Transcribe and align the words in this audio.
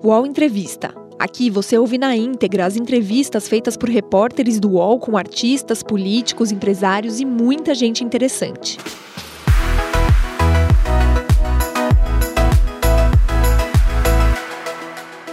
UOL 0.00 0.24
Entrevista. 0.24 0.94
Aqui 1.18 1.50
você 1.50 1.76
ouve 1.76 1.98
na 1.98 2.14
íntegra 2.14 2.64
as 2.64 2.76
entrevistas 2.76 3.48
feitas 3.48 3.76
por 3.76 3.88
repórteres 3.88 4.60
do 4.60 4.70
UOL 4.74 5.00
com 5.00 5.16
artistas, 5.16 5.82
políticos, 5.82 6.52
empresários 6.52 7.18
e 7.18 7.24
muita 7.24 7.74
gente 7.74 8.04
interessante. 8.04 8.78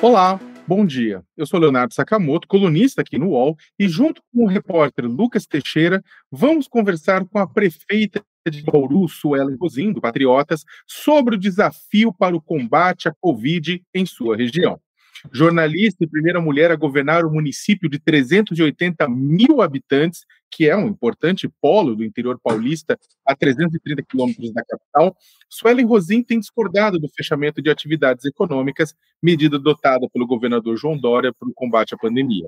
Olá, 0.01 0.39
bom 0.67 0.83
dia. 0.83 1.23
Eu 1.37 1.45
sou 1.45 1.59
Leonardo 1.59 1.93
Sakamoto, 1.93 2.47
colunista 2.47 3.01
aqui 3.01 3.19
no 3.19 3.29
UOL, 3.29 3.55
e 3.77 3.87
junto 3.87 4.19
com 4.33 4.45
o 4.45 4.47
repórter 4.47 5.05
Lucas 5.05 5.45
Teixeira, 5.45 6.03
vamos 6.31 6.67
conversar 6.67 7.23
com 7.25 7.37
a 7.37 7.47
prefeita 7.47 8.23
de 8.49 8.63
Bauru, 8.63 9.07
Suelen 9.07 9.57
Rosim, 9.59 9.91
do 9.91 10.01
Patriotas, 10.01 10.63
sobre 10.87 11.35
o 11.35 11.39
desafio 11.39 12.13
para 12.13 12.35
o 12.35 12.41
combate 12.41 13.07
à 13.07 13.13
Covid 13.19 13.81
em 13.93 14.05
sua 14.05 14.37
região. 14.37 14.79
Jornalista 15.31 16.03
e 16.03 16.07
primeira 16.07 16.39
mulher 16.39 16.71
a 16.71 16.75
governar 16.75 17.25
o 17.25 17.31
município 17.31 17.89
de 17.89 17.97
380 17.97 19.07
mil 19.09 19.61
habitantes, 19.61 20.25
que 20.51 20.69
é 20.69 20.75
um 20.75 20.87
importante 20.87 21.49
polo 21.59 21.95
do 21.95 22.03
interior 22.03 22.39
paulista, 22.41 22.97
a 23.25 23.35
330 23.35 24.03
quilômetros 24.03 24.53
da 24.53 24.63
capital, 24.63 25.15
Suelen 25.49 25.85
Rosim 25.85 26.21
tem 26.21 26.39
discordado 26.39 26.99
do 26.99 27.09
fechamento 27.09 27.61
de 27.61 27.69
atividades 27.69 28.25
econômicas, 28.25 28.93
medida 29.21 29.57
adotada 29.57 30.07
pelo 30.09 30.27
governador 30.27 30.77
João 30.77 30.97
Dória 30.97 31.33
para 31.33 31.49
o 31.49 31.53
combate 31.53 31.95
à 31.95 31.97
pandemia. 31.97 32.47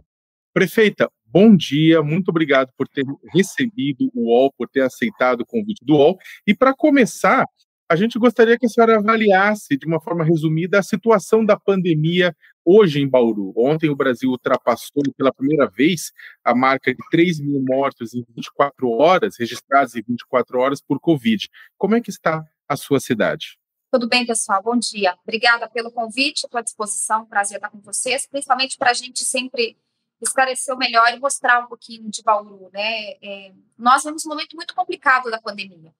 Prefeita, 0.58 1.08
bom 1.24 1.56
dia, 1.56 2.02
muito 2.02 2.30
obrigado 2.30 2.72
por 2.76 2.88
ter 2.88 3.06
recebido 3.32 4.10
o 4.12 4.32
UOL, 4.32 4.52
por 4.58 4.68
ter 4.68 4.82
aceitado 4.82 5.42
o 5.42 5.46
convite 5.46 5.86
do 5.86 5.94
UOL. 5.94 6.18
E 6.48 6.56
para 6.56 6.74
começar, 6.74 7.46
a 7.88 7.96
gente 7.96 8.18
gostaria 8.18 8.58
que 8.58 8.66
a 8.66 8.70
senhora 8.70 8.98
avaliasse, 8.98 9.78
de 9.78 9.86
uma 9.86 10.02
forma 10.02 10.24
resumida, 10.24 10.80
a 10.80 10.82
situação 10.82 11.46
da 11.46 11.60
pandemia 11.60 12.36
hoje 12.66 13.00
em 13.00 13.08
Bauru. 13.08 13.54
Ontem 13.56 13.92
o 13.92 13.96
Brasil 13.96 14.32
ultrapassou 14.32 15.04
pela 15.16 15.32
primeira 15.32 15.70
vez 15.70 16.12
a 16.44 16.56
marca 16.56 16.92
de 16.92 17.04
3 17.12 17.40
mil 17.40 17.62
mortos 17.64 18.16
em 18.16 18.26
24 18.36 18.90
horas, 18.90 19.36
registrados 19.38 19.94
em 19.94 20.02
24 20.02 20.58
horas 20.58 20.82
por 20.82 21.00
Covid. 21.00 21.48
Como 21.78 21.94
é 21.94 22.02
que 22.02 22.10
está 22.10 22.44
a 22.68 22.76
sua 22.76 23.00
cidade? 23.00 23.60
Tudo 23.92 24.10
bem, 24.10 24.26
pessoal? 24.26 24.64
Bom 24.64 24.76
dia. 24.76 25.16
Obrigada 25.22 25.70
pelo 25.70 25.92
convite, 25.92 26.46
estou 26.46 26.58
à 26.58 26.64
disposição, 26.64 27.28
prazer 27.28 27.58
estar 27.58 27.70
com 27.70 27.80
vocês, 27.80 28.28
principalmente 28.28 28.76
para 28.76 28.90
a 28.90 28.96
gente 28.96 29.24
sempre 29.24 29.78
esclareceu 30.22 30.76
melhor 30.78 31.14
e 31.14 31.20
mostrar 31.20 31.60
um 31.64 31.68
pouquinho 31.68 32.10
de 32.10 32.24
Bauru, 32.24 32.70
né? 32.74 33.12
É, 33.22 33.54
nós 33.78 34.04
vemos 34.04 34.26
um 34.26 34.30
momento 34.30 34.56
muito 34.56 34.74
complicado 34.74 35.30
da 35.30 35.40
pandemia. 35.40 35.94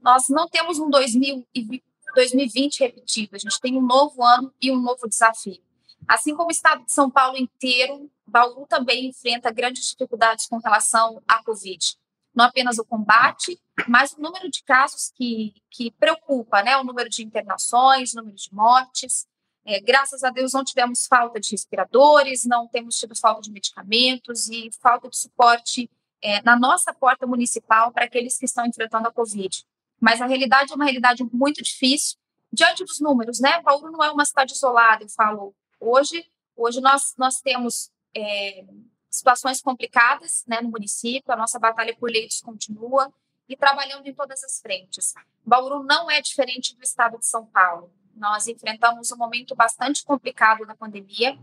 Nós 0.00 0.28
não 0.28 0.48
temos 0.48 0.78
um 0.78 0.88
2020 0.88 2.80
repetido, 2.80 3.34
a 3.34 3.38
gente 3.38 3.60
tem 3.60 3.76
um 3.76 3.82
novo 3.82 4.22
ano 4.24 4.54
e 4.60 4.70
um 4.70 4.80
novo 4.80 5.08
desafio. 5.08 5.60
Assim 6.06 6.34
como 6.34 6.48
o 6.48 6.52
estado 6.52 6.84
de 6.84 6.92
São 6.92 7.10
Paulo 7.10 7.36
inteiro, 7.36 8.10
Bauru 8.26 8.66
também 8.66 9.06
enfrenta 9.06 9.50
grandes 9.50 9.90
dificuldades 9.90 10.46
com 10.46 10.58
relação 10.58 11.20
à 11.26 11.42
Covid. 11.42 11.96
Não 12.34 12.44
apenas 12.44 12.78
o 12.78 12.84
combate, 12.84 13.60
mas 13.88 14.12
o 14.12 14.20
número 14.20 14.48
de 14.48 14.62
casos 14.62 15.10
que, 15.14 15.54
que 15.70 15.90
preocupa, 15.90 16.62
né? 16.62 16.76
O 16.76 16.84
número 16.84 17.08
de 17.10 17.24
internações, 17.24 18.12
o 18.12 18.16
número 18.18 18.36
de 18.36 18.54
mortes. 18.54 19.26
É, 19.70 19.80
graças 19.80 20.24
a 20.24 20.30
Deus 20.30 20.54
não 20.54 20.64
tivemos 20.64 21.06
falta 21.06 21.38
de 21.38 21.50
respiradores, 21.50 22.46
não 22.46 22.66
temos 22.66 22.98
tido 22.98 23.14
falta 23.14 23.42
de 23.42 23.52
medicamentos 23.52 24.48
e 24.48 24.70
falta 24.80 25.10
de 25.10 25.18
suporte 25.18 25.90
é, 26.22 26.40
na 26.40 26.58
nossa 26.58 26.90
porta 26.94 27.26
municipal 27.26 27.92
para 27.92 28.06
aqueles 28.06 28.38
que 28.38 28.46
estão 28.46 28.64
enfrentando 28.64 29.08
a 29.08 29.12
Covid. 29.12 29.62
Mas 30.00 30.22
a 30.22 30.26
realidade 30.26 30.72
é 30.72 30.74
uma 30.74 30.86
realidade 30.86 31.22
muito 31.30 31.62
difícil 31.62 32.16
diante 32.50 32.82
dos 32.82 32.98
números, 32.98 33.40
né? 33.40 33.60
Bauru 33.60 33.90
não 33.90 34.02
é 34.02 34.10
uma 34.10 34.24
cidade 34.24 34.54
isolada, 34.54 35.04
eu 35.04 35.08
falo 35.10 35.54
hoje. 35.78 36.26
Hoje 36.56 36.80
nós, 36.80 37.14
nós 37.18 37.38
temos 37.42 37.90
é, 38.16 38.64
situações 39.10 39.60
complicadas 39.60 40.44
né, 40.46 40.62
no 40.62 40.70
município, 40.70 41.30
a 41.30 41.36
nossa 41.36 41.58
batalha 41.58 41.94
por 41.94 42.10
leitos 42.10 42.40
continua 42.40 43.12
e 43.46 43.54
trabalhando 43.54 44.06
em 44.06 44.14
todas 44.14 44.42
as 44.42 44.62
frentes. 44.62 45.12
Bauru 45.44 45.82
não 45.82 46.10
é 46.10 46.22
diferente 46.22 46.74
do 46.74 46.82
estado 46.82 47.18
de 47.18 47.26
São 47.26 47.44
Paulo. 47.44 47.92
Nós 48.18 48.46
enfrentamos 48.46 49.10
um 49.12 49.16
momento 49.16 49.54
bastante 49.54 50.04
complicado 50.04 50.66
da 50.66 50.74
pandemia, 50.74 51.38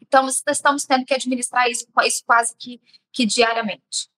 então 0.00 0.26
estamos 0.48 0.84
tendo 0.84 1.04
que 1.04 1.14
administrar 1.14 1.68
isso, 1.68 1.86
isso 2.04 2.22
quase 2.24 2.54
que, 2.56 2.80
que 3.12 3.26
diariamente. 3.26 4.08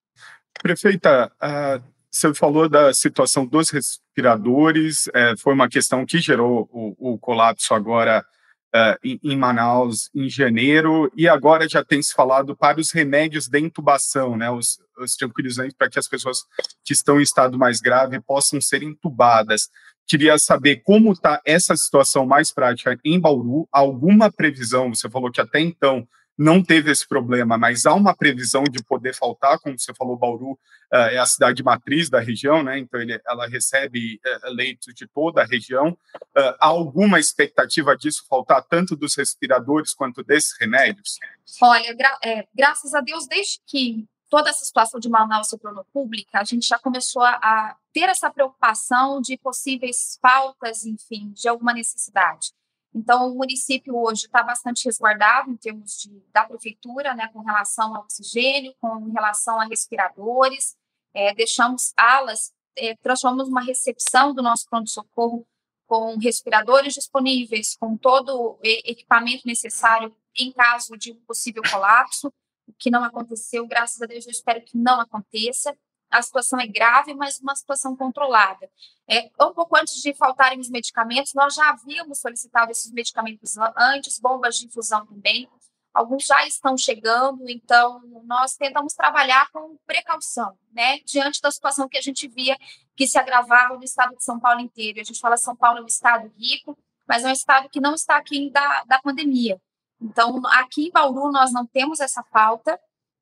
Prefeita, 0.62 1.32
uh, 1.42 1.82
você 2.10 2.34
falou 2.34 2.68
da 2.68 2.92
situação 2.92 3.46
dos 3.46 3.70
respiradores, 3.70 5.08
é, 5.14 5.36
foi 5.36 5.54
uma 5.54 5.68
questão 5.68 6.04
que 6.04 6.18
gerou 6.18 6.68
o, 6.72 7.14
o 7.14 7.18
colapso 7.18 7.72
agora 7.72 8.24
uh, 8.74 8.98
em, 9.02 9.18
em, 9.22 9.36
Manaus 9.36 10.10
em 10.14 10.28
janeiro, 10.28 11.10
e 11.16 11.28
agora 11.28 11.68
já 11.68 11.84
tem 11.84 12.02
se 12.02 12.12
falado 12.12 12.56
para 12.56 12.80
os 12.80 12.90
remédios 12.90 13.48
de 13.48 13.58
intubação, 13.58 14.36
né, 14.36 14.50
os, 14.50 14.78
os 14.98 15.14
tranquilizantes 15.14 15.74
para 15.76 15.88
que 15.88 15.98
as 15.98 16.08
pessoas 16.08 16.44
que 16.84 16.92
estão 16.92 17.20
em 17.20 17.22
estado 17.22 17.56
mais 17.56 17.80
grave 17.80 18.20
possam 18.20 18.60
ser 18.60 18.82
intubadas. 18.82 19.70
Queria 20.10 20.36
saber 20.40 20.82
como 20.82 21.12
está 21.12 21.40
essa 21.44 21.76
situação 21.76 22.26
mais 22.26 22.50
prática 22.50 22.98
em 23.04 23.20
Bauru. 23.20 23.68
Alguma 23.70 24.28
previsão? 24.28 24.92
Você 24.92 25.08
falou 25.08 25.30
que 25.30 25.40
até 25.40 25.60
então 25.60 26.04
não 26.36 26.64
teve 26.64 26.90
esse 26.90 27.06
problema, 27.06 27.56
mas 27.56 27.86
há 27.86 27.94
uma 27.94 28.12
previsão 28.12 28.64
de 28.64 28.82
poder 28.82 29.14
faltar, 29.14 29.60
como 29.60 29.78
você 29.78 29.94
falou, 29.94 30.16
Bauru 30.16 30.54
uh, 30.92 30.96
é 31.12 31.18
a 31.18 31.26
cidade 31.26 31.62
matriz 31.62 32.10
da 32.10 32.18
região, 32.18 32.60
né? 32.60 32.76
Então 32.80 33.00
ele, 33.00 33.20
ela 33.24 33.46
recebe 33.46 34.18
uh, 34.26 34.52
leitos 34.52 34.92
de 34.94 35.06
toda 35.06 35.42
a 35.42 35.46
região. 35.46 35.90
Uh, 36.36 36.56
há 36.58 36.66
alguma 36.66 37.20
expectativa 37.20 37.96
disso 37.96 38.26
faltar 38.28 38.64
tanto 38.64 38.96
dos 38.96 39.14
respiradores 39.14 39.94
quanto 39.94 40.24
desses 40.24 40.58
remédios? 40.58 41.18
Olha, 41.62 41.94
gra 41.94 42.18
é, 42.24 42.48
graças 42.52 42.94
a 42.94 43.00
Deus, 43.00 43.28
desde 43.28 43.60
que 43.64 44.08
toda 44.30 44.48
essa 44.48 44.64
situação 44.64 45.00
de 45.00 45.08
Manaus 45.08 45.48
se 45.48 45.58
tornou 45.58 45.84
pública, 45.92 46.38
a 46.38 46.44
gente 46.44 46.66
já 46.66 46.78
começou 46.78 47.22
a, 47.22 47.32
a 47.32 47.76
ter 47.92 48.08
essa 48.08 48.30
preocupação 48.30 49.20
de 49.20 49.36
possíveis 49.36 50.18
faltas, 50.22 50.86
enfim, 50.86 51.32
de 51.32 51.48
alguma 51.48 51.74
necessidade. 51.74 52.52
Então, 52.94 53.30
o 53.30 53.34
município 53.36 53.96
hoje 53.96 54.26
está 54.26 54.42
bastante 54.42 54.84
resguardado 54.84 55.50
em 55.50 55.56
termos 55.56 55.98
de, 55.98 56.10
da 56.32 56.44
prefeitura, 56.44 57.14
né, 57.14 57.28
com 57.32 57.40
relação 57.40 57.94
ao 57.94 58.02
oxigênio, 58.02 58.74
com 58.80 59.10
relação 59.10 59.60
a 59.60 59.64
respiradores, 59.64 60.76
é, 61.12 61.34
deixamos 61.34 61.92
alas, 61.96 62.52
é, 62.76 62.96
transformamos 62.96 63.48
uma 63.48 63.62
recepção 63.62 64.32
do 64.32 64.42
nosso 64.42 64.64
pronto-socorro 64.68 65.46
com 65.86 66.16
respiradores 66.18 66.94
disponíveis, 66.94 67.76
com 67.76 67.96
todo 67.96 68.30
o 68.32 68.58
equipamento 68.62 69.42
necessário 69.44 70.14
em 70.36 70.52
caso 70.52 70.96
de 70.96 71.12
um 71.12 71.20
possível 71.26 71.62
colapso 71.68 72.32
que 72.78 72.90
não 72.90 73.04
aconteceu, 73.04 73.66
graças 73.66 74.00
a 74.02 74.06
Deus, 74.06 74.26
eu 74.26 74.30
espero 74.30 74.62
que 74.62 74.76
não 74.76 75.00
aconteça. 75.00 75.76
A 76.10 76.20
situação 76.22 76.58
é 76.58 76.66
grave, 76.66 77.14
mas 77.14 77.38
uma 77.38 77.54
situação 77.54 77.96
controlada. 77.96 78.68
É, 79.08 79.30
um 79.40 79.52
pouco 79.52 79.76
antes 79.76 80.02
de 80.02 80.12
faltarem 80.12 80.58
os 80.58 80.68
medicamentos, 80.68 81.32
nós 81.34 81.54
já 81.54 81.70
havíamos 81.70 82.20
solicitado 82.20 82.72
esses 82.72 82.90
medicamentos 82.92 83.56
antes, 83.76 84.18
bombas 84.18 84.56
de 84.56 84.66
infusão 84.66 85.06
também. 85.06 85.48
Alguns 85.94 86.24
já 86.24 86.46
estão 86.46 86.76
chegando, 86.76 87.48
então 87.48 88.00
nós 88.24 88.54
tentamos 88.54 88.94
trabalhar 88.94 89.50
com 89.50 89.76
precaução, 89.86 90.56
né? 90.72 90.98
Diante 91.00 91.40
da 91.40 91.50
situação 91.50 91.88
que 91.88 91.98
a 91.98 92.00
gente 92.00 92.28
via 92.28 92.56
que 92.96 93.06
se 93.06 93.18
agravava 93.18 93.76
no 93.76 93.84
estado 93.84 94.16
de 94.16 94.22
São 94.22 94.38
Paulo 94.38 94.60
inteiro. 94.60 95.00
A 95.00 95.04
gente 95.04 95.18
fala 95.18 95.36
São 95.36 95.56
Paulo 95.56 95.78
é 95.78 95.82
um 95.82 95.86
estado 95.86 96.32
rico, 96.36 96.78
mas 97.08 97.24
é 97.24 97.28
um 97.28 97.32
estado 97.32 97.68
que 97.68 97.80
não 97.80 97.94
está 97.94 98.16
aqui 98.16 98.50
da, 98.50 98.84
da 98.84 99.00
pandemia. 99.00 99.60
Então, 100.00 100.40
aqui 100.46 100.86
em 100.86 100.90
Bauru, 100.90 101.30
nós 101.30 101.52
não 101.52 101.66
temos 101.66 102.00
essa 102.00 102.22
falta 102.32 102.78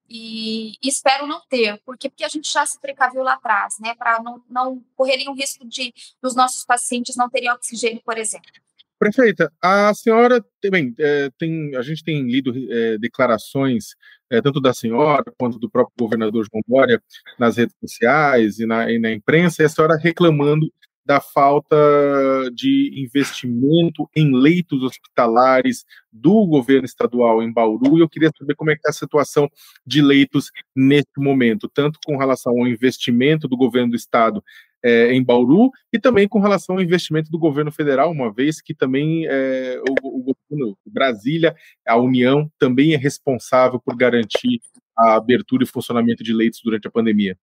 e 0.09 0.73
espero 0.83 1.27
não 1.27 1.41
ter, 1.51 1.81
porque, 1.85 2.09
porque 2.09 2.25
a 2.25 2.29
gente 2.29 2.51
já 2.51 2.65
se 2.65 2.81
precaviu 2.81 3.23
lá 3.23 3.35
atrás, 3.35 3.75
né, 3.79 3.95
para 3.95 4.23
não, 4.23 4.43
não 4.49 4.83
correrem 4.97 5.29
o 5.29 5.35
risco 5.35 5.67
de 5.69 5.93
dos 6.23 6.35
nossos 6.35 6.65
pacientes 6.65 7.15
não 7.15 7.29
terem 7.29 7.51
oxigênio, 7.51 8.01
por 8.03 8.17
exemplo. 8.17 8.51
Prefeita, 8.99 9.53
a 9.63 9.93
senhora 9.95 10.45
também 10.61 10.93
é, 10.99 11.31
tem, 11.39 11.77
a 11.77 11.83
gente 11.83 12.03
tem 12.03 12.23
lido 12.23 12.53
é, 12.73 12.99
declarações 12.99 13.95
é, 14.31 14.43
tanto 14.43 14.61
da 14.61 14.75
senhora 14.75 15.25
quanto 15.39 15.59
do 15.59 15.71
próprio 15.71 15.95
governador 15.99 16.47
João 16.51 16.63
Dória 16.67 17.01
nas 17.39 17.57
redes 17.57 17.77
sociais 17.81 18.59
e 18.59 18.67
na, 18.67 18.91
e 18.91 18.99
na 18.99 19.13
imprensa, 19.13 19.63
e 19.63 19.67
a 19.67 19.69
senhora 19.69 19.97
reclamando 19.97 20.67
da 21.09 21.23
falta 21.23 21.75
de 22.55 22.93
investimento 23.03 24.07
em 24.15 24.31
leitos 24.31 24.83
hospitalares 24.83 25.87
do 26.13 26.47
governo 26.47 26.85
estadual 26.85 27.43
em 27.43 27.51
Bauru, 27.51 27.97
e 27.97 28.03
eu 28.03 28.09
queria 28.11 28.31
saber 28.39 28.55
como 28.55 28.71
é 28.71 28.75
que 28.75 28.81
está 28.81 28.91
a 28.91 28.93
situação 28.93 29.49
de 29.87 30.03
leitos 30.03 30.51
neste 30.77 31.19
momento, 31.19 31.67
tanto 31.67 31.99
com 32.05 32.19
relação 32.19 32.53
ao 32.53 32.67
investimento 32.67 33.49
do 33.49 33.57
governo 33.57 33.93
do 33.93 33.97
estado 33.97 34.45
é, 34.85 35.11
em 35.15 35.25
Bauru 35.25 35.71
e 35.91 35.99
também 35.99 36.29
com 36.29 36.41
relação 36.41 36.77
ao 36.77 36.83
investimento 36.83 37.31
do 37.31 37.39
governo 37.39 37.73
federal, 37.73 38.11
uma 38.11 38.31
vez 38.31 38.61
que 38.61 38.75
também 38.75 39.27
é, 39.27 39.81
o, 40.03 40.21
o 40.21 40.35
governo 40.51 40.77
Brasília, 40.87 41.57
a 41.87 41.97
União, 41.97 42.53
também 42.59 42.93
é 42.93 42.99
responsável 42.99 43.81
por 43.81 43.97
garantir 43.97 44.61
a 44.95 45.15
abertura 45.15 45.65
e 45.65 45.67
funcionamento 45.67 46.23
de 46.23 46.35
leitos 46.35 46.61
durante 46.63 46.87
a 46.87 46.91
pandemia. 46.91 47.35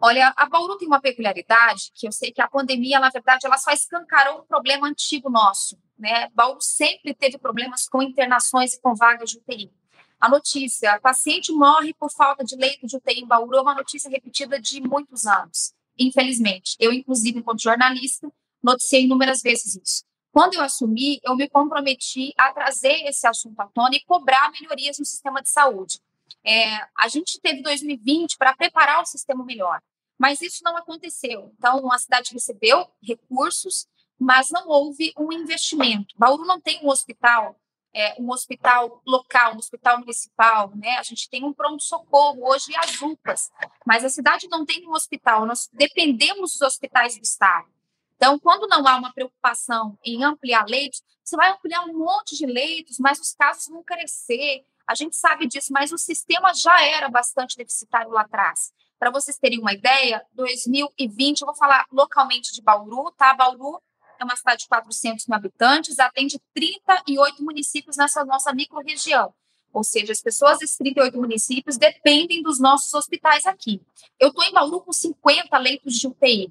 Olha, 0.00 0.32
a 0.36 0.46
Bauru 0.46 0.78
tem 0.78 0.86
uma 0.86 1.00
peculiaridade 1.00 1.90
que 1.92 2.06
eu 2.06 2.12
sei 2.12 2.30
que 2.30 2.40
a 2.40 2.46
pandemia, 2.46 3.00
na 3.00 3.10
verdade, 3.10 3.44
ela 3.44 3.58
só 3.58 3.72
escancarou 3.72 4.40
um 4.40 4.46
problema 4.46 4.86
antigo 4.86 5.28
nosso, 5.28 5.76
né? 5.98 6.28
Bauru 6.32 6.60
sempre 6.60 7.12
teve 7.12 7.36
problemas 7.36 7.88
com 7.88 8.00
internações 8.00 8.74
e 8.74 8.80
com 8.80 8.94
vagas 8.94 9.30
de 9.30 9.38
UTI. 9.38 9.72
A 10.20 10.28
notícia, 10.28 11.00
paciente 11.00 11.52
morre 11.52 11.92
por 11.94 12.12
falta 12.12 12.44
de 12.44 12.54
leito 12.54 12.86
de 12.86 12.96
UTI 12.96 13.20
em 13.22 13.26
Bauru, 13.26 13.56
é 13.56 13.60
uma 13.60 13.74
notícia 13.74 14.08
repetida 14.08 14.60
de 14.60 14.80
muitos 14.80 15.26
anos, 15.26 15.72
infelizmente. 15.98 16.76
Eu, 16.78 16.92
inclusive, 16.92 17.40
enquanto 17.40 17.62
jornalista, 17.62 18.30
noticiei 18.62 19.02
inúmeras 19.02 19.42
vezes 19.42 19.74
isso. 19.76 20.04
Quando 20.30 20.54
eu 20.54 20.62
assumi, 20.62 21.18
eu 21.24 21.34
me 21.34 21.48
comprometi 21.48 22.32
a 22.38 22.52
trazer 22.52 23.02
esse 23.08 23.26
assunto 23.26 23.58
à 23.58 23.66
tona 23.66 23.96
e 23.96 24.04
cobrar 24.04 24.52
melhorias 24.52 24.98
no 24.98 25.04
sistema 25.04 25.42
de 25.42 25.50
saúde. 25.50 25.98
É, 26.44 26.76
a 26.96 27.08
gente 27.08 27.40
teve 27.40 27.62
2020 27.62 28.36
para 28.36 28.54
preparar 28.54 29.02
o 29.02 29.06
sistema 29.06 29.44
melhor, 29.44 29.80
mas 30.18 30.40
isso 30.40 30.62
não 30.64 30.76
aconteceu. 30.76 31.52
Então, 31.56 31.90
a 31.92 31.98
cidade 31.98 32.32
recebeu 32.32 32.86
recursos, 33.02 33.86
mas 34.18 34.50
não 34.50 34.68
houve 34.68 35.12
um 35.16 35.32
investimento. 35.32 36.14
Bauru 36.18 36.44
não 36.44 36.60
tem 36.60 36.80
um 36.82 36.88
hospital, 36.88 37.58
é, 37.94 38.20
um 38.20 38.30
hospital 38.30 39.00
local, 39.06 39.54
um 39.54 39.58
hospital 39.58 39.98
municipal, 39.98 40.72
né? 40.74 40.98
A 40.98 41.02
gente 41.02 41.28
tem 41.30 41.44
um 41.44 41.52
pronto-socorro 41.52 42.48
hoje 42.48 42.72
e 42.72 42.76
as 42.76 43.00
UPAs, 43.00 43.50
mas 43.86 44.04
a 44.04 44.08
cidade 44.08 44.48
não 44.48 44.64
tem 44.66 44.86
um 44.86 44.92
hospital, 44.92 45.46
nós 45.46 45.68
dependemos 45.72 46.52
dos 46.52 46.62
hospitais 46.62 47.16
do 47.16 47.22
Estado. 47.22 47.68
Então, 48.16 48.36
quando 48.36 48.66
não 48.66 48.86
há 48.86 48.96
uma 48.96 49.12
preocupação 49.12 49.96
em 50.04 50.24
ampliar 50.24 50.66
leitos, 50.66 51.00
você 51.22 51.36
vai 51.36 51.52
ampliar 51.52 51.84
um 51.84 51.96
monte 51.96 52.36
de 52.36 52.46
leitos, 52.46 52.98
mas 52.98 53.20
os 53.20 53.32
casos 53.32 53.68
vão 53.68 53.82
crescer. 53.84 54.64
A 54.88 54.94
gente 54.94 55.14
sabe 55.16 55.46
disso, 55.46 55.70
mas 55.70 55.92
o 55.92 55.98
sistema 55.98 56.54
já 56.54 56.82
era 56.82 57.10
bastante 57.10 57.54
deficitário 57.58 58.10
lá 58.10 58.22
atrás. 58.22 58.72
Para 58.98 59.10
vocês 59.10 59.36
terem 59.36 59.60
uma 59.60 59.74
ideia, 59.74 60.24
2020, 60.32 61.42
eu 61.42 61.46
vou 61.46 61.54
falar 61.54 61.84
localmente 61.92 62.54
de 62.54 62.62
Bauru, 62.62 63.12
tá? 63.12 63.34
Bauru 63.34 63.82
é 64.18 64.24
uma 64.24 64.34
cidade 64.34 64.62
de 64.62 64.68
400 64.68 65.26
mil 65.26 65.36
habitantes, 65.36 65.98
atende 65.98 66.40
38 66.54 67.44
municípios 67.44 67.98
nessa 67.98 68.24
nossa 68.24 68.50
microrregião. 68.54 69.34
Ou 69.74 69.84
seja, 69.84 70.10
as 70.10 70.22
pessoas 70.22 70.58
desses 70.58 70.78
38 70.78 71.18
municípios 71.18 71.76
dependem 71.76 72.42
dos 72.42 72.58
nossos 72.58 72.92
hospitais 72.94 73.44
aqui. 73.44 73.82
Eu 74.18 74.30
estou 74.30 74.42
em 74.42 74.52
Bauru 74.52 74.80
com 74.80 74.92
50 74.92 75.56
leitos 75.58 75.94
de 75.96 76.06
UTI. 76.06 76.50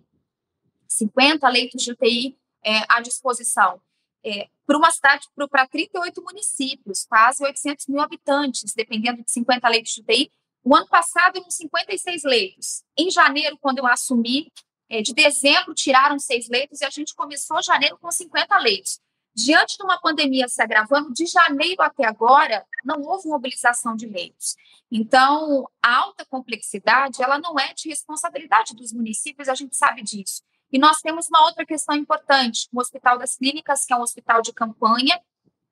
50 0.88 1.50
leitos 1.50 1.82
de 1.82 1.92
UTI 1.92 2.38
é, 2.64 2.84
à 2.88 3.02
disposição. 3.02 3.82
É, 4.28 4.50
para 4.66 4.78
uma 4.78 4.92
cidade, 4.92 5.26
para 5.50 5.66
38 5.66 6.22
municípios, 6.22 7.06
quase 7.06 7.42
800 7.42 7.88
mil 7.88 8.02
habitantes, 8.02 8.74
dependendo 8.74 9.24
de 9.24 9.32
50 9.32 9.70
leitos 9.70 9.94
de 9.94 10.02
UTI. 10.02 10.30
O 10.62 10.76
ano 10.76 10.88
passado, 10.90 11.38
eram 11.38 11.50
56 11.50 12.24
leitos. 12.26 12.84
Em 12.98 13.10
janeiro, 13.10 13.58
quando 13.62 13.78
eu 13.78 13.88
assumi, 13.88 14.52
é, 14.90 15.02
de 15.02 15.14
dezembro, 15.14 15.74
tiraram 15.74 16.20
seis 16.20 16.50
leitos 16.50 16.82
e 16.82 16.86
a 16.86 16.90
gente 16.90 17.16
começou 17.16 17.64
janeiro 17.64 17.98
com 17.98 18.12
50 18.12 18.58
leitos. 18.58 19.00
Diante 19.34 19.78
de 19.78 19.84
uma 19.84 20.02
pandemia 20.02 20.48
se 20.50 20.62
agravando, 20.62 21.14
de 21.14 21.26
janeiro 21.26 21.82
até 21.82 22.06
agora, 22.06 22.66
não 22.84 23.02
houve 23.04 23.30
mobilização 23.30 23.96
de 23.96 24.08
leitos. 24.08 24.56
Então, 24.92 25.70
a 25.82 25.96
alta 25.96 26.26
complexidade, 26.26 27.24
ela 27.24 27.40
não 27.40 27.58
é 27.58 27.74
de 27.74 27.88
responsabilidade 27.88 28.76
dos 28.76 28.92
municípios, 28.92 29.48
a 29.48 29.56
gente 29.56 29.78
sabe 29.78 30.02
disso. 30.02 30.42
E 30.72 30.78
nós 30.78 31.00
temos 31.00 31.28
uma 31.30 31.46
outra 31.46 31.66
questão 31.66 31.96
importante: 31.96 32.68
o 32.74 32.80
Hospital 32.80 33.18
das 33.18 33.36
Clínicas, 33.36 33.86
que 33.86 33.94
é 33.94 33.98
um 33.98 34.02
hospital 34.02 34.42
de 34.42 34.54
campanha, 34.54 35.20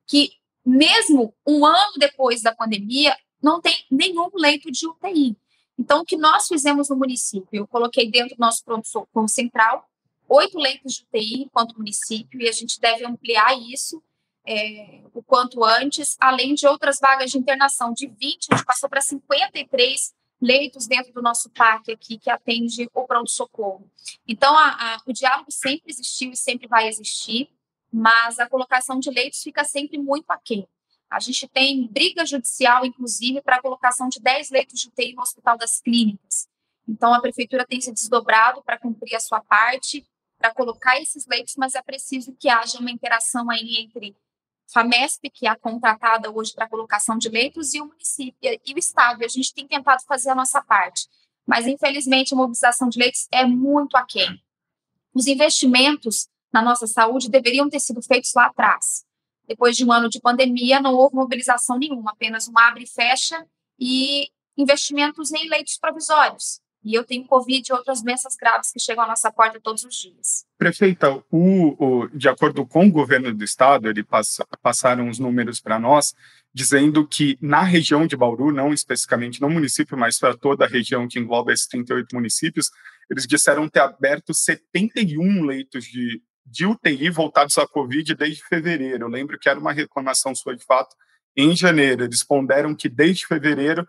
que, 0.06 0.32
mesmo 0.64 1.34
um 1.46 1.64
ano 1.64 1.92
depois 1.98 2.42
da 2.42 2.54
pandemia, 2.54 3.16
não 3.42 3.60
tem 3.60 3.84
nenhum 3.90 4.30
leito 4.34 4.70
de 4.70 4.86
UTI. 4.86 5.36
Então, 5.78 6.00
o 6.00 6.04
que 6.04 6.16
nós 6.16 6.46
fizemos 6.48 6.88
no 6.88 6.96
município? 6.96 7.48
Eu 7.52 7.66
coloquei 7.66 8.10
dentro 8.10 8.36
do 8.36 8.40
nosso 8.40 8.64
pronto-socorro 8.64 9.28
central 9.28 9.86
oito 10.28 10.58
leitos 10.58 10.94
de 10.94 11.02
UTI 11.04 11.42
enquanto 11.42 11.76
município, 11.76 12.40
e 12.40 12.48
a 12.48 12.52
gente 12.52 12.80
deve 12.80 13.04
ampliar 13.04 13.56
isso 13.58 14.02
é, 14.46 15.02
o 15.12 15.22
quanto 15.22 15.64
antes, 15.64 16.16
além 16.20 16.54
de 16.54 16.66
outras 16.66 16.98
vagas 17.00 17.30
de 17.30 17.38
internação. 17.38 17.92
De 17.92 18.06
20, 18.06 18.48
a 18.50 18.56
gente 18.56 18.66
passou 18.66 18.88
para 18.88 19.00
53 19.00 20.14
leitos 20.40 20.86
dentro 20.86 21.12
do 21.12 21.22
nosso 21.22 21.50
parque 21.50 21.92
aqui 21.92 22.18
que 22.18 22.30
atende 22.30 22.88
o 22.94 23.06
pronto-socorro. 23.06 23.90
Então, 24.26 24.56
a, 24.56 24.94
a, 24.94 25.02
o 25.06 25.12
diálogo 25.12 25.50
sempre 25.50 25.90
existiu 25.90 26.30
e 26.30 26.36
sempre 26.36 26.66
vai 26.66 26.88
existir, 26.88 27.50
mas 27.92 28.38
a 28.38 28.48
colocação 28.48 28.98
de 28.98 29.10
leitos 29.10 29.42
fica 29.42 29.64
sempre 29.64 29.98
muito 29.98 30.30
aquém. 30.30 30.68
A 31.08 31.20
gente 31.20 31.48
tem 31.48 31.86
briga 31.86 32.26
judicial, 32.26 32.84
inclusive, 32.84 33.40
para 33.40 33.56
a 33.56 33.62
colocação 33.62 34.08
de 34.08 34.20
10 34.20 34.50
leitos 34.50 34.80
de 34.80 34.88
UTI 34.88 35.14
no 35.14 35.22
Hospital 35.22 35.56
das 35.56 35.80
Clínicas. 35.80 36.48
Então, 36.86 37.14
a 37.14 37.20
prefeitura 37.20 37.64
tem 37.66 37.80
se 37.80 37.92
desdobrado 37.92 38.62
para 38.62 38.78
cumprir 38.78 39.14
a 39.14 39.20
sua 39.20 39.40
parte, 39.40 40.06
para 40.38 40.52
colocar 40.52 41.00
esses 41.00 41.26
leitos, 41.26 41.54
mas 41.56 41.74
é 41.74 41.82
preciso 41.82 42.36
que 42.38 42.48
haja 42.48 42.78
uma 42.78 42.90
interação 42.90 43.48
aí 43.50 43.78
entre 43.78 44.16
FAMESP, 44.72 45.30
que 45.30 45.46
é 45.46 45.50
a 45.50 45.56
contratada 45.56 46.30
hoje 46.30 46.52
para 46.54 46.68
colocação 46.68 47.16
de 47.16 47.28
leitos, 47.28 47.74
e 47.74 47.80
o 47.80 47.86
município 47.86 48.36
e 48.42 48.74
o 48.74 48.78
Estado. 48.78 49.24
a 49.24 49.28
gente 49.28 49.54
tem 49.54 49.66
tentado 49.66 50.02
fazer 50.04 50.30
a 50.30 50.34
nossa 50.34 50.62
parte. 50.62 51.08
Mas, 51.46 51.66
infelizmente, 51.66 52.34
a 52.34 52.36
mobilização 52.36 52.88
de 52.88 52.98
leitos 52.98 53.28
é 53.30 53.44
muito 53.44 53.96
aquém. 53.96 54.42
Os 55.14 55.26
investimentos 55.26 56.28
na 56.52 56.60
nossa 56.60 56.86
saúde 56.86 57.30
deveriam 57.30 57.68
ter 57.68 57.80
sido 57.80 58.02
feitos 58.02 58.32
lá 58.34 58.46
atrás. 58.46 59.04
Depois 59.46 59.76
de 59.76 59.84
um 59.84 59.92
ano 59.92 60.08
de 60.08 60.20
pandemia, 60.20 60.80
não 60.80 60.94
houve 60.94 61.14
mobilização 61.14 61.78
nenhuma, 61.78 62.10
apenas 62.10 62.48
um 62.48 62.58
abre 62.58 62.82
e 62.82 62.88
fecha 62.88 63.46
e 63.78 64.28
investimentos 64.56 65.32
em 65.32 65.48
leitos 65.48 65.78
provisórios. 65.78 66.60
E 66.86 66.94
eu 66.94 67.02
tenho 67.02 67.24
Covid 67.24 67.68
e 67.68 67.72
outras 67.72 68.00
doenças 68.00 68.36
graves 68.36 68.70
que 68.70 68.78
chegam 68.78 69.02
à 69.02 69.08
nossa 69.08 69.28
porta 69.32 69.58
todos 69.60 69.82
os 69.82 69.96
dias. 69.96 70.46
Prefeita, 70.56 71.20
o, 71.32 72.04
o 72.04 72.08
de 72.10 72.28
acordo 72.28 72.64
com 72.64 72.86
o 72.86 72.92
governo 72.92 73.34
do 73.34 73.42
estado, 73.42 73.88
ele 73.88 74.04
passa, 74.04 74.46
passaram 74.62 75.08
os 75.08 75.18
números 75.18 75.58
para 75.58 75.80
nós, 75.80 76.14
dizendo 76.54 77.04
que 77.04 77.36
na 77.40 77.62
região 77.62 78.06
de 78.06 78.16
Bauru, 78.16 78.52
não 78.52 78.72
especificamente 78.72 79.40
no 79.40 79.50
município, 79.50 79.98
mas 79.98 80.16
para 80.16 80.36
toda 80.36 80.64
a 80.64 80.68
região 80.68 81.08
que 81.08 81.18
engloba 81.18 81.52
esses 81.52 81.66
38 81.66 82.14
municípios, 82.14 82.70
eles 83.10 83.26
disseram 83.26 83.68
ter 83.68 83.80
aberto 83.80 84.32
71 84.32 85.44
leitos 85.44 85.86
de, 85.86 86.22
de 86.46 86.66
UTI 86.66 87.10
voltados 87.10 87.58
à 87.58 87.66
Covid 87.66 88.14
desde 88.14 88.44
fevereiro. 88.44 89.06
Eu 89.06 89.08
lembro 89.08 89.36
que 89.40 89.48
era 89.48 89.58
uma 89.58 89.72
reclamação 89.72 90.36
sua 90.36 90.54
de 90.54 90.64
fato 90.64 90.94
em 91.36 91.56
janeiro. 91.56 92.04
Eles 92.04 92.22
ponderam 92.22 92.76
que 92.76 92.88
desde 92.88 93.26
fevereiro 93.26 93.84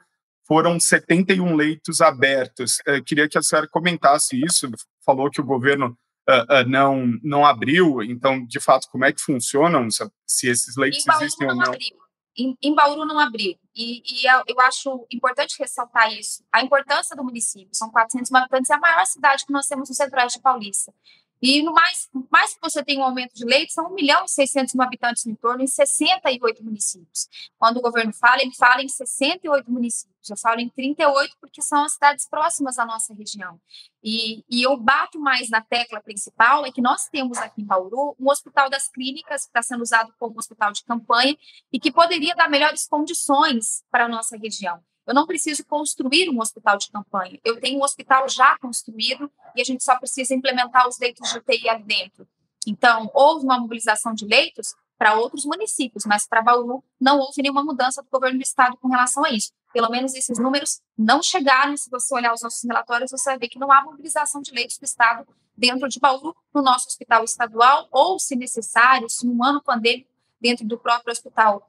foram 0.47 0.79
71 0.79 1.55
leitos 1.55 1.99
abertos. 1.99 2.77
Eu 2.85 3.03
queria 3.03 3.27
que 3.27 3.37
a 3.37 3.43
senhora 3.43 3.67
comentasse 3.67 4.39
isso. 4.41 4.69
Falou 5.05 5.29
que 5.29 5.41
o 5.41 5.45
governo 5.45 5.97
uh, 6.29 6.61
uh, 6.61 6.67
não, 6.67 7.05
não 7.21 7.45
abriu, 7.45 8.01
então, 8.01 8.45
de 8.45 8.59
fato, 8.59 8.87
como 8.91 9.05
é 9.05 9.11
que 9.11 9.21
funcionam, 9.21 9.87
se 10.25 10.49
esses 10.49 10.75
leitos 10.77 11.05
existem 11.07 11.47
ou 11.49 11.55
não? 11.55 11.73
Abriu. 11.73 11.97
Em, 12.39 12.55
em 12.61 12.75
Bauru 12.75 13.03
não 13.03 13.19
abriu. 13.19 13.57
E, 13.75 14.01
e, 14.05 14.27
eu 14.47 14.59
acho 14.61 15.07
importante 15.11 15.55
ressaltar 15.59 16.13
isso. 16.13 16.43
A 16.53 16.61
importância 16.61 17.15
do 17.15 17.23
município. 17.23 17.69
São 17.73 17.89
400 17.89 18.29
mil 18.29 18.41
habitantes, 18.41 18.69
é 18.69 18.75
a 18.75 18.79
maior 18.79 19.05
cidade 19.05 19.43
que 19.43 19.51
nós 19.51 19.65
temos 19.65 19.89
no 19.89 19.95
centro-oeste 19.95 20.39
paulista. 20.39 20.93
E 21.41 21.61
mais, 21.63 22.09
mais 22.31 22.53
que 22.53 22.59
você 22.61 22.83
tem 22.83 22.99
um 22.99 23.03
aumento 23.03 23.33
de 23.33 23.45
leitos, 23.45 23.73
são 23.73 23.87
1 23.91 23.93
milhão 23.93 24.25
e 24.25 24.29
600 24.29 24.73
mil 24.73 24.83
habitantes 24.83 25.25
no 25.25 25.31
entorno 25.31 25.63
em 25.63 25.67
68 25.67 26.63
municípios. 26.63 27.27
Quando 27.57 27.77
o 27.77 27.81
governo 27.81 28.13
fala, 28.13 28.41
ele 28.41 28.53
fala 28.55 28.81
em 28.81 28.89
68 28.89 29.71
municípios. 29.71 30.29
Eu 30.29 30.37
falo 30.37 30.59
em 30.59 30.69
38 30.69 31.37
porque 31.39 31.61
são 31.61 31.83
as 31.83 31.93
cidades 31.93 32.27
próximas 32.27 32.79
à 32.79 32.85
nossa 32.85 33.13
região. 33.13 33.59
E, 34.03 34.43
e 34.49 34.63
eu 34.63 34.75
bato 34.77 35.19
mais 35.19 35.49
na 35.49 35.61
tecla 35.61 36.01
principal, 36.01 36.65
é 36.65 36.71
que 36.71 36.81
nós 36.81 37.07
temos 37.09 37.37
aqui 37.37 37.61
em 37.61 37.65
Bauru 37.65 38.15
um 38.19 38.29
hospital 38.29 38.69
das 38.69 38.87
clínicas 38.89 39.43
que 39.43 39.49
está 39.49 39.61
sendo 39.61 39.81
usado 39.81 40.13
como 40.19 40.37
hospital 40.37 40.71
de 40.71 40.83
campanha 40.83 41.37
e 41.71 41.79
que 41.79 41.91
poderia 41.91 42.35
dar 42.35 42.49
melhores 42.49 42.87
condições 42.87 43.83
para 43.91 44.05
a 44.05 44.09
nossa 44.09 44.37
região. 44.37 44.81
Eu 45.07 45.13
não 45.13 45.25
preciso 45.25 45.65
construir 45.65 46.29
um 46.29 46.41
hospital 46.41 46.77
de 46.77 46.91
campanha. 46.91 47.39
Eu 47.43 47.59
tenho 47.59 47.79
um 47.79 47.83
hospital 47.83 48.27
já 48.27 48.57
construído 48.59 49.31
e 49.55 49.61
a 49.61 49.63
gente 49.63 49.83
só 49.83 49.97
precisa 49.97 50.35
implementar 50.35 50.87
os 50.87 50.99
leitos 50.99 51.31
de 51.31 51.37
UTI 51.37 51.69
ali 51.69 51.83
dentro. 51.83 52.27
Então, 52.67 53.09
houve 53.13 53.45
uma 53.45 53.57
mobilização 53.57 54.13
de 54.13 54.25
leitos 54.25 54.75
para 54.97 55.15
outros 55.15 55.45
municípios, 55.45 56.03
mas 56.05 56.27
para 56.27 56.41
Bauru 56.41 56.83
não 56.99 57.19
houve 57.19 57.41
nenhuma 57.41 57.63
mudança 57.63 58.03
do 58.03 58.09
governo 58.11 58.39
do 58.39 58.43
estado 58.43 58.75
com 58.77 58.89
relação 58.89 59.23
a 59.23 59.31
isso. 59.31 59.53
Pelo 59.71 59.89
menos 59.89 60.13
esses 60.13 60.37
números 60.37 60.81
não 60.97 61.23
chegaram. 61.23 61.77
Se 61.77 61.89
você 61.89 62.13
olhar 62.13 62.33
os 62.33 62.41
nossos 62.41 62.63
relatórios, 62.63 63.11
você 63.11 63.29
vai 63.29 63.39
ver 63.39 63.47
que 63.47 63.59
não 63.59 63.71
há 63.71 63.81
mobilização 63.83 64.41
de 64.41 64.51
leitos 64.51 64.77
do 64.77 64.85
estado 64.85 65.25
dentro 65.55 65.87
de 65.87 65.99
Bauru, 65.99 66.35
no 66.53 66.61
nosso 66.61 66.87
hospital 66.87 67.23
estadual, 67.23 67.87
ou, 67.91 68.19
se 68.19 68.35
necessário, 68.35 69.09
se 69.09 69.27
um 69.27 69.43
ano 69.43 69.61
pandêmico, 69.61 70.09
dentro 70.39 70.65
do 70.67 70.77
próprio 70.77 71.11
hospital 71.11 71.67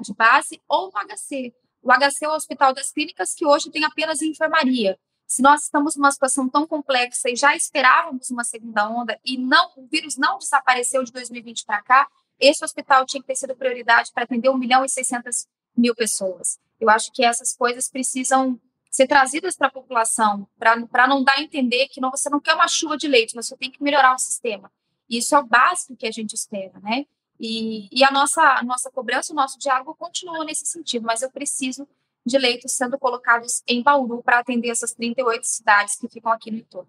de 0.00 0.14
base, 0.14 0.60
ou 0.66 0.90
no 0.90 0.98
HC. 0.98 1.52
O 1.88 1.90
HC 1.90 2.26
é 2.26 2.28
o 2.28 2.34
Hospital 2.34 2.74
das 2.74 2.92
Clínicas, 2.92 3.32
que 3.32 3.46
hoje 3.46 3.70
tem 3.70 3.82
apenas 3.82 4.20
enfermaria. 4.20 4.98
Se 5.26 5.40
nós 5.40 5.62
estamos 5.62 5.96
numa 5.96 6.12
situação 6.12 6.46
tão 6.46 6.66
complexa 6.66 7.30
e 7.30 7.34
já 7.34 7.56
esperávamos 7.56 8.28
uma 8.28 8.44
segunda 8.44 8.86
onda 8.90 9.18
e 9.24 9.38
não 9.38 9.72
o 9.74 9.86
vírus 9.86 10.18
não 10.18 10.36
desapareceu 10.36 11.02
de 11.02 11.10
2020 11.10 11.64
para 11.64 11.80
cá, 11.80 12.06
esse 12.38 12.62
hospital 12.62 13.06
tinha 13.06 13.22
que 13.22 13.26
ter 13.26 13.36
sido 13.36 13.56
prioridade 13.56 14.10
para 14.12 14.24
atender 14.24 14.50
1 14.50 14.58
milhão 14.58 14.84
e 14.84 14.88
600 14.90 15.46
mil 15.74 15.94
pessoas. 15.94 16.58
Eu 16.78 16.90
acho 16.90 17.10
que 17.10 17.24
essas 17.24 17.56
coisas 17.56 17.88
precisam 17.88 18.60
ser 18.90 19.06
trazidas 19.06 19.56
para 19.56 19.68
a 19.68 19.72
população, 19.72 20.46
para 20.58 21.06
não 21.06 21.24
dar 21.24 21.38
a 21.38 21.42
entender 21.42 21.88
que 21.88 22.02
não, 22.02 22.10
você 22.10 22.28
não 22.28 22.38
quer 22.38 22.52
uma 22.52 22.68
chuva 22.68 22.98
de 22.98 23.08
leite, 23.08 23.34
mas 23.34 23.46
você 23.46 23.56
tem 23.56 23.70
que 23.70 23.82
melhorar 23.82 24.14
o 24.14 24.18
sistema. 24.18 24.70
Isso 25.08 25.34
é 25.34 25.38
o 25.38 25.46
básico 25.46 25.96
que 25.96 26.06
a 26.06 26.12
gente 26.12 26.34
espera, 26.34 26.78
né? 26.80 27.06
E, 27.40 27.88
e 27.92 28.04
a 28.04 28.10
nossa, 28.10 28.42
a 28.42 28.62
nossa 28.62 28.90
cobrança, 28.90 29.32
o 29.32 29.36
nosso 29.36 29.58
diálogo 29.58 29.94
continua 29.94 30.44
nesse 30.44 30.66
sentido, 30.66 31.06
mas 31.06 31.22
eu 31.22 31.30
preciso 31.30 31.86
de 32.28 32.38
leitos 32.38 32.72
sendo 32.72 32.98
colocados 32.98 33.62
em 33.66 33.82
Bauru 33.82 34.22
para 34.22 34.38
atender 34.38 34.68
essas 34.68 34.92
38 34.92 35.44
cidades 35.44 35.96
que 35.98 36.08
ficam 36.08 36.30
aqui 36.30 36.50
no 36.50 36.58
entorno. 36.58 36.88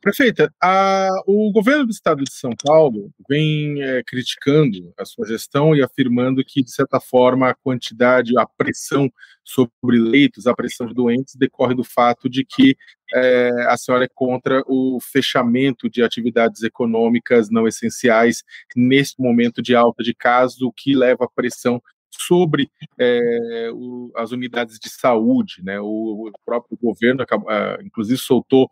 Prefeita, 0.00 0.52
a, 0.62 1.08
o 1.26 1.50
governo 1.50 1.84
do 1.84 1.90
estado 1.90 2.22
de 2.22 2.32
São 2.32 2.52
Paulo 2.64 3.10
vem 3.28 3.82
é, 3.82 4.00
criticando 4.04 4.92
a 4.96 5.04
sua 5.04 5.26
gestão 5.26 5.74
e 5.74 5.82
afirmando 5.82 6.44
que, 6.44 6.62
de 6.62 6.70
certa 6.70 7.00
forma, 7.00 7.48
a 7.48 7.54
quantidade, 7.54 8.38
a 8.38 8.46
pressão 8.46 9.10
sobre 9.44 9.98
leitos, 9.98 10.46
a 10.46 10.54
pressão 10.54 10.86
de 10.86 10.94
doentes, 10.94 11.34
decorre 11.34 11.74
do 11.74 11.82
fato 11.82 12.28
de 12.28 12.44
que 12.44 12.76
é, 13.12 13.50
a 13.66 13.76
senhora 13.76 14.04
é 14.04 14.08
contra 14.14 14.62
o 14.68 15.00
fechamento 15.00 15.90
de 15.90 16.02
atividades 16.02 16.62
econômicas 16.62 17.50
não 17.50 17.66
essenciais 17.66 18.44
neste 18.76 19.20
momento 19.20 19.60
de 19.60 19.74
alta 19.74 20.04
de 20.04 20.14
casos, 20.14 20.62
o 20.62 20.70
que 20.70 20.94
leva 20.94 21.24
a 21.24 21.30
pressão 21.30 21.82
sobre 22.18 22.70
é, 22.98 23.70
o, 23.72 24.10
as 24.16 24.32
unidades 24.32 24.78
de 24.78 24.90
saúde, 24.90 25.62
né? 25.62 25.80
O, 25.80 26.28
o 26.28 26.32
próprio 26.44 26.76
governo, 26.80 27.22
uh, 27.22 27.82
inclusive, 27.84 28.18
soltou 28.18 28.68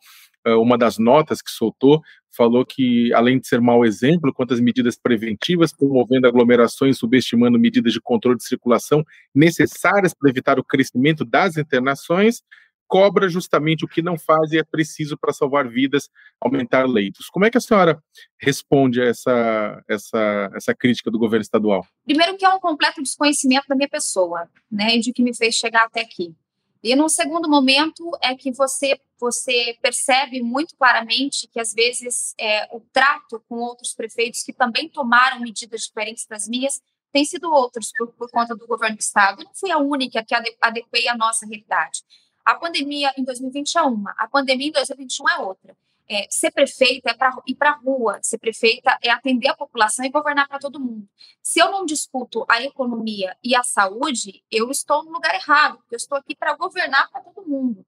uh, 0.47 0.61
uma 0.61 0.77
das 0.77 0.99
notas 0.99 1.41
que 1.41 1.51
soltou, 1.51 2.01
falou 2.37 2.65
que, 2.67 3.13
além 3.15 3.39
de 3.39 3.47
ser 3.49 3.61
mau 3.61 3.85
exemplo 3.85 4.33
quanto 4.33 4.53
às 4.53 4.61
medidas 4.61 4.97
preventivas, 4.97 5.73
promovendo 5.73 6.27
aglomerações, 6.27 6.99
subestimando 6.99 7.59
medidas 7.59 7.93
de 7.93 8.01
controle 8.01 8.37
de 8.37 8.45
circulação 8.45 9.05
necessárias 9.35 10.13
para 10.13 10.31
evitar 10.31 10.59
o 10.59 10.65
crescimento 10.65 11.25
das 11.25 11.57
internações, 11.57 12.43
cobra 12.87 13.29
justamente 13.29 13.85
o 13.85 13.89
que 13.89 14.03
não 14.03 14.19
faz 14.19 14.53
e 14.53 14.59
é 14.59 14.65
preciso 14.65 15.17
para 15.17 15.33
salvar 15.33 15.69
vidas, 15.69 16.09
aumentar 16.41 16.87
leitos. 16.87 17.29
Como 17.29 17.45
é 17.45 17.51
que 17.51 17.59
a 17.59 17.61
senhora 17.61 18.03
responde 18.41 19.01
a 19.01 19.07
essa, 19.07 19.85
essa, 19.89 20.51
essa 20.55 20.75
crítica 20.75 21.11
do 21.11 21.19
governo 21.19 21.43
estadual? 21.43 21.87
Primeiro 22.05 22.37
que 22.37 22.45
é 22.45 22.49
um 22.49 22.61
completo 22.61 23.03
desconhecimento 23.03 23.67
da 23.69 23.77
minha 23.77 23.89
pessoa, 23.89 24.49
né, 24.71 24.99
de 24.99 25.13
que 25.13 25.23
me 25.23 25.35
fez 25.35 25.55
chegar 25.55 25.85
até 25.85 26.01
aqui. 26.01 26.35
E 26.83 26.95
no 26.95 27.09
segundo 27.09 27.49
momento 27.49 28.11
é 28.23 28.35
que 28.35 28.53
você 28.53 28.99
você 29.19 29.77
percebe 29.81 30.43
muito 30.43 30.77
claramente 30.77 31.49
que 31.49 31.59
às 31.59 31.73
vezes 31.73 32.35
é, 32.39 32.69
o 32.71 32.81
trato 32.93 33.43
com 33.49 33.57
outros 33.57 33.95
prefeitos 33.95 34.43
que 34.43 34.53
também 34.53 34.89
tomaram 34.91 35.41
medidas 35.41 35.83
diferentes 35.83 36.27
das 36.27 36.47
minhas 36.47 36.81
tem 37.13 37.25
sido 37.25 37.51
outros 37.51 37.91
por, 37.97 38.13
por 38.13 38.31
conta 38.31 38.55
do 38.55 38.67
governo 38.67 38.97
do 38.97 39.01
estado. 39.01 39.41
Eu 39.41 39.47
não 39.47 39.55
fui 39.55 39.71
a 39.71 39.79
única 39.79 40.23
que 40.23 40.35
adequei 40.61 41.09
a 41.09 41.17
nossa 41.17 41.47
realidade. 41.47 42.03
A 42.47 42.55
pandemia 42.55 43.13
em 43.19 43.25
2020 43.25 43.77
é 43.77 43.83
uma, 43.83 44.15
a 44.17 44.29
pandemia 44.29 44.69
em 44.69 44.71
2021 44.71 45.29
é 45.31 45.39
outra. 45.39 45.77
É, 46.09 46.29
ser 46.31 46.53
prefeita 46.53 47.11
é 47.11 47.17
ir 47.49 47.57
para 47.57 47.71
a 47.71 47.75
rua, 47.75 48.21
ser 48.23 48.39
prefeita 48.39 48.97
é 49.03 49.11
atender 49.11 49.49
a 49.49 49.57
população 49.57 50.05
e 50.05 50.11
governar 50.11 50.47
para 50.47 50.61
todo 50.61 50.79
mundo. 50.79 51.09
Se 51.43 51.59
eu 51.59 51.73
não 51.73 51.85
discuto 51.85 52.47
a 52.49 52.63
economia 52.63 53.37
e 53.43 53.57
a 53.57 53.65
saúde, 53.65 54.45
eu 54.49 54.71
estou 54.71 55.03
no 55.03 55.11
lugar 55.11 55.35
errado, 55.35 55.79
porque 55.79 55.97
eu 55.97 55.99
estou 55.99 56.17
aqui 56.17 56.37
para 56.37 56.55
governar 56.55 57.11
para 57.11 57.21
todo 57.23 57.45
mundo. 57.45 57.85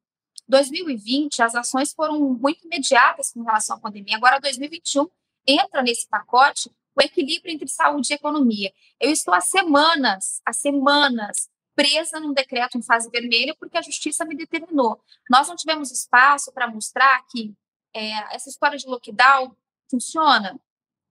2020, 0.49 1.41
as 1.41 1.55
ações 1.55 1.93
foram 1.93 2.19
muito 2.19 2.67
imediatas 2.67 3.31
com 3.31 3.45
relação 3.45 3.77
à 3.77 3.81
pandemia. 3.81 4.17
Agora, 4.17 4.41
2021 4.41 5.07
entra 5.47 5.83
nesse 5.83 6.09
pacote 6.09 6.69
o 6.97 7.01
equilíbrio 7.01 7.55
entre 7.55 7.69
saúde 7.69 8.13
e 8.13 8.17
economia. 8.17 8.73
Eu 8.99 9.13
estou 9.13 9.33
há 9.33 9.41
semanas, 9.41 10.43
há 10.45 10.53
semanas, 10.53 11.49
presa 11.79 12.19
num 12.19 12.33
decreto 12.33 12.77
em 12.77 12.83
fase 12.83 13.09
vermelha 13.09 13.55
porque 13.57 13.79
a 13.79 13.83
justiça 13.83 14.25
me 14.25 14.35
determinou. 14.35 15.01
Nós 15.31 15.47
não 15.47 15.55
tivemos 15.55 15.93
espaço 15.93 16.51
para 16.53 16.67
mostrar 16.67 17.25
que 17.31 17.55
é, 17.95 18.35
essa 18.35 18.49
história 18.49 18.77
de 18.77 18.89
lockdown 18.89 19.57
funciona. 19.89 20.59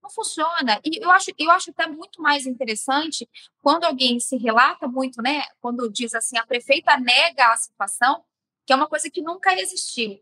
Não 0.03 0.09
funciona. 0.09 0.81
E 0.83 1.01
eu 1.01 1.09
acho, 1.09 1.31
eu 1.37 1.49
acho 1.51 1.71
até 1.71 1.87
muito 1.87 2.21
mais 2.21 2.45
interessante 2.45 3.29
quando 3.61 3.85
alguém 3.85 4.19
se 4.19 4.35
relata 4.35 4.89
muito, 4.89 5.21
né? 5.21 5.41
Quando 5.61 5.89
diz 5.89 6.13
assim, 6.13 6.37
a 6.37 6.45
prefeita 6.45 6.97
nega 6.97 7.47
a 7.53 7.55
situação, 7.55 8.21
que 8.65 8.73
é 8.73 8.75
uma 8.75 8.89
coisa 8.89 9.09
que 9.09 9.21
nunca 9.21 9.57
existiu. 9.57 10.21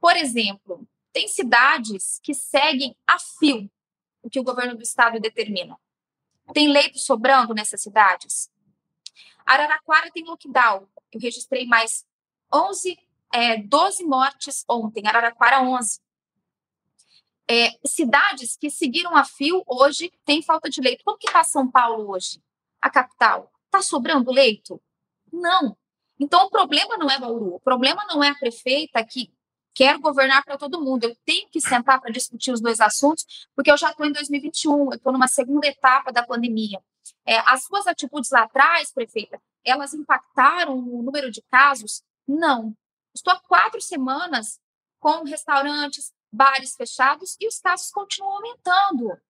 Por 0.00 0.16
exemplo, 0.16 0.86
tem 1.12 1.26
cidades 1.26 2.20
que 2.22 2.32
seguem 2.32 2.94
a 3.08 3.18
fio 3.18 3.68
o 4.22 4.30
que 4.30 4.38
o 4.38 4.44
governo 4.44 4.76
do 4.76 4.82
estado 4.84 5.18
determina. 5.18 5.76
Tem 6.54 6.68
leito 6.68 6.98
sobrando 7.00 7.52
nessas 7.54 7.82
cidades? 7.82 8.48
Araraquara 9.50 10.12
tem 10.12 10.24
lockdown. 10.24 10.86
Eu 11.12 11.20
registrei 11.20 11.66
mais 11.66 12.06
11, 12.54 12.96
é, 13.34 13.56
12 13.56 14.04
mortes 14.04 14.64
ontem. 14.68 15.04
Araraquara, 15.04 15.60
11. 15.60 16.00
É, 17.50 17.72
cidades 17.84 18.56
que 18.56 18.70
seguiram 18.70 19.16
a 19.16 19.24
fio 19.24 19.64
hoje 19.66 20.12
têm 20.24 20.40
falta 20.40 20.70
de 20.70 20.80
leito. 20.80 21.02
Como 21.04 21.18
que 21.18 21.26
está 21.26 21.42
São 21.42 21.68
Paulo 21.68 22.12
hoje? 22.12 22.40
A 22.80 22.88
capital. 22.88 23.50
Está 23.66 23.82
sobrando 23.82 24.30
leito? 24.30 24.80
Não. 25.32 25.76
Então, 26.20 26.46
o 26.46 26.50
problema 26.50 26.96
não 26.96 27.10
é 27.10 27.18
Bauru. 27.18 27.56
O 27.56 27.60
problema 27.60 28.04
não 28.04 28.22
é 28.22 28.28
a 28.28 28.34
prefeita 28.36 29.04
que 29.04 29.32
quer 29.74 29.98
governar 29.98 30.44
para 30.44 30.56
todo 30.56 30.80
mundo. 30.80 31.04
Eu 31.04 31.16
tenho 31.24 31.48
que 31.48 31.60
sentar 31.60 32.00
para 32.00 32.12
discutir 32.12 32.52
os 32.52 32.60
dois 32.60 32.78
assuntos, 32.78 33.48
porque 33.56 33.70
eu 33.70 33.76
já 33.76 33.90
estou 33.90 34.06
em 34.06 34.12
2021, 34.12 34.92
eu 34.92 34.96
estou 34.96 35.12
numa 35.12 35.26
segunda 35.26 35.66
etapa 35.66 36.12
da 36.12 36.22
pandemia. 36.22 36.80
É, 37.26 37.38
as 37.46 37.64
suas 37.64 37.86
atitudes 37.86 38.30
lá 38.30 38.42
atrás, 38.42 38.92
prefeita, 38.92 39.40
elas 39.64 39.94
impactaram 39.94 40.78
o 40.78 41.02
número 41.02 41.30
de 41.30 41.42
casos? 41.50 42.02
Não. 42.26 42.74
Estou 43.14 43.32
há 43.32 43.40
quatro 43.40 43.80
semanas 43.80 44.58
com 44.98 45.24
restaurantes, 45.24 46.12
bares 46.32 46.74
fechados 46.76 47.36
e 47.40 47.46
os 47.46 47.58
casos 47.58 47.90
continuam 47.90 48.36
aumentando. 48.36 49.20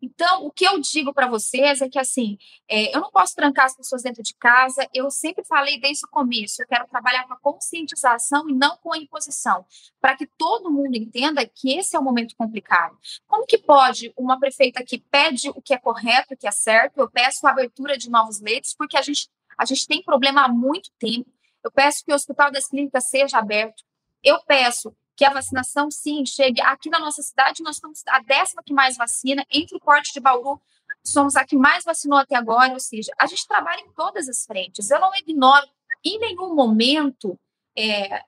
Então, 0.00 0.44
o 0.44 0.50
que 0.50 0.64
eu 0.64 0.78
digo 0.78 1.12
para 1.12 1.26
vocês 1.26 1.80
é 1.80 1.88
que, 1.88 1.98
assim, 1.98 2.36
é, 2.68 2.94
eu 2.94 3.00
não 3.00 3.10
posso 3.10 3.34
trancar 3.34 3.66
as 3.66 3.76
pessoas 3.76 4.02
dentro 4.02 4.22
de 4.22 4.34
casa. 4.34 4.86
Eu 4.92 5.10
sempre 5.10 5.44
falei 5.44 5.80
desde 5.80 6.04
o 6.04 6.10
começo, 6.10 6.62
eu 6.62 6.66
quero 6.66 6.86
trabalhar 6.86 7.26
com 7.26 7.32
a 7.32 7.40
conscientização 7.40 8.48
e 8.48 8.54
não 8.54 8.76
com 8.76 8.92
a 8.92 8.98
imposição, 8.98 9.64
para 10.00 10.16
que 10.16 10.26
todo 10.26 10.70
mundo 10.70 10.96
entenda 10.96 11.46
que 11.46 11.78
esse 11.78 11.96
é 11.96 11.98
um 11.98 12.04
momento 12.04 12.36
complicado. 12.36 12.96
Como 13.26 13.46
que 13.46 13.58
pode 13.58 14.12
uma 14.16 14.38
prefeita 14.38 14.84
que 14.84 14.98
pede 14.98 15.48
o 15.50 15.62
que 15.62 15.72
é 15.72 15.78
correto, 15.78 16.34
o 16.34 16.36
que 16.36 16.46
é 16.46 16.52
certo, 16.52 16.98
eu 16.98 17.10
peço 17.10 17.46
a 17.46 17.50
abertura 17.50 17.96
de 17.96 18.10
novos 18.10 18.40
leitos, 18.40 18.74
porque 18.76 18.96
a 18.98 19.02
gente, 19.02 19.28
a 19.56 19.64
gente 19.64 19.86
tem 19.86 20.02
problema 20.02 20.44
há 20.44 20.48
muito 20.48 20.90
tempo. 20.98 21.30
Eu 21.64 21.70
peço 21.70 22.04
que 22.04 22.12
o 22.12 22.14
Hospital 22.14 22.50
das 22.52 22.68
Clínicas 22.68 23.08
seja 23.08 23.38
aberto. 23.38 23.82
Eu 24.22 24.38
peço 24.44 24.94
que 25.16 25.24
a 25.24 25.32
vacinação, 25.32 25.90
sim, 25.90 26.24
chegue. 26.26 26.60
Aqui 26.60 26.90
na 26.90 26.98
nossa 26.98 27.22
cidade, 27.22 27.62
nós 27.62 27.76
estamos 27.76 28.02
a 28.06 28.20
décima 28.20 28.62
que 28.62 28.74
mais 28.74 28.96
vacina, 28.96 29.44
entre 29.50 29.76
o 29.76 29.80
corte 29.80 30.12
de 30.12 30.20
Bauru, 30.20 30.60
somos 31.02 31.36
a 31.36 31.44
que 31.44 31.56
mais 31.56 31.84
vacinou 31.84 32.18
até 32.18 32.36
agora, 32.36 32.72
ou 32.72 32.80
seja, 32.80 33.10
a 33.18 33.26
gente 33.26 33.46
trabalha 33.46 33.80
em 33.80 33.90
todas 33.92 34.28
as 34.28 34.44
frentes. 34.44 34.90
Eu 34.90 35.00
não 35.00 35.14
ignoro, 35.16 35.66
em 36.04 36.18
nenhum 36.18 36.54
momento, 36.54 37.38
é, 37.76 38.22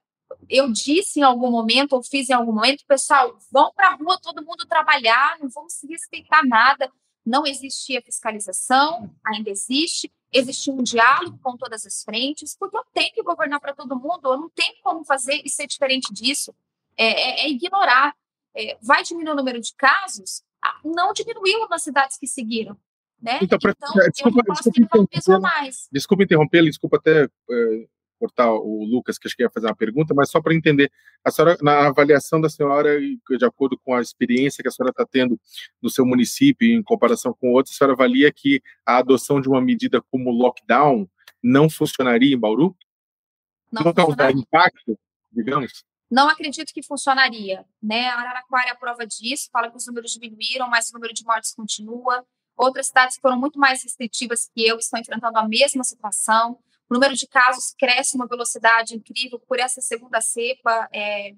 eu 0.49 0.73
disse 0.73 1.21
em 1.21 1.23
algum 1.23 1.50
momento, 1.50 1.92
ou 1.92 2.02
fiz 2.02 2.30
em 2.30 2.33
algum 2.33 2.52
momento, 2.52 2.85
pessoal, 2.87 3.37
vão 3.52 3.71
para 3.75 3.88
a 3.88 3.95
rua 3.95 4.18
todo 4.21 4.45
mundo 4.45 4.66
trabalhar, 4.66 5.38
não 5.40 5.49
vamos 5.50 5.75
se 5.75 5.87
respeitar 5.87 6.42
nada. 6.47 6.90
Não 7.26 7.47
existia 7.47 8.00
fiscalização, 8.00 9.14
ainda 9.23 9.50
existe, 9.50 10.11
existia 10.33 10.73
um 10.73 10.83
diálogo 10.83 11.38
com 11.42 11.59
todas 11.59 11.85
as 11.85 12.02
frentes, 12.02 12.57
porque 12.59 12.78
eu 12.78 12.85
tenho 12.95 13.12
que 13.12 13.23
governar 13.23 13.61
para 13.61 13.75
todo 13.75 13.99
mundo, 13.99 14.33
eu 14.33 14.38
não 14.38 14.49
tenho 14.49 14.75
como 14.83 15.04
fazer 15.04 15.42
e 15.45 15.50
ser 15.50 15.66
diferente 15.66 16.11
disso 16.11 16.54
é, 16.98 17.06
é, 17.06 17.46
é 17.46 17.50
ignorar. 17.50 18.14
É, 18.56 18.76
vai 18.82 19.02
diminuir 19.02 19.32
o 19.32 19.36
número 19.36 19.60
de 19.60 19.72
casos? 19.74 20.42
Ah, 20.62 20.80
não 20.84 21.12
diminuiu 21.12 21.68
nas 21.68 21.82
cidades 21.82 22.18
que 22.18 22.26
seguiram. 22.26 22.76
Né? 23.20 23.38
Então, 23.42 23.58
então 23.58 24.10
desculpa, 24.12 24.42
desculpa, 25.10 25.40
mais. 25.40 25.88
Desculpa 25.90 26.22
interromper, 26.22 26.62
desculpa 26.64 26.96
até 26.96 27.24
é, 27.24 27.88
cortar 28.18 28.52
o 28.52 28.84
Lucas, 28.84 29.18
que 29.18 29.26
acho 29.26 29.36
que 29.36 29.42
ia 29.42 29.50
fazer 29.50 29.66
uma 29.66 29.76
pergunta, 29.76 30.14
mas 30.14 30.30
só 30.30 30.40
para 30.40 30.54
entender, 30.54 30.90
a 31.24 31.30
senhora, 31.30 31.56
na 31.62 31.86
avaliação 31.86 32.40
da 32.40 32.48
senhora, 32.48 32.98
de 33.00 33.44
acordo 33.44 33.78
com 33.78 33.94
a 33.94 34.00
experiência 34.00 34.62
que 34.62 34.68
a 34.68 34.70
senhora 34.70 34.90
está 34.90 35.06
tendo 35.06 35.38
no 35.80 35.88
seu 35.88 36.04
município 36.04 36.68
em 36.68 36.82
comparação 36.82 37.32
com 37.32 37.52
outros, 37.52 37.74
a 37.74 37.78
senhora 37.78 37.94
avalia 37.94 38.30
que 38.32 38.60
a 38.84 38.98
adoção 38.98 39.40
de 39.40 39.48
uma 39.48 39.60
medida 39.60 40.02
como 40.10 40.30
lockdown 40.30 41.08
não 41.42 41.70
funcionaria 41.70 42.34
em 42.34 42.38
Bauru? 42.38 42.76
Não, 43.70 43.82
não 43.82 43.92
causar 43.92 44.32
impacto, 44.32 44.98
digamos? 45.30 45.84
Não 46.10 46.28
acredito 46.28 46.72
que 46.72 46.82
funcionaria, 46.82 47.66
né? 47.82 48.08
A 48.08 48.18
Araraquara 48.18 48.68
é 48.68 48.72
a 48.72 48.76
prova 48.76 49.06
disso, 49.06 49.50
fala 49.52 49.70
que 49.70 49.76
os 49.76 49.86
números 49.86 50.12
diminuíram, 50.12 50.68
mas 50.68 50.90
o 50.90 50.94
número 50.94 51.12
de 51.12 51.24
mortes 51.24 51.54
continua. 51.54 52.26
Outras 52.56 52.88
cidades 52.88 53.18
foram 53.20 53.38
muito 53.38 53.58
mais 53.58 53.82
restritivas 53.82 54.50
que 54.54 54.66
eu 54.66 54.78
estão 54.78 54.98
enfrentando 54.98 55.38
a 55.38 55.46
mesma 55.46 55.84
situação. 55.84 56.58
O 56.88 56.94
número 56.94 57.14
de 57.14 57.26
casos 57.26 57.74
cresce 57.78 58.16
uma 58.16 58.26
velocidade 58.26 58.96
incrível 58.96 59.38
por 59.38 59.60
essa 59.60 59.82
segunda 59.82 60.20
cepa, 60.22 60.88
é, 60.92 61.34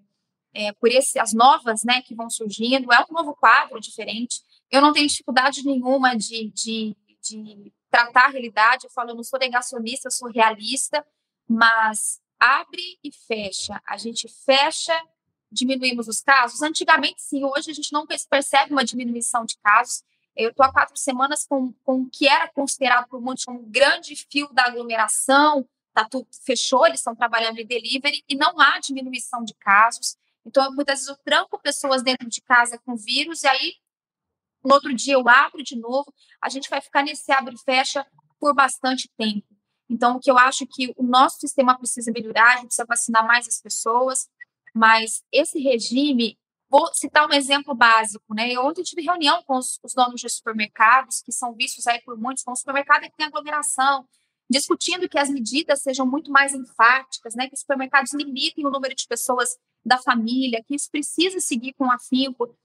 é, 0.54 0.72
por 0.72 0.88
esse, 0.88 1.18
as 1.18 1.32
novas 1.32 1.82
né, 1.82 2.00
que 2.02 2.14
vão 2.14 2.30
surgindo. 2.30 2.92
É 2.92 3.00
um 3.10 3.12
novo 3.12 3.34
quadro 3.34 3.80
diferente. 3.80 4.40
Eu 4.70 4.80
não 4.80 4.92
tenho 4.92 5.08
dificuldade 5.08 5.64
nenhuma 5.64 6.16
de, 6.16 6.50
de, 6.50 6.96
de 7.20 7.72
tratar 7.90 8.26
a 8.26 8.30
realidade. 8.30 8.84
Eu 8.84 8.90
falo, 8.90 9.10
eu 9.10 9.16
não 9.16 9.24
sou 9.24 9.38
negacionista, 9.38 10.06
eu 10.06 10.12
sou 10.12 10.30
realista, 10.30 11.04
mas 11.48 12.20
abre 12.40 12.98
e 13.04 13.12
fecha. 13.12 13.80
A 13.86 13.96
gente 13.98 14.26
fecha, 14.44 14.98
diminuímos 15.52 16.08
os 16.08 16.20
casos. 16.20 16.62
Antigamente, 16.62 17.20
sim, 17.20 17.44
hoje 17.44 17.70
a 17.70 17.74
gente 17.74 17.92
não 17.92 18.06
percebe 18.06 18.72
uma 18.72 18.84
diminuição 18.84 19.44
de 19.44 19.58
casos. 19.58 20.02
Eu 20.34 20.50
estou 20.50 20.64
há 20.64 20.72
quatro 20.72 20.96
semanas 20.96 21.44
com, 21.46 21.72
com 21.84 22.02
o 22.02 22.10
que 22.10 22.26
era 22.26 22.48
considerado 22.48 23.06
por 23.08 23.20
muitos 23.20 23.46
um 23.46 23.62
grande 23.70 24.16
fio 24.16 24.48
da 24.52 24.64
aglomeração, 24.64 25.68
tá 25.92 26.08
tudo 26.08 26.26
fechou, 26.44 26.86
eles 26.86 27.00
estão 27.00 27.14
trabalhando 27.14 27.58
em 27.58 27.66
delivery 27.66 28.24
e 28.28 28.34
não 28.34 28.58
há 28.58 28.78
diminuição 28.78 29.44
de 29.44 29.54
casos. 29.54 30.16
Então, 30.46 30.72
muitas 30.72 31.00
vezes 31.00 31.08
eu 31.08 31.16
tranco 31.16 31.58
pessoas 31.58 32.02
dentro 32.02 32.28
de 32.28 32.40
casa 32.40 32.78
com 32.78 32.96
vírus 32.96 33.42
e 33.42 33.48
aí 33.48 33.74
no 34.64 34.74
outro 34.74 34.94
dia 34.94 35.14
eu 35.14 35.28
abro 35.28 35.62
de 35.62 35.76
novo. 35.76 36.12
A 36.40 36.48
gente 36.48 36.70
vai 36.70 36.80
ficar 36.80 37.02
nesse 37.02 37.30
abre 37.32 37.54
e 37.54 37.58
fecha 37.58 38.06
por 38.38 38.54
bastante 38.54 39.10
tempo. 39.16 39.46
Então, 39.90 40.16
o 40.16 40.20
que 40.20 40.30
eu 40.30 40.38
acho 40.38 40.64
que 40.68 40.94
o 40.96 41.02
nosso 41.02 41.40
sistema 41.40 41.76
precisa 41.76 42.12
melhorar, 42.12 42.52
a 42.52 42.56
gente 42.58 42.66
precisa 42.66 42.86
vacinar 42.86 43.26
mais 43.26 43.48
as 43.48 43.60
pessoas, 43.60 44.28
mas 44.72 45.24
esse 45.32 45.58
regime, 45.58 46.38
vou 46.68 46.94
citar 46.94 47.28
um 47.28 47.32
exemplo 47.32 47.74
básico, 47.74 48.32
né? 48.32 48.52
Eu 48.52 48.64
ontem 48.64 48.84
tive 48.84 49.02
reunião 49.02 49.42
com 49.42 49.58
os, 49.58 49.80
os 49.82 49.92
donos 49.92 50.20
de 50.20 50.28
supermercados, 50.30 51.20
que 51.20 51.32
são 51.32 51.52
vistos 51.54 51.88
aí 51.88 52.00
por 52.02 52.16
muitos 52.16 52.44
como 52.44 52.56
supermercado 52.56 53.02
que 53.02 53.16
tem 53.16 53.26
aglomeração, 53.26 54.06
discutindo 54.48 55.08
que 55.08 55.18
as 55.18 55.28
medidas 55.28 55.82
sejam 55.82 56.06
muito 56.06 56.30
mais 56.30 56.54
enfáticas, 56.54 57.34
né? 57.34 57.48
Que 57.48 57.54
os 57.54 57.60
supermercados 57.60 58.14
limitem 58.14 58.64
o 58.64 58.70
número 58.70 58.94
de 58.94 59.08
pessoas 59.08 59.58
da 59.84 59.98
família, 59.98 60.62
que 60.64 60.76
isso 60.76 60.88
precisa 60.88 61.40
seguir 61.40 61.72
com 61.72 61.90
afinco. 61.90 62.56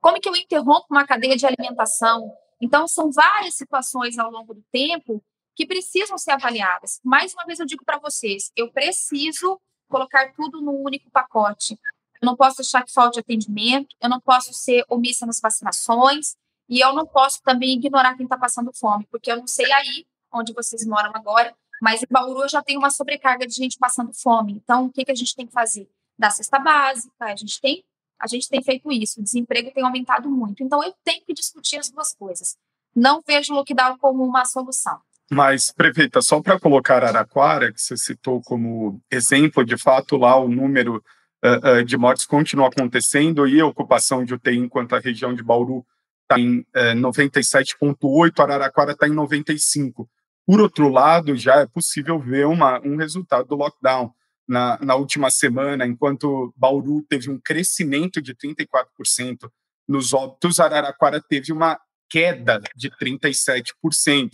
Como 0.00 0.20
que 0.20 0.28
eu 0.28 0.34
interrompo 0.34 0.86
uma 0.90 1.06
cadeia 1.06 1.36
de 1.36 1.46
alimentação? 1.46 2.28
Então, 2.60 2.88
são 2.88 3.12
várias 3.12 3.54
situações 3.54 4.18
ao 4.18 4.32
longo 4.32 4.52
do 4.52 4.64
tempo 4.72 5.22
que 5.54 5.66
precisam 5.66 6.16
ser 6.18 6.32
avaliadas. 6.32 7.00
Mais 7.04 7.32
uma 7.34 7.44
vez 7.44 7.58
eu 7.58 7.66
digo 7.66 7.84
para 7.84 7.98
vocês, 7.98 8.50
eu 8.56 8.70
preciso 8.72 9.60
colocar 9.88 10.32
tudo 10.32 10.60
num 10.60 10.82
único 10.82 11.10
pacote. 11.10 11.78
Eu 12.20 12.26
não 12.26 12.36
posso 12.36 12.58
deixar 12.58 12.82
que 12.82 12.92
falte 12.92 13.20
atendimento, 13.20 13.94
eu 14.00 14.08
não 14.08 14.20
posso 14.20 14.52
ser 14.54 14.84
omissa 14.88 15.26
nas 15.26 15.40
vacinações 15.40 16.36
e 16.68 16.80
eu 16.80 16.92
não 16.94 17.06
posso 17.06 17.42
também 17.42 17.76
ignorar 17.76 18.16
quem 18.16 18.24
está 18.24 18.38
passando 18.38 18.72
fome, 18.72 19.06
porque 19.10 19.30
eu 19.30 19.36
não 19.36 19.46
sei 19.46 19.70
aí 19.72 20.06
onde 20.32 20.52
vocês 20.52 20.86
moram 20.86 21.10
agora, 21.14 21.54
mas 21.82 22.02
em 22.02 22.06
Bauru 22.08 22.48
já 22.48 22.62
tem 22.62 22.78
uma 22.78 22.90
sobrecarga 22.90 23.46
de 23.46 23.54
gente 23.54 23.76
passando 23.76 24.12
fome. 24.14 24.52
Então, 24.52 24.86
o 24.86 24.92
que, 24.92 25.04
que 25.04 25.10
a 25.10 25.14
gente 25.14 25.34
tem 25.34 25.46
que 25.46 25.52
fazer? 25.52 25.90
Dar 26.18 26.30
cesta 26.30 26.58
básica, 26.58 27.12
a 27.24 27.36
gente 27.36 27.60
tem 27.60 27.84
a 28.22 28.28
gente 28.28 28.48
tem 28.48 28.62
feito 28.62 28.92
isso, 28.92 29.18
o 29.18 29.22
desemprego 29.22 29.72
tem 29.72 29.82
aumentado 29.82 30.30
muito. 30.30 30.62
Então, 30.62 30.80
eu 30.80 30.94
tenho 31.02 31.24
que 31.26 31.34
discutir 31.34 31.78
as 31.78 31.90
duas 31.90 32.14
coisas. 32.14 32.56
Não 32.94 33.20
vejo 33.26 33.52
o 33.52 33.56
lockdown 33.56 33.98
como 33.98 34.22
uma 34.22 34.44
solução. 34.44 35.00
Mas, 35.32 35.72
prefeita, 35.72 36.20
só 36.20 36.42
para 36.42 36.60
colocar 36.60 37.02
Araquara, 37.02 37.72
que 37.72 37.80
você 37.80 37.96
citou 37.96 38.42
como 38.42 39.00
exemplo, 39.10 39.64
de 39.64 39.78
fato, 39.78 40.18
lá 40.18 40.36
o 40.36 40.46
número 40.46 41.02
uh, 41.42 41.80
uh, 41.80 41.84
de 41.86 41.96
mortes 41.96 42.26
continua 42.26 42.68
acontecendo 42.68 43.48
e 43.48 43.58
a 43.58 43.64
ocupação 43.64 44.26
de 44.26 44.34
UTI 44.34 44.58
enquanto 44.58 44.94
a 44.94 44.98
região 44.98 45.34
de 45.34 45.42
Bauru 45.42 45.86
está 46.24 46.38
em 46.38 46.58
uh, 46.58 46.64
eh, 46.74 46.94
97,8%, 46.94 48.40
Araraquara 48.40 48.92
está 48.92 49.08
em 49.08 49.12
95%. 49.12 50.06
Por 50.46 50.60
outro 50.60 50.90
lado, 50.90 51.34
já 51.34 51.60
é 51.60 51.66
possível 51.66 52.18
ver 52.18 52.46
uma, 52.46 52.78
um 52.80 52.96
resultado 52.96 53.48
do 53.48 53.54
lockdown. 53.54 54.12
Na, 54.46 54.78
na 54.82 54.96
última 54.96 55.30
semana, 55.30 55.86
enquanto 55.86 56.52
Bauru 56.54 57.02
teve 57.08 57.30
um 57.30 57.40
crescimento 57.42 58.20
de 58.20 58.34
34% 58.34 59.48
nos 59.88 60.12
óbitos, 60.12 60.60
Araraquara 60.60 61.22
teve 61.26 61.54
uma 61.54 61.80
queda 62.10 62.60
de 62.76 62.90
37%. 62.90 63.72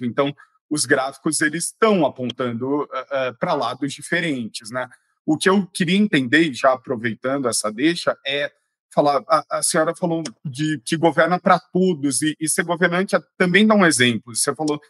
Então, 0.03 0.35
os 0.71 0.85
gráficos 0.85 1.41
eles 1.41 1.67
estão 1.67 2.05
apontando 2.05 2.83
uh, 2.83 2.85
uh, 2.85 3.39
para 3.39 3.55
lados 3.55 3.93
diferentes, 3.93 4.71
né? 4.71 4.89
O 5.25 5.37
que 5.37 5.49
eu 5.49 5.67
queria 5.67 5.99
entender, 5.99 6.53
já 6.55 6.73
aproveitando 6.73 7.49
essa 7.49 7.71
deixa, 7.71 8.17
é 8.27 8.51
falar. 8.95 9.23
A, 9.29 9.59
a 9.59 9.63
senhora 9.63 9.95
falou 9.95 10.23
de 10.45 10.81
que 10.85 10.97
governa 10.97 11.39
para 11.39 11.59
todos 11.59 12.23
e, 12.23 12.35
e 12.41 12.49
ser 12.49 12.65
governante 12.65 13.15
é, 13.15 13.21
também 13.37 13.67
dá 13.67 13.75
um 13.75 13.85
exemplo. 13.85 14.35
Você 14.35 14.55
falou 14.55 14.81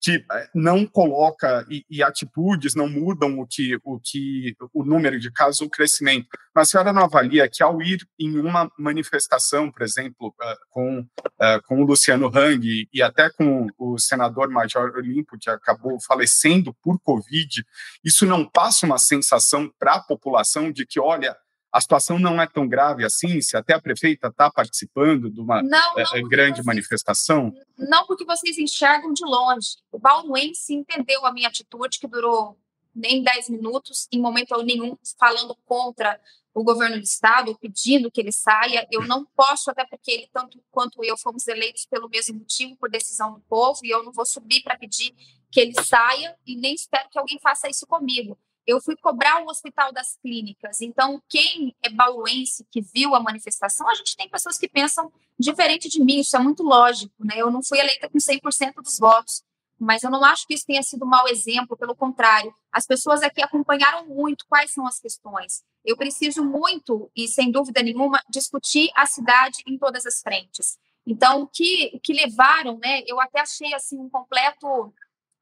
que 0.00 0.24
eh, 0.30 0.48
não 0.54 0.86
coloca 0.86 1.66
e, 1.68 1.84
e, 1.90 2.02
atitudes 2.02 2.74
não 2.74 2.88
mudam 2.88 3.38
o 3.40 3.46
que 3.46 3.78
o 3.82 3.98
que 3.98 4.54
o 4.72 4.84
número 4.84 5.18
de 5.18 5.30
casos 5.30 5.60
o 5.60 5.70
crescimento. 5.70 6.28
Mas 6.54 6.68
a 6.68 6.70
senhora 6.70 6.92
não 6.92 7.04
avalia 7.04 7.48
que 7.48 7.62
ao 7.62 7.82
ir 7.82 8.06
em 8.18 8.38
uma 8.38 8.70
manifestação 8.78 9.70
por 9.70 9.82
exemplo 9.82 10.28
uh, 10.28 10.56
com 10.70 11.00
uh, 11.00 11.62
com 11.66 11.82
o 11.82 11.86
Luciano 11.86 12.30
Hang 12.34 12.88
e 12.92 13.02
até 13.02 13.28
com 13.30 13.66
o 13.76 13.98
senador 13.98 14.48
Major 14.50 14.92
Olimpo 14.96 15.36
que 15.38 15.50
acabou 15.50 15.98
falecendo 16.00 16.74
por 16.82 16.98
covid 17.00 17.64
isso 18.04 18.24
não 18.24 18.48
passa 18.48 18.86
uma 18.86 18.98
sensação 18.98 19.70
para 19.78 19.94
a 19.94 20.00
população 20.00 20.70
de 20.70 20.86
que 20.86 21.00
olha 21.00 21.36
a 21.72 21.80
situação 21.80 22.18
não 22.18 22.40
é 22.40 22.46
tão 22.46 22.66
grave 22.66 23.04
assim, 23.04 23.40
se 23.40 23.56
até 23.56 23.74
a 23.74 23.80
prefeita 23.80 24.28
está 24.28 24.50
participando 24.50 25.30
de 25.30 25.40
uma 25.40 25.62
não, 25.62 25.94
não, 25.94 26.16
é, 26.16 26.22
grande 26.22 26.62
manifestação? 26.62 27.52
Não, 27.76 28.06
porque 28.06 28.24
vocês 28.24 28.56
enxergam 28.58 29.12
de 29.12 29.24
longe. 29.24 29.76
O 29.92 29.98
bauruense 29.98 30.74
entendeu 30.74 31.26
a 31.26 31.32
minha 31.32 31.48
atitude, 31.48 31.98
que 31.98 32.08
durou 32.08 32.58
nem 32.94 33.22
10 33.22 33.50
minutos, 33.50 34.08
em 34.10 34.20
momento 34.20 34.60
nenhum, 34.62 34.96
falando 35.18 35.54
contra 35.66 36.18
o 36.54 36.64
governo 36.64 36.96
do 36.96 37.04
Estado, 37.04 37.56
pedindo 37.60 38.10
que 38.10 38.20
ele 38.20 38.32
saia. 38.32 38.86
Eu 38.90 39.02
não 39.06 39.24
posso, 39.36 39.70
até 39.70 39.84
porque 39.84 40.10
ele, 40.10 40.28
tanto 40.32 40.60
quanto 40.70 41.04
eu, 41.04 41.16
fomos 41.18 41.46
eleitos 41.46 41.86
pelo 41.86 42.08
mesmo 42.08 42.38
motivo, 42.38 42.76
por 42.76 42.90
decisão 42.90 43.34
do 43.34 43.40
povo, 43.40 43.80
e 43.84 43.90
eu 43.90 44.02
não 44.02 44.10
vou 44.10 44.26
subir 44.26 44.62
para 44.62 44.76
pedir 44.76 45.14
que 45.50 45.60
ele 45.60 45.74
saia, 45.84 46.34
e 46.46 46.56
nem 46.56 46.74
espero 46.74 47.08
que 47.10 47.18
alguém 47.18 47.38
faça 47.40 47.68
isso 47.68 47.86
comigo 47.86 48.38
eu 48.68 48.82
fui 48.82 48.94
cobrar 48.96 49.42
o 49.42 49.48
Hospital 49.48 49.90
das 49.94 50.18
Clínicas. 50.20 50.82
Então, 50.82 51.22
quem 51.26 51.74
é 51.82 51.88
bauruense 51.88 52.66
que 52.70 52.82
viu 52.82 53.14
a 53.14 53.20
manifestação, 53.20 53.88
a 53.88 53.94
gente 53.94 54.14
tem 54.14 54.28
pessoas 54.28 54.58
que 54.58 54.68
pensam 54.68 55.10
diferente 55.38 55.88
de 55.88 56.04
mim, 56.04 56.20
isso 56.20 56.36
é 56.36 56.38
muito 56.38 56.62
lógico, 56.62 57.14
né? 57.18 57.36
Eu 57.38 57.50
não 57.50 57.62
fui 57.62 57.78
eleita 57.78 58.10
com 58.10 58.18
100% 58.18 58.74
dos 58.82 58.98
votos, 58.98 59.42
mas 59.80 60.02
eu 60.02 60.10
não 60.10 60.22
acho 60.22 60.46
que 60.46 60.52
isso 60.52 60.66
tenha 60.66 60.82
sido 60.82 61.06
um 61.06 61.08
mau 61.08 61.26
exemplo, 61.28 61.78
pelo 61.78 61.96
contrário. 61.96 62.54
As 62.70 62.86
pessoas 62.86 63.22
aqui 63.22 63.42
acompanharam 63.42 64.06
muito 64.06 64.44
quais 64.46 64.70
são 64.70 64.86
as 64.86 65.00
questões. 65.00 65.62
Eu 65.82 65.96
preciso 65.96 66.44
muito, 66.44 67.10
e 67.16 67.26
sem 67.26 67.50
dúvida 67.50 67.82
nenhuma, 67.82 68.22
discutir 68.28 68.90
a 68.94 69.06
cidade 69.06 69.62
em 69.66 69.78
todas 69.78 70.04
as 70.04 70.20
frentes. 70.20 70.76
Então, 71.06 71.40
o 71.40 71.46
que, 71.46 71.90
o 71.94 72.00
que 72.00 72.12
levaram, 72.12 72.76
né? 72.76 73.02
Eu 73.06 73.18
até 73.18 73.40
achei 73.40 73.72
assim 73.72 73.98
um 73.98 74.10
completo 74.10 74.92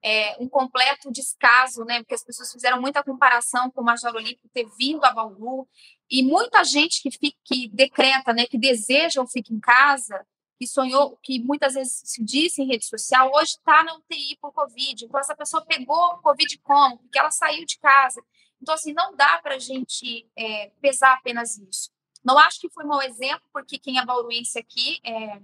é, 0.07 0.37
um 0.39 0.49
completo 0.49 1.11
descaso, 1.11 1.85
né? 1.85 1.99
Porque 1.99 2.15
as 2.15 2.23
pessoas 2.23 2.53
fizeram 2.53 2.81
muita 2.81 3.03
comparação 3.03 3.69
com 3.73 3.81
o 3.81 3.85
Major 3.85 4.15
Olímpico 4.15 4.49
ter 4.55 4.65
vindo 4.79 5.05
a 5.05 5.11
Bauru 5.13 5.69
e 6.09 6.23
muita 6.23 6.63
gente 6.63 7.03
que, 7.03 7.11
fica, 7.11 7.37
que 7.45 7.69
decreta, 7.71 8.33
né, 8.33 8.47
que 8.47 8.57
deseja 8.57 9.21
o 9.21 9.27
fique 9.27 9.53
em 9.53 9.59
casa, 9.59 10.25
que 10.61 10.65
sonhou, 10.65 11.19
que 11.21 11.41
muitas 11.41 11.75
vezes 11.75 12.03
se 12.05 12.23
disse 12.23 12.63
em 12.63 12.69
rede 12.69 12.87
social, 12.87 13.33
hoje 13.35 13.55
está 13.55 13.83
na 13.83 13.97
UTI 13.97 14.39
por 14.41 14.53
Covid. 14.53 15.07
Então, 15.07 15.19
essa 15.19 15.35
pessoa 15.35 15.67
pegou 15.67 16.19
Covid 16.19 16.57
como? 16.59 16.99
Porque 16.99 17.19
ela 17.19 17.33
saiu 17.33 17.67
de 17.67 17.77
casa. 17.81 18.23
Então, 18.63 18.77
assim, 18.77 18.93
não 18.93 19.17
dá 19.17 19.39
para 19.39 19.57
a 19.57 19.59
gente 19.59 20.31
é, 20.39 20.71
pesar 20.81 21.15
apenas 21.15 21.59
isso. 21.59 21.91
Não 22.25 22.39
acho 22.39 22.61
que 22.61 22.71
foi 22.71 22.85
um 22.85 22.89
mau 22.89 23.03
exemplo, 23.03 23.43
porque 23.53 23.77
quem 23.77 23.99
é 23.99 24.05
bauruense 24.05 24.57
aqui 24.57 25.01
é, 25.05 25.41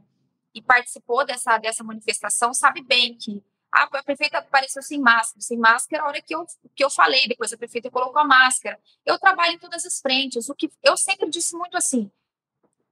e 0.55 0.62
participou 0.62 1.27
dessa, 1.27 1.59
dessa 1.59 1.83
manifestação 1.83 2.55
sabe 2.55 2.81
bem 2.81 3.18
que 3.18 3.42
ah, 3.72 3.88
a 3.90 4.02
prefeita 4.02 4.38
apareceu 4.38 4.82
sem 4.82 5.00
máscara. 5.00 5.40
Sem 5.40 5.56
máscara, 5.56 6.02
a 6.02 6.06
hora 6.06 6.20
que 6.20 6.35
eu, 6.35 6.44
que 6.76 6.85
eu 6.85 6.90
falei, 6.90 7.26
depois 7.26 7.52
a 7.52 7.56
prefeita 7.56 7.90
colocou 7.90 8.20
a 8.20 8.24
máscara. 8.24 8.78
Eu 9.06 9.18
trabalho 9.18 9.54
em 9.54 9.58
todas 9.58 9.87
as 9.87 9.98
frentes. 9.98 10.48
O 10.50 10.54
que 10.54 10.70
eu 10.82 10.96
sempre 10.96 11.30
disse 11.30 11.56
muito 11.56 11.76
assim: 11.76 12.11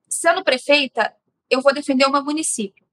sendo 0.09 0.43
prefeita, 0.43 1.15
eu 1.51 1.61
vou 1.61 1.75
defender 1.75 2.07
o 2.07 2.11
meu 2.11 2.25
município. 2.25 2.85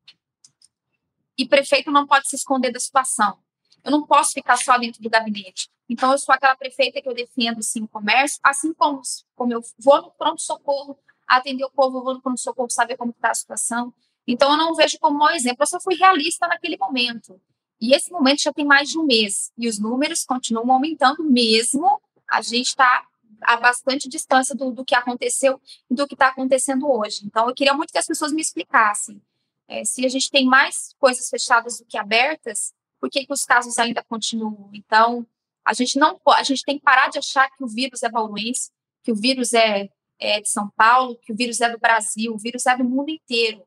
E 1.38 1.48
prefeito 1.48 1.92
não 1.92 2.06
pode 2.06 2.28
se 2.28 2.36
esconder 2.36 2.72
da 2.72 2.80
situação. 2.80 3.40
Eu 3.84 3.92
não 3.92 4.06
posso 4.06 4.32
ficar 4.32 4.58
só 4.58 4.78
dentro 4.78 5.02
do 5.02 5.10
gabinete. 5.10 5.70
Então, 5.88 6.12
eu 6.12 6.18
sou 6.18 6.36
aquela 6.36 6.56
prefeita 6.56 7.02
que 7.02 7.08
eu 7.08 7.14
defendo 7.14 7.64
sim, 7.64 7.84
o 7.84 7.88
comércio, 7.88 8.40
assim 8.44 8.74
como, 8.74 9.02
como 9.36 9.54
eu 9.54 9.62
vou 9.80 10.02
no 10.02 10.12
pronto-socorro 10.12 11.00
atender 11.26 11.64
o 11.64 11.72
povo, 11.72 12.00
eu 12.00 12.04
vou 12.04 12.14
no 12.16 12.22
pronto-socorro 12.22 12.70
saber 12.70 12.98
como 12.98 13.12
está 13.12 13.32
a 13.32 13.36
situação. 13.36 13.94
Então, 14.28 14.52
eu 14.52 14.58
não 14.58 14.76
vejo 14.76 14.98
como 15.00 15.18
mau 15.18 15.30
exemplo, 15.30 15.64
eu 15.64 15.68
só 15.68 15.80
fui 15.80 15.96
realista 15.96 16.48
naquele 16.48 16.76
momento. 16.78 17.40
E 17.80 17.94
esse 17.94 18.12
momento 18.12 18.42
já 18.42 18.52
tem 18.52 18.66
mais 18.66 18.90
de 18.90 18.98
um 18.98 19.04
mês 19.04 19.52
e 19.58 19.68
os 19.68 19.80
números 19.80 20.24
continuam 20.24 20.72
aumentando 20.72 21.24
mesmo. 21.24 22.02
A 22.30 22.42
gente 22.42 22.68
está 22.68 23.06
a 23.42 23.58
bastante 23.58 24.10
distância 24.10 24.56
do, 24.56 24.72
do 24.72 24.84
que 24.84 24.96
aconteceu 24.96 25.62
e 25.90 25.94
do 25.94 26.08
que 26.08 26.16
está 26.16 26.30
acontecendo 26.30 26.90
hoje. 26.90 27.22
Então, 27.24 27.48
eu 27.48 27.54
queria 27.54 27.74
muito 27.74 27.92
que 27.92 28.00
as 28.00 28.08
pessoas 28.08 28.32
me 28.32 28.42
explicassem 28.42 29.22
é, 29.68 29.84
se 29.84 30.06
a 30.06 30.10
gente 30.10 30.32
tem 30.32 30.46
mais 30.46 30.96
coisas 30.98 31.30
fechadas 31.30 31.80
do 31.80 31.86
que 31.86 31.98
abertas, 31.98 32.74
por 33.00 33.10
que, 33.10 33.26
que 33.26 33.34
os 33.34 33.44
casos 33.44 33.78
ainda 33.78 34.04
continuam? 34.04 34.70
Então, 34.74 35.28
a 35.64 35.74
gente 35.74 36.00
não 36.00 36.20
a 36.28 36.44
gente 36.44 36.64
tem 36.64 36.78
que 36.78 36.84
parar 36.84 37.10
de 37.10 37.20
achar 37.20 37.50
que 37.50 37.64
o 37.64 37.68
vírus 37.68 38.02
é 38.02 38.10
bauruense, 38.10 38.72
que 39.04 39.12
o 39.12 39.16
vírus 39.16 39.54
é, 39.54 39.90
é 40.20 40.40
de 40.40 40.50
São 40.50 40.70
Paulo, 40.76 41.18
que 41.18 41.34
o 41.34 41.36
vírus 41.36 41.60
é 41.60 41.70
do 41.70 41.78
Brasil, 41.78 42.34
o 42.34 42.38
vírus 42.38 42.66
é 42.66 42.78
do 42.78 42.86
mundo 42.86 43.10
inteiro. 43.10 43.62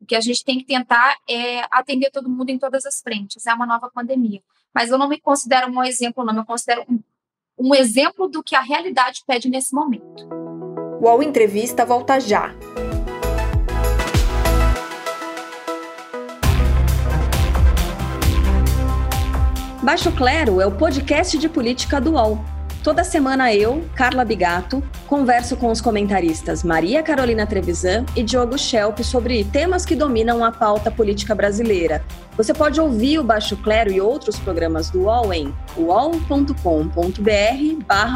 O 0.00 0.04
que 0.04 0.14
a 0.14 0.20
gente 0.20 0.44
tem 0.44 0.58
que 0.58 0.64
tentar 0.64 1.16
é 1.28 1.62
atender 1.70 2.10
todo 2.10 2.28
mundo 2.28 2.50
em 2.50 2.58
todas 2.58 2.84
as 2.84 3.00
frentes. 3.00 3.46
É 3.46 3.54
uma 3.54 3.66
nova 3.66 3.90
pandemia. 3.90 4.42
Mas 4.74 4.90
eu 4.90 4.98
não 4.98 5.08
me 5.08 5.18
considero 5.18 5.70
um 5.70 5.82
exemplo, 5.82 6.24
não. 6.24 6.36
Eu 6.36 6.44
considero 6.44 6.84
um, 6.88 7.00
um 7.58 7.74
exemplo 7.74 8.28
do 8.28 8.42
que 8.42 8.54
a 8.54 8.60
realidade 8.60 9.22
pede 9.26 9.48
nesse 9.48 9.74
momento. 9.74 10.28
O 11.00 11.04
UOL 11.04 11.22
Entrevista 11.22 11.84
volta 11.84 12.20
já. 12.20 12.54
Baixo 19.82 20.10
Clero 20.12 20.60
é 20.60 20.66
o 20.66 20.76
podcast 20.76 21.38
de 21.38 21.48
política 21.48 22.00
do 22.00 22.12
UOL. 22.12 22.55
Toda 22.86 23.02
semana 23.02 23.52
eu, 23.52 23.84
Carla 23.96 24.24
Bigato, 24.24 24.80
converso 25.08 25.56
com 25.56 25.72
os 25.72 25.80
comentaristas 25.80 26.62
Maria 26.62 27.02
Carolina 27.02 27.44
Trevisan 27.44 28.06
e 28.14 28.22
Diogo 28.22 28.56
Schelp 28.56 29.00
sobre 29.00 29.42
temas 29.42 29.84
que 29.84 29.96
dominam 29.96 30.44
a 30.44 30.52
pauta 30.52 30.88
política 30.88 31.34
brasileira. 31.34 32.04
Você 32.36 32.54
pode 32.54 32.80
ouvir 32.80 33.18
o 33.18 33.24
Baixo 33.24 33.56
Clero 33.56 33.90
e 33.90 34.00
outros 34.00 34.38
programas 34.38 34.88
do 34.88 35.00
UOL 35.00 35.34
em 35.34 35.52
uol.com.br 35.76 36.54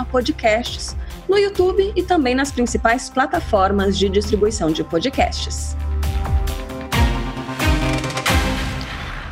podcasts, 0.08 0.96
no 1.28 1.36
YouTube 1.36 1.92
e 1.96 2.02
também 2.04 2.36
nas 2.36 2.52
principais 2.52 3.10
plataformas 3.10 3.98
de 3.98 4.08
distribuição 4.08 4.70
de 4.70 4.84
podcasts. 4.84 5.76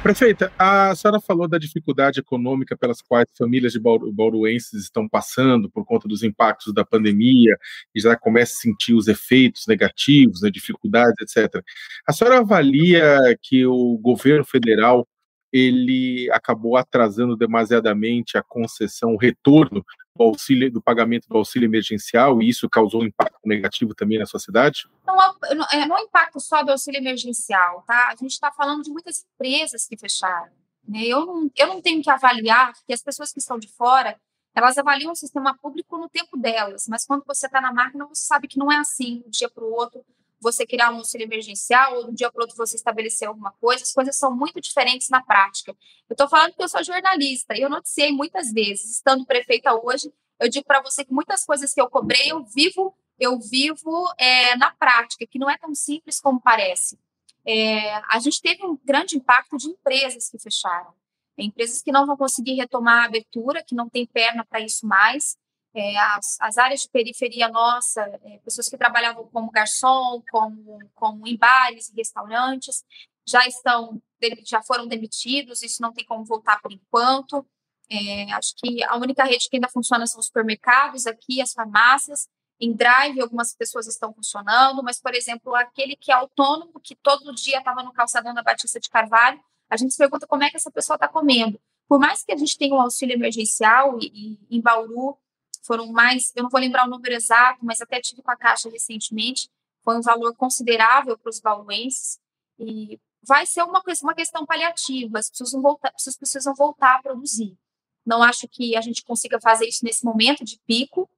Prefeita, 0.02 0.52
a 0.56 0.94
senhora 0.94 1.20
falou 1.20 1.48
da 1.48 1.58
dificuldade 1.58 2.20
econômica 2.20 2.76
pelas 2.76 3.02
quais 3.02 3.26
famílias 3.36 3.72
de 3.72 3.80
bauruenses 3.80 4.84
estão 4.84 5.08
passando 5.08 5.68
por 5.68 5.84
conta 5.84 6.06
dos 6.06 6.22
impactos 6.22 6.72
da 6.72 6.84
pandemia 6.84 7.58
e 7.94 8.00
já 8.00 8.16
começa 8.16 8.52
a 8.52 8.60
sentir 8.60 8.94
os 8.94 9.08
efeitos 9.08 9.66
negativos, 9.66 10.40
né, 10.40 10.50
dificuldades, 10.50 11.16
etc. 11.20 11.62
A 12.06 12.12
senhora 12.12 12.38
avalia 12.38 13.18
que 13.42 13.66
o 13.66 13.98
governo 13.98 14.44
federal 14.44 15.06
ele 15.52 16.30
acabou 16.32 16.76
atrasando 16.76 17.36
demasiadamente 17.36 18.36
a 18.36 18.42
concessão, 18.42 19.14
o 19.14 19.18
retorno 19.18 19.84
do 20.16 20.24
auxílio, 20.24 20.70
do 20.70 20.82
pagamento 20.82 21.28
do 21.28 21.36
auxílio 21.36 21.66
emergencial, 21.66 22.42
e 22.42 22.48
isso 22.48 22.68
causou 22.68 23.02
um 23.02 23.06
impacto 23.06 23.38
negativo 23.44 23.94
também 23.94 24.18
na 24.18 24.26
sua 24.26 24.40
cidade? 24.40 24.88
Não, 25.06 25.16
não 25.16 25.66
é, 25.72 26.00
é 26.00 26.04
impacto 26.04 26.40
só 26.40 26.62
do 26.62 26.72
auxílio 26.72 26.98
emergencial, 26.98 27.84
tá? 27.86 28.08
A 28.08 28.16
gente 28.16 28.32
está 28.32 28.50
falando 28.50 28.82
de 28.82 28.90
muitas 28.90 29.24
empresas 29.34 29.86
que 29.86 29.96
fecharam. 29.96 30.52
Né? 30.86 31.04
Eu, 31.04 31.24
não, 31.24 31.50
eu 31.56 31.66
não 31.68 31.80
tenho 31.80 32.02
que 32.02 32.10
avaliar, 32.10 32.72
que 32.86 32.92
as 32.92 33.02
pessoas 33.02 33.32
que 33.32 33.38
estão 33.38 33.58
de 33.58 33.68
fora, 33.68 34.18
elas 34.54 34.76
avaliam 34.76 35.12
o 35.12 35.16
sistema 35.16 35.56
público 35.56 35.96
no 35.96 36.08
tempo 36.08 36.36
delas, 36.36 36.86
mas 36.88 37.06
quando 37.06 37.24
você 37.24 37.46
está 37.46 37.60
na 37.60 37.72
máquina, 37.72 38.06
você 38.06 38.26
sabe 38.26 38.48
que 38.48 38.58
não 38.58 38.72
é 38.72 38.76
assim, 38.76 39.20
de 39.20 39.26
um 39.26 39.30
dia 39.30 39.48
para 39.48 39.62
o 39.62 39.72
outro, 39.72 40.04
você 40.40 40.66
criar 40.66 40.90
um 40.92 40.98
auxílio 40.98 41.24
emergencial 41.24 41.96
ou 41.96 42.04
de 42.04 42.10
um 42.10 42.14
dia 42.14 42.30
para 42.30 42.42
outro 42.42 42.56
você 42.56 42.76
estabelecer 42.76 43.28
alguma 43.28 43.52
coisa, 43.52 43.82
as 43.82 43.92
coisas 43.92 44.16
são 44.16 44.34
muito 44.34 44.60
diferentes 44.60 45.08
na 45.08 45.22
prática. 45.22 45.72
Eu 46.08 46.14
estou 46.14 46.28
falando 46.28 46.54
que 46.54 46.62
eu 46.62 46.68
sou 46.68 46.82
jornalista 46.82 47.56
e 47.56 47.60
eu 47.60 47.70
noticiei 47.70 48.12
muitas 48.12 48.52
vezes, 48.52 48.90
estando 48.92 49.26
prefeita 49.26 49.74
hoje, 49.74 50.12
eu 50.38 50.48
digo 50.48 50.64
para 50.64 50.80
você 50.80 51.04
que 51.04 51.12
muitas 51.12 51.44
coisas 51.44 51.74
que 51.74 51.80
eu 51.80 51.90
cobrei 51.90 52.30
eu 52.30 52.44
vivo, 52.44 52.94
eu 53.18 53.38
vivo 53.38 54.12
é, 54.16 54.56
na 54.56 54.70
prática, 54.70 55.26
que 55.26 55.38
não 55.38 55.50
é 55.50 55.58
tão 55.58 55.74
simples 55.74 56.20
como 56.20 56.40
parece. 56.40 56.98
É, 57.44 57.94
a 58.10 58.18
gente 58.20 58.40
teve 58.40 58.64
um 58.64 58.78
grande 58.84 59.16
impacto 59.16 59.56
de 59.56 59.68
empresas 59.68 60.28
que 60.28 60.38
fecharam, 60.38 60.92
empresas 61.36 61.82
que 61.82 61.90
não 61.90 62.06
vão 62.06 62.16
conseguir 62.16 62.54
retomar 62.54 63.02
a 63.02 63.06
abertura, 63.06 63.64
que 63.64 63.74
não 63.74 63.88
tem 63.88 64.06
perna 64.06 64.44
para 64.44 64.60
isso 64.60 64.86
mais 64.86 65.36
é, 65.78 65.96
as, 65.98 66.36
as, 66.40 66.58
áreas 66.58 66.80
de 66.80 66.88
periferia 66.88 67.48
nossa, 67.48 68.00
é, 68.24 68.38
pessoas 68.38 68.68
que 68.68 68.76
trabalhavam 68.76 69.26
como 69.28 69.50
garçom, 69.50 70.22
como, 70.30 70.78
como 70.94 71.26
em 71.26 71.36
bares 71.36 71.88
e 71.88 71.96
restaurantes, 71.96 72.84
já 73.26 73.46
estão, 73.46 74.00
já 74.44 74.62
foram 74.62 74.86
demitidos, 74.86 75.62
isso 75.62 75.82
não 75.82 75.92
tem 75.92 76.04
como 76.04 76.24
voltar 76.24 76.60
por 76.60 76.72
enquanto. 76.72 77.46
É, 77.90 78.32
acho 78.32 78.54
que 78.56 78.82
a 78.84 78.96
única 78.96 79.24
rede 79.24 79.48
que 79.48 79.56
ainda 79.56 79.68
funciona 79.68 80.06
são 80.06 80.20
os 80.20 80.26
supermercados 80.26 81.06
aqui, 81.06 81.40
as 81.40 81.52
farmácias. 81.52 82.28
Em 82.60 82.72
drive, 82.72 83.20
algumas 83.20 83.54
pessoas 83.54 83.86
estão 83.86 84.12
funcionando, 84.12 84.82
mas, 84.82 85.00
por 85.00 85.14
exemplo, 85.14 85.54
aquele 85.54 85.94
que 85.94 86.10
é 86.10 86.14
autônomo, 86.14 86.80
que 86.82 86.96
todo 86.96 87.34
dia 87.34 87.58
estava 87.58 87.84
no 87.84 87.92
calçadão 87.92 88.34
da 88.34 88.42
Batista 88.42 88.80
de 88.80 88.88
Carvalho, 88.88 89.40
a 89.70 89.76
gente 89.76 89.92
se 89.92 89.98
pergunta 89.98 90.26
como 90.26 90.42
é 90.42 90.50
que 90.50 90.56
essa 90.56 90.70
pessoa 90.70 90.96
está 90.96 91.06
comendo. 91.06 91.60
Por 91.86 92.00
mais 92.00 92.24
que 92.24 92.32
a 92.32 92.36
gente 92.36 92.58
tenha 92.58 92.74
um 92.74 92.80
auxílio 92.80 93.14
emergencial, 93.14 93.98
e, 94.00 94.38
e 94.50 94.56
em 94.56 94.60
Bauru 94.60 95.16
foram 95.62 95.90
mais, 95.92 96.32
eu 96.34 96.42
não 96.42 96.50
vou 96.50 96.60
lembrar 96.60 96.86
o 96.86 96.90
número 96.90 97.14
exato, 97.14 97.64
mas 97.64 97.80
até 97.80 98.00
tive 98.00 98.22
com 98.22 98.30
a 98.30 98.36
Caixa 98.36 98.70
recentemente, 98.70 99.48
foi 99.82 99.96
um 99.96 100.02
valor 100.02 100.34
considerável 100.36 101.16
para 101.16 101.30
os 101.30 101.40
bauruenses, 101.40 102.18
e 102.58 103.00
vai 103.22 103.46
ser 103.46 103.62
uma, 103.62 103.82
uma 104.02 104.14
questão 104.14 104.44
paliativa, 104.44 105.18
as 105.18 105.30
pessoas, 105.30 105.52
voltar, 105.52 105.88
as 105.88 106.04
pessoas 106.04 106.16
precisam 106.16 106.54
voltar 106.54 106.96
a 106.96 107.02
produzir. 107.02 107.56
Não 108.04 108.22
acho 108.22 108.48
que 108.48 108.76
a 108.76 108.80
gente 108.80 109.04
consiga 109.04 109.40
fazer 109.40 109.66
isso 109.66 109.84
nesse 109.84 110.04
momento 110.04 110.44
de 110.44 110.58
pico, 110.66 111.08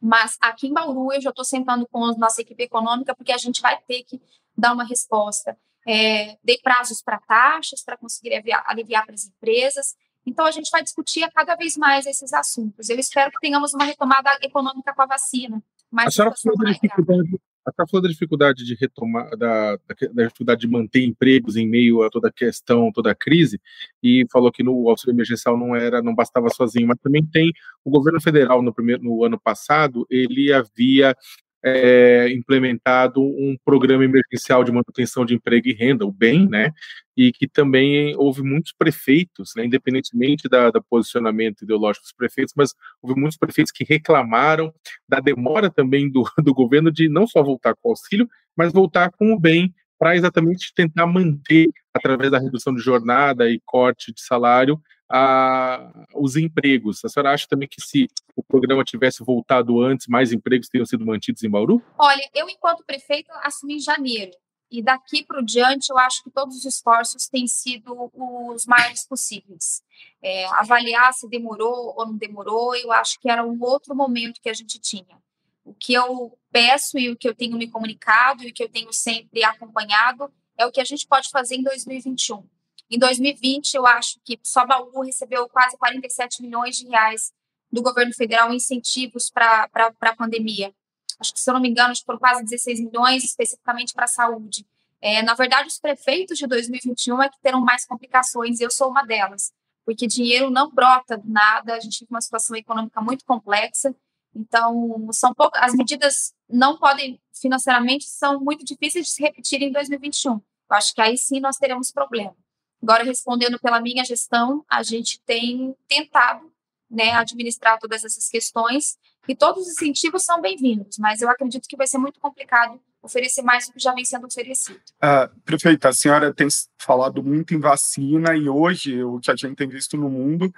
mas 0.00 0.36
aqui 0.40 0.68
em 0.68 0.72
Bauru 0.72 1.12
eu 1.12 1.20
já 1.20 1.30
estou 1.30 1.44
sentando 1.44 1.86
com 1.88 2.04
a 2.04 2.14
nossa 2.16 2.40
equipe 2.40 2.62
econômica, 2.62 3.14
porque 3.14 3.32
a 3.32 3.38
gente 3.38 3.60
vai 3.60 3.80
ter 3.82 4.04
que 4.04 4.20
dar 4.56 4.72
uma 4.72 4.84
resposta. 4.84 5.58
É, 5.86 6.36
dei 6.44 6.58
prazos 6.58 7.00
para 7.00 7.18
taxas, 7.20 7.82
para 7.82 7.96
conseguir 7.96 8.34
aliviar 8.66 9.06
para 9.06 9.14
as 9.14 9.24
empresas, 9.24 9.96
então, 10.26 10.44
a 10.44 10.50
gente 10.50 10.70
vai 10.70 10.82
discutir 10.82 11.28
cada 11.32 11.54
vez 11.54 11.76
mais 11.76 12.06
esses 12.06 12.32
assuntos. 12.32 12.88
Eu 12.88 12.98
espero 12.98 13.30
que 13.30 13.40
tenhamos 13.40 13.72
uma 13.74 13.84
retomada 13.84 14.30
econômica 14.42 14.94
com 14.94 15.02
a 15.02 15.06
vacina. 15.06 15.62
a 15.94 16.10
senhora 16.10 16.34
falou 16.36 16.58
da 16.58 16.70
dificuldade, 16.70 17.40
a 17.64 17.72
senhora 17.72 17.90
falou 17.90 18.02
da 18.02 18.08
dificuldade 18.08 18.64
de 18.64 18.74
retomar, 18.74 19.36
da, 19.36 19.76
da, 19.76 20.24
dificuldade 20.24 20.60
de 20.60 20.68
manter 20.68 21.04
empregos 21.04 21.56
em 21.56 21.68
meio 21.68 22.02
a 22.02 22.10
toda 22.10 22.28
a 22.28 22.32
questão, 22.32 22.92
toda 22.92 23.10
a 23.10 23.14
crise, 23.14 23.60
e 24.02 24.26
falou 24.30 24.50
que 24.50 24.62
no 24.62 24.88
auxílio 24.88 25.14
emergencial 25.14 25.56
não 25.56 25.74
era, 25.74 26.02
não 26.02 26.14
bastava 26.14 26.48
sozinho, 26.50 26.86
mas 26.86 26.98
também 27.02 27.24
tem 27.24 27.52
o 27.84 27.90
governo 27.90 28.20
federal 28.20 28.62
no 28.62 28.72
primeiro, 28.72 29.02
no 29.02 29.24
ano 29.24 29.38
passado, 29.38 30.06
ele 30.10 30.52
havia 30.52 31.16
é, 31.64 32.30
implementado 32.30 33.20
um 33.20 33.56
programa 33.64 34.04
emergencial 34.04 34.62
de 34.62 34.70
manutenção 34.70 35.24
de 35.24 35.34
emprego 35.34 35.68
e 35.68 35.72
renda, 35.72 36.06
o 36.06 36.12
BEM, 36.12 36.48
né? 36.48 36.72
E 37.16 37.32
que 37.32 37.48
também 37.48 38.14
houve 38.16 38.42
muitos 38.42 38.72
prefeitos, 38.72 39.52
né, 39.56 39.64
independentemente 39.64 40.48
da, 40.48 40.70
da 40.70 40.80
posicionamento 40.80 41.62
ideológico 41.62 42.04
dos 42.04 42.12
prefeitos, 42.12 42.54
mas 42.56 42.74
houve 43.02 43.18
muitos 43.20 43.36
prefeitos 43.36 43.72
que 43.72 43.84
reclamaram 43.84 44.72
da 45.08 45.18
demora 45.18 45.68
também 45.68 46.10
do, 46.10 46.22
do 46.38 46.54
governo 46.54 46.92
de 46.92 47.08
não 47.08 47.26
só 47.26 47.42
voltar 47.42 47.74
com 47.74 47.88
o 47.88 47.92
auxílio, 47.92 48.28
mas 48.56 48.72
voltar 48.72 49.10
com 49.10 49.32
o 49.32 49.38
BEM 49.38 49.74
para 49.98 50.16
exatamente 50.16 50.72
tentar 50.74 51.06
manter, 51.06 51.68
através 51.92 52.30
da 52.30 52.38
redução 52.38 52.72
de 52.72 52.80
jornada 52.80 53.50
e 53.50 53.60
corte 53.66 54.12
de 54.12 54.22
salário, 54.22 54.80
a, 55.08 55.90
os 56.14 56.36
empregos. 56.36 57.04
A 57.04 57.08
senhora 57.08 57.32
acha 57.32 57.46
também 57.48 57.68
que 57.68 57.80
se 57.80 58.08
o 58.36 58.42
programa 58.42 58.84
tivesse 58.84 59.24
voltado 59.24 59.80
antes, 59.82 60.06
mais 60.06 60.32
empregos 60.32 60.68
teriam 60.68 60.86
sido 60.86 61.06
mantidos 61.06 61.42
em 61.42 61.50
Bauru? 61.50 61.82
Olha, 61.98 62.28
eu, 62.34 62.48
enquanto 62.48 62.84
prefeita, 62.84 63.32
assumi 63.42 63.76
em 63.76 63.80
janeiro. 63.80 64.32
E 64.70 64.82
daqui 64.82 65.24
para 65.24 65.40
diante, 65.40 65.90
eu 65.90 65.96
acho 65.96 66.22
que 66.22 66.30
todos 66.30 66.58
os 66.58 66.64
esforços 66.66 67.26
têm 67.26 67.46
sido 67.46 68.10
os 68.14 68.66
maiores 68.66 69.06
possíveis. 69.06 69.82
É, 70.22 70.44
avaliar 70.46 71.12
se 71.14 71.26
demorou 71.26 71.94
ou 71.96 72.06
não 72.06 72.16
demorou, 72.16 72.76
eu 72.76 72.92
acho 72.92 73.18
que 73.18 73.30
era 73.30 73.42
um 73.42 73.58
outro 73.62 73.94
momento 73.94 74.40
que 74.42 74.50
a 74.50 74.52
gente 74.52 74.78
tinha. 74.78 75.18
O 75.64 75.72
que 75.72 75.94
eu 75.94 76.38
peço 76.50 76.98
e 76.98 77.10
o 77.10 77.16
que 77.16 77.26
eu 77.26 77.34
tenho 77.34 77.56
me 77.56 77.70
comunicado 77.70 78.44
e 78.44 78.50
o 78.50 78.52
que 78.52 78.62
eu 78.62 78.68
tenho 78.68 78.92
sempre 78.92 79.42
acompanhado 79.42 80.30
é 80.56 80.66
o 80.66 80.72
que 80.72 80.80
a 80.80 80.84
gente 80.84 81.06
pode 81.06 81.30
fazer 81.30 81.56
em 81.56 81.62
2021 81.62 82.46
em 82.90 82.98
2020, 82.98 83.74
eu 83.74 83.86
acho 83.86 84.18
que 84.24 84.38
só 84.42 84.66
Bauru 84.66 85.00
recebeu 85.02 85.48
quase 85.48 85.76
47 85.76 86.42
milhões 86.42 86.76
de 86.76 86.88
reais 86.88 87.32
do 87.70 87.82
governo 87.82 88.14
federal 88.14 88.52
em 88.52 88.56
incentivos 88.56 89.30
para 89.30 89.68
a 89.74 90.16
pandemia. 90.16 90.74
Acho 91.20 91.34
que, 91.34 91.40
se 91.40 91.50
eu 91.50 91.54
não 91.54 91.60
me 91.60 91.68
engano, 91.68 91.92
foram 92.04 92.18
quase 92.18 92.44
16 92.44 92.80
milhões 92.80 93.24
especificamente 93.24 93.92
para 93.92 94.04
a 94.04 94.08
saúde. 94.08 94.66
É, 95.00 95.22
na 95.22 95.34
verdade, 95.34 95.68
os 95.68 95.78
prefeitos 95.78 96.38
de 96.38 96.46
2021 96.46 97.22
é 97.22 97.28
que 97.28 97.40
terão 97.40 97.60
mais 97.60 97.84
complicações, 97.84 98.58
e 98.58 98.64
eu 98.64 98.70
sou 98.70 98.90
uma 98.90 99.04
delas, 99.04 99.52
porque 99.84 100.06
dinheiro 100.06 100.50
não 100.50 100.70
brota 100.70 101.16
do 101.16 101.28
nada, 101.28 101.74
a 101.74 101.80
gente 101.80 102.00
vive 102.00 102.10
uma 102.10 102.20
situação 102.20 102.56
econômica 102.56 103.00
muito 103.00 103.24
complexa, 103.24 103.94
então 104.34 105.08
são 105.12 105.34
poucas, 105.34 105.62
as 105.62 105.74
medidas 105.74 106.34
não 106.48 106.78
podem, 106.78 107.20
financeiramente, 107.32 108.06
são 108.06 108.40
muito 108.40 108.64
difíceis 108.64 109.06
de 109.06 109.12
se 109.12 109.22
repetir 109.22 109.62
em 109.62 109.72
2021. 109.72 110.32
Eu 110.34 110.42
acho 110.70 110.94
que 110.94 111.00
aí 111.00 111.16
sim 111.16 111.40
nós 111.40 111.56
teremos 111.56 111.90
problema. 111.90 112.34
Agora, 112.82 113.04
respondendo 113.04 113.58
pela 113.58 113.80
minha 113.80 114.04
gestão, 114.04 114.64
a 114.68 114.82
gente 114.82 115.20
tem 115.26 115.74
tentado 115.88 116.50
né, 116.90 117.12
administrar 117.12 117.78
todas 117.78 118.04
essas 118.04 118.28
questões 118.28 118.96
e 119.28 119.36
todos 119.36 119.66
os 119.66 119.72
incentivos 119.72 120.24
são 120.24 120.40
bem-vindos, 120.40 120.96
mas 120.98 121.20
eu 121.20 121.28
acredito 121.28 121.68
que 121.68 121.76
vai 121.76 121.86
ser 121.86 121.98
muito 121.98 122.18
complicado 122.18 122.80
oferecer 123.02 123.42
mais 123.42 123.66
do 123.66 123.72
que 123.74 123.80
já 123.80 123.92
vem 123.92 124.04
sendo 124.04 124.26
oferecido. 124.26 124.80
Uh, 124.96 125.40
prefeita, 125.44 125.88
a 125.88 125.92
senhora 125.92 126.32
tem 126.32 126.48
falado 126.80 127.22
muito 127.22 127.54
em 127.54 127.60
vacina 127.60 128.34
e 128.34 128.48
hoje 128.48 129.02
o 129.02 129.20
que 129.20 129.30
a 129.30 129.36
gente 129.36 129.56
tem 129.56 129.68
visto 129.68 129.96
no 129.96 130.08
mundo 130.08 130.52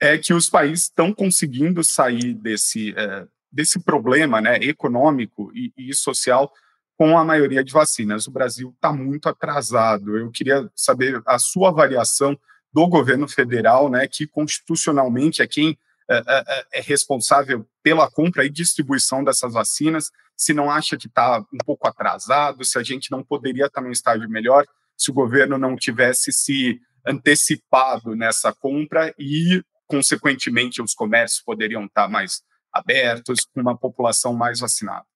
é 0.00 0.18
que 0.18 0.34
os 0.34 0.48
países 0.48 0.84
estão 0.84 1.12
conseguindo 1.12 1.82
sair 1.82 2.34
desse, 2.34 2.90
uh, 2.90 3.28
desse 3.50 3.80
problema 3.80 4.40
né, 4.40 4.56
econômico 4.56 5.50
e, 5.54 5.72
e 5.76 5.94
social 5.94 6.52
com 6.96 7.16
a 7.18 7.24
maioria 7.24 7.62
de 7.62 7.72
vacinas. 7.72 8.26
O 8.26 8.30
Brasil 8.30 8.72
está 8.74 8.92
muito 8.92 9.28
atrasado. 9.28 10.16
Eu 10.16 10.30
queria 10.30 10.70
saber 10.74 11.22
a 11.26 11.38
sua 11.38 11.68
avaliação 11.68 12.38
do 12.72 12.86
governo 12.88 13.28
federal, 13.28 13.88
né, 13.88 14.06
que 14.06 14.26
constitucionalmente 14.26 15.40
é 15.40 15.46
quem 15.46 15.78
é, 16.08 16.22
é, 16.26 16.64
é 16.74 16.80
responsável 16.80 17.66
pela 17.82 18.10
compra 18.10 18.44
e 18.44 18.50
distribuição 18.50 19.24
dessas 19.24 19.54
vacinas, 19.54 20.10
se 20.36 20.52
não 20.52 20.70
acha 20.70 20.96
que 20.96 21.06
está 21.06 21.40
um 21.52 21.58
pouco 21.64 21.88
atrasado, 21.88 22.64
se 22.64 22.78
a 22.78 22.82
gente 22.82 23.10
não 23.10 23.24
poderia 23.24 23.66
estar 23.66 23.80
num 23.80 23.90
estágio 23.90 24.28
melhor, 24.28 24.64
se 24.96 25.10
o 25.10 25.14
governo 25.14 25.58
não 25.58 25.74
tivesse 25.74 26.32
se 26.32 26.80
antecipado 27.04 28.14
nessa 28.14 28.52
compra 28.52 29.14
e, 29.18 29.62
consequentemente, 29.86 30.82
os 30.82 30.94
comércios 30.94 31.42
poderiam 31.42 31.86
estar 31.86 32.08
mais 32.08 32.42
abertos, 32.72 33.46
com 33.52 33.60
uma 33.60 33.76
população 33.76 34.34
mais 34.34 34.60
vacinada. 34.60 35.06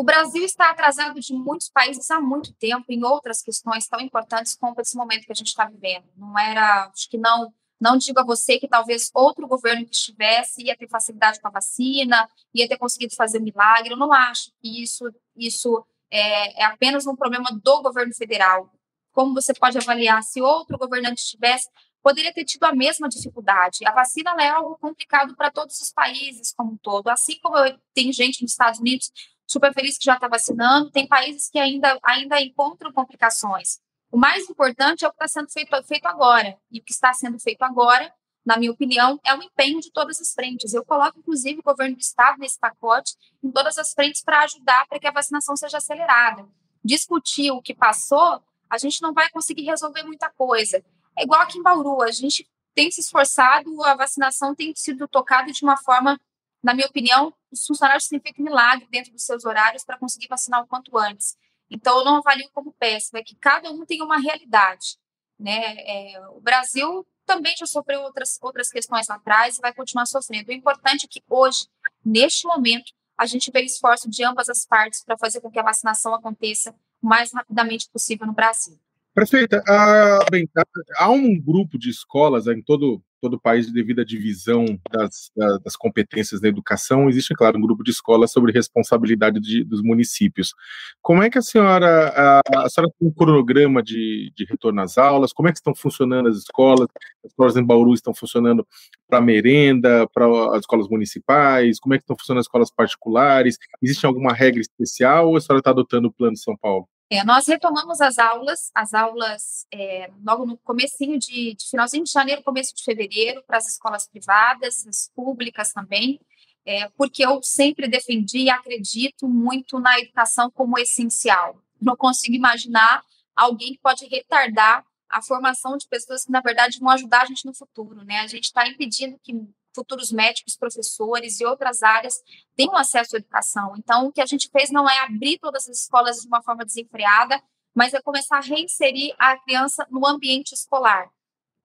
O 0.00 0.02
Brasil 0.02 0.42
está 0.42 0.70
atrasado 0.70 1.20
de 1.20 1.34
muitos 1.34 1.68
países 1.68 2.10
há 2.10 2.18
muito 2.18 2.54
tempo 2.54 2.86
em 2.88 3.04
outras 3.04 3.42
questões 3.42 3.86
tão 3.86 4.00
importantes 4.00 4.56
como 4.56 4.74
esse 4.80 4.96
momento 4.96 5.26
que 5.26 5.32
a 5.32 5.34
gente 5.34 5.48
está 5.48 5.66
vivendo. 5.66 6.06
Não 6.16 6.38
era, 6.38 6.86
acho 6.86 7.06
que 7.06 7.18
não, 7.18 7.52
não 7.78 7.98
digo 7.98 8.18
a 8.18 8.24
você 8.24 8.58
que 8.58 8.66
talvez 8.66 9.10
outro 9.12 9.46
governo 9.46 9.84
que 9.84 9.94
estivesse 9.94 10.62
ia 10.62 10.74
ter 10.74 10.88
facilidade 10.88 11.38
com 11.38 11.48
a 11.48 11.50
vacina, 11.50 12.26
ia 12.54 12.66
ter 12.66 12.78
conseguido 12.78 13.14
fazer 13.14 13.40
um 13.40 13.44
milagre. 13.44 13.92
Eu 13.92 13.98
não 13.98 14.10
acho 14.10 14.50
que 14.62 14.82
isso, 14.82 15.04
isso 15.36 15.86
é, 16.10 16.62
é 16.62 16.64
apenas 16.64 17.06
um 17.06 17.14
problema 17.14 17.50
do 17.62 17.82
governo 17.82 18.14
federal. 18.14 18.72
Como 19.12 19.34
você 19.34 19.52
pode 19.52 19.76
avaliar 19.76 20.22
se 20.22 20.40
outro 20.40 20.78
governante 20.78 21.20
estivesse, 21.20 21.68
poderia 22.02 22.32
ter 22.32 22.46
tido 22.46 22.64
a 22.64 22.74
mesma 22.74 23.06
dificuldade. 23.06 23.84
A 23.84 23.92
vacina 23.92 24.34
é 24.40 24.48
algo 24.48 24.78
complicado 24.78 25.36
para 25.36 25.50
todos 25.50 25.78
os 25.78 25.92
países 25.92 26.54
como 26.56 26.72
um 26.72 26.78
todo. 26.78 27.08
Assim 27.08 27.38
como 27.42 27.58
eu, 27.58 27.78
tem 27.92 28.10
gente 28.14 28.40
nos 28.40 28.52
Estados 28.52 28.80
Unidos 28.80 29.12
super 29.50 29.74
feliz 29.74 29.98
que 29.98 30.04
já 30.04 30.14
está 30.14 30.28
vacinando, 30.28 30.90
tem 30.90 31.08
países 31.08 31.48
que 31.50 31.58
ainda, 31.58 31.98
ainda 32.04 32.40
encontram 32.40 32.92
complicações. 32.92 33.80
O 34.10 34.16
mais 34.16 34.48
importante 34.48 35.04
é 35.04 35.08
o 35.08 35.10
que 35.10 35.16
está 35.16 35.28
sendo 35.28 35.50
feito, 35.50 35.82
feito 35.84 36.06
agora. 36.06 36.56
E 36.70 36.78
o 36.78 36.82
que 36.84 36.92
está 36.92 37.12
sendo 37.12 37.38
feito 37.38 37.62
agora, 37.62 38.12
na 38.44 38.56
minha 38.56 38.70
opinião, 38.70 39.18
é 39.24 39.34
o 39.34 39.42
empenho 39.42 39.80
de 39.80 39.90
todas 39.90 40.20
as 40.20 40.32
frentes. 40.32 40.72
Eu 40.72 40.84
coloco, 40.84 41.18
inclusive, 41.18 41.58
o 41.58 41.64
governo 41.64 41.96
do 41.96 42.00
Estado 42.00 42.38
nesse 42.38 42.58
pacote, 42.58 43.14
em 43.42 43.50
todas 43.50 43.76
as 43.76 43.92
frentes, 43.92 44.22
para 44.22 44.44
ajudar 44.44 44.86
para 44.88 45.00
que 45.00 45.06
a 45.06 45.12
vacinação 45.12 45.56
seja 45.56 45.78
acelerada. 45.78 46.46
Discutir 46.84 47.50
o 47.50 47.60
que 47.60 47.74
passou, 47.74 48.40
a 48.68 48.78
gente 48.78 49.02
não 49.02 49.12
vai 49.12 49.28
conseguir 49.30 49.64
resolver 49.64 50.04
muita 50.04 50.30
coisa. 50.30 50.82
É 51.18 51.24
igual 51.24 51.40
aqui 51.40 51.58
em 51.58 51.62
Bauru, 51.62 52.02
a 52.02 52.10
gente 52.12 52.48
tem 52.72 52.88
se 52.88 53.00
esforçado, 53.00 53.82
a 53.82 53.96
vacinação 53.96 54.54
tem 54.54 54.72
sido 54.76 55.08
tocada 55.08 55.50
de 55.50 55.64
uma 55.64 55.76
forma 55.76 56.20
na 56.62 56.74
minha 56.74 56.86
opinião, 56.86 57.32
os 57.50 57.64
funcionários 57.66 58.06
têm 58.06 58.20
feito 58.20 58.42
milagre 58.42 58.86
dentro 58.90 59.12
dos 59.12 59.24
seus 59.24 59.44
horários 59.44 59.84
para 59.84 59.98
conseguir 59.98 60.28
vacinar 60.28 60.62
o 60.62 60.66
quanto 60.66 60.96
antes. 60.98 61.36
Então, 61.70 61.98
eu 61.98 62.04
não 62.04 62.16
avalio 62.16 62.48
como 62.52 62.72
péssimo, 62.72 63.18
é 63.18 63.22
que 63.22 63.34
cada 63.36 63.70
um 63.70 63.86
tem 63.86 64.02
uma 64.02 64.18
realidade. 64.18 64.98
Né? 65.38 65.76
É, 65.78 66.20
o 66.30 66.40
Brasil 66.40 67.06
também 67.24 67.54
já 67.56 67.64
sofreu 67.64 68.02
outras, 68.02 68.38
outras 68.42 68.70
questões 68.70 69.08
lá 69.08 69.14
atrás 69.14 69.56
e 69.56 69.60
vai 69.60 69.72
continuar 69.72 70.04
sofrendo. 70.04 70.50
O 70.50 70.54
importante 70.54 71.06
é 71.06 71.08
que 71.08 71.22
hoje, 71.28 71.66
neste 72.04 72.46
momento, 72.46 72.92
a 73.16 73.24
gente 73.24 73.50
vê 73.50 73.62
esforço 73.62 74.10
de 74.10 74.24
ambas 74.24 74.48
as 74.48 74.66
partes 74.66 75.04
para 75.04 75.16
fazer 75.16 75.40
com 75.40 75.50
que 75.50 75.58
a 75.58 75.62
vacinação 75.62 76.14
aconteça 76.14 76.74
o 77.00 77.06
mais 77.06 77.32
rapidamente 77.32 77.88
possível 77.90 78.26
no 78.26 78.32
Brasil. 78.32 78.78
Prefeita, 79.14 79.62
ah, 79.66 80.24
bem, 80.30 80.48
há 80.96 81.10
um 81.10 81.40
grupo 81.40 81.78
de 81.78 81.90
escolas 81.90 82.46
em 82.46 82.62
todo 82.62 83.02
todo 83.20 83.34
o 83.34 83.40
país 83.40 83.70
devido 83.70 84.00
à 84.00 84.04
divisão 84.04 84.64
das, 84.90 85.30
das 85.64 85.76
competências 85.76 86.40
da 86.40 86.48
educação, 86.48 87.08
existe, 87.08 87.34
claro, 87.34 87.58
um 87.58 87.60
grupo 87.60 87.84
de 87.84 87.90
escolas 87.90 88.32
sobre 88.32 88.52
responsabilidade 88.52 89.40
de, 89.40 89.62
dos 89.64 89.82
municípios. 89.82 90.54
Como 91.02 91.22
é 91.22 91.30
que 91.30 91.38
a 91.38 91.42
senhora, 91.42 92.08
a, 92.08 92.64
a 92.64 92.68
senhora 92.68 92.92
tem 92.98 93.08
um 93.08 93.12
cronograma 93.12 93.82
de, 93.82 94.32
de 94.34 94.44
retorno 94.44 94.80
às 94.80 94.96
aulas? 94.98 95.32
Como 95.32 95.48
é 95.48 95.52
que 95.52 95.58
estão 95.58 95.74
funcionando 95.74 96.28
as 96.28 96.36
escolas? 96.36 96.88
As 97.24 97.30
escolas 97.30 97.56
em 97.56 97.64
Bauru 97.64 97.94
estão 97.94 98.14
funcionando 98.14 98.66
para 99.08 99.20
merenda, 99.20 100.08
para 100.12 100.26
as 100.54 100.60
escolas 100.60 100.88
municipais? 100.88 101.78
Como 101.78 101.94
é 101.94 101.98
que 101.98 102.04
estão 102.04 102.16
funcionando 102.16 102.40
as 102.40 102.46
escolas 102.46 102.70
particulares? 102.70 103.58
Existe 103.82 104.06
alguma 104.06 104.32
regra 104.32 104.60
especial 104.60 105.28
ou 105.28 105.36
a 105.36 105.40
senhora 105.40 105.60
está 105.60 105.70
adotando 105.70 106.08
o 106.08 106.12
Plano 106.12 106.34
de 106.34 106.40
São 106.40 106.56
Paulo? 106.56 106.88
É, 107.12 107.24
nós 107.24 107.48
retomamos 107.48 108.00
as 108.00 108.18
aulas, 108.18 108.70
as 108.72 108.94
aulas 108.94 109.66
é, 109.74 110.08
logo 110.24 110.46
no 110.46 110.56
comecinho 110.58 111.18
de, 111.18 111.54
de, 111.54 111.68
finalzinho 111.68 112.04
de 112.04 112.12
janeiro, 112.12 112.40
começo 112.44 112.72
de 112.72 112.84
fevereiro, 112.84 113.42
para 113.42 113.58
as 113.58 113.68
escolas 113.68 114.06
privadas, 114.06 114.86
as 114.86 115.10
públicas 115.12 115.72
também, 115.72 116.20
é, 116.64 116.88
porque 116.90 117.26
eu 117.26 117.42
sempre 117.42 117.88
defendi 117.88 118.42
e 118.42 118.50
acredito 118.50 119.28
muito 119.28 119.80
na 119.80 119.98
educação 119.98 120.48
como 120.52 120.78
essencial. 120.78 121.60
Não 121.82 121.96
consigo 121.96 122.36
imaginar 122.36 123.02
alguém 123.34 123.72
que 123.72 123.80
pode 123.80 124.06
retardar 124.06 124.84
a 125.08 125.20
formação 125.20 125.76
de 125.76 125.88
pessoas 125.88 126.24
que, 126.24 126.30
na 126.30 126.40
verdade, 126.40 126.78
vão 126.78 126.90
ajudar 126.90 127.22
a 127.22 127.26
gente 127.26 127.44
no 127.44 127.52
futuro, 127.52 128.04
né? 128.04 128.20
A 128.20 128.28
gente 128.28 128.44
está 128.44 128.68
impedindo 128.68 129.18
que 129.20 129.32
futuros 129.74 130.10
médicos, 130.10 130.56
professores 130.56 131.40
e 131.40 131.44
outras 131.44 131.82
áreas 131.82 132.14
tenham 132.56 132.76
acesso 132.76 133.16
à 133.16 133.18
educação. 133.18 133.74
Então, 133.76 134.06
o 134.06 134.12
que 134.12 134.20
a 134.20 134.26
gente 134.26 134.48
fez 134.50 134.70
não 134.70 134.88
é 134.88 134.98
abrir 135.00 135.38
todas 135.38 135.68
as 135.68 135.80
escolas 135.82 136.20
de 136.20 136.26
uma 136.26 136.42
forma 136.42 136.64
desenfreada, 136.64 137.42
mas 137.74 137.94
é 137.94 138.00
começar 138.02 138.38
a 138.38 138.40
reinserir 138.40 139.14
a 139.18 139.36
criança 139.38 139.86
no 139.90 140.06
ambiente 140.06 140.52
escolar, 140.52 141.08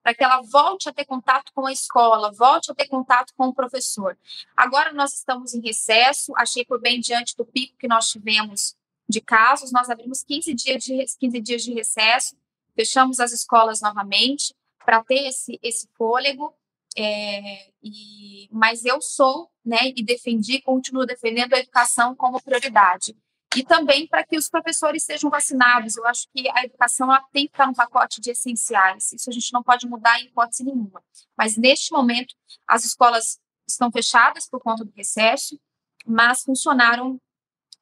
para 0.02 0.14
que 0.14 0.22
ela 0.22 0.40
volte 0.42 0.88
a 0.88 0.92
ter 0.92 1.04
contato 1.04 1.52
com 1.52 1.66
a 1.66 1.72
escola, 1.72 2.32
volte 2.32 2.70
a 2.70 2.74
ter 2.74 2.86
contato 2.88 3.32
com 3.36 3.48
o 3.48 3.54
professor. 3.54 4.16
Agora 4.56 4.92
nós 4.92 5.12
estamos 5.14 5.52
em 5.54 5.60
recesso, 5.60 6.32
achei 6.36 6.64
por 6.64 6.80
bem 6.80 7.00
diante 7.00 7.36
do 7.36 7.44
pico 7.44 7.76
que 7.76 7.88
nós 7.88 8.08
tivemos 8.08 8.76
de 9.08 9.20
casos, 9.20 9.72
nós 9.72 9.88
abrimos 9.88 10.22
15 10.22 10.54
dias 10.54 10.82
de, 10.84 11.04
15 11.18 11.40
dias 11.40 11.62
de 11.62 11.72
recesso, 11.72 12.36
fechamos 12.74 13.20
as 13.20 13.32
escolas 13.32 13.80
novamente 13.80 14.54
para 14.84 15.02
ter 15.02 15.26
esse, 15.26 15.58
esse 15.62 15.88
fôlego 15.96 16.54
é, 16.96 17.70
e, 17.82 18.48
mas 18.50 18.84
eu 18.84 19.00
sou, 19.00 19.50
né, 19.64 19.92
e 19.94 20.02
defendi, 20.02 20.60
continuo 20.62 21.04
defendendo 21.04 21.54
a 21.54 21.58
educação 21.58 22.14
como 22.14 22.40
prioridade. 22.40 23.14
E 23.54 23.64
também 23.64 24.06
para 24.06 24.24
que 24.24 24.36
os 24.36 24.48
professores 24.48 25.04
sejam 25.04 25.30
vacinados. 25.30 25.96
Eu 25.96 26.06
acho 26.06 26.26
que 26.34 26.48
a 26.50 26.64
educação 26.64 27.08
tem 27.32 27.46
que 27.46 27.52
estar 27.52 27.66
no 27.66 27.74
pacote 27.74 28.20
de 28.20 28.30
essenciais. 28.30 29.12
Isso 29.12 29.30
a 29.30 29.32
gente 29.32 29.52
não 29.52 29.62
pode 29.62 29.86
mudar 29.88 30.20
em 30.20 30.26
hipótese 30.26 30.62
nenhuma. 30.62 31.02
Mas 31.36 31.56
neste 31.56 31.90
momento, 31.92 32.34
as 32.66 32.84
escolas 32.84 33.38
estão 33.66 33.90
fechadas 33.90 34.48
por 34.48 34.60
conta 34.60 34.84
do 34.84 34.92
recesso, 34.94 35.58
mas 36.06 36.42
funcionaram 36.42 37.18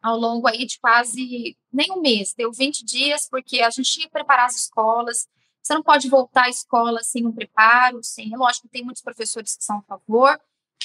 ao 0.00 0.16
longo 0.16 0.46
aí 0.46 0.66
de 0.66 0.78
quase 0.78 1.56
nem 1.72 1.90
um 1.90 2.00
mês, 2.00 2.34
deu 2.36 2.52
20 2.52 2.84
dias, 2.84 3.26
porque 3.28 3.62
a 3.62 3.70
gente 3.70 3.90
tinha 3.90 4.06
que 4.06 4.12
preparar 4.12 4.46
as 4.46 4.56
escolas, 4.56 5.26
você 5.64 5.72
não 5.72 5.82
pode 5.82 6.10
voltar 6.10 6.44
à 6.44 6.48
escola 6.50 7.02
sem 7.02 7.26
um 7.26 7.32
preparo, 7.32 8.02
sem. 8.02 8.36
Lógico, 8.36 8.68
tem 8.68 8.84
muitos 8.84 9.02
professores 9.02 9.56
que 9.56 9.64
são 9.64 9.78
a 9.78 9.82
favor, 9.82 10.38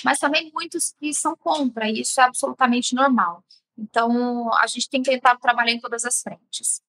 mas 0.06 0.18
também 0.20 0.50
muitos 0.54 0.96
que 0.98 1.14
são 1.14 1.36
contra, 1.36 1.90
e 1.90 2.00
isso 2.00 2.22
é 2.22 2.24
absolutamente 2.24 2.96
normal. 2.96 3.44
Então, 3.78 4.54
a 4.54 4.66
gente 4.68 4.90
tem 4.90 5.04
que 5.04 5.12
tentar 5.12 5.36
trabalhar 5.38 5.74
em 5.74 5.82
todas 5.82 6.06
as 6.06 6.22
frentes. 6.22 6.82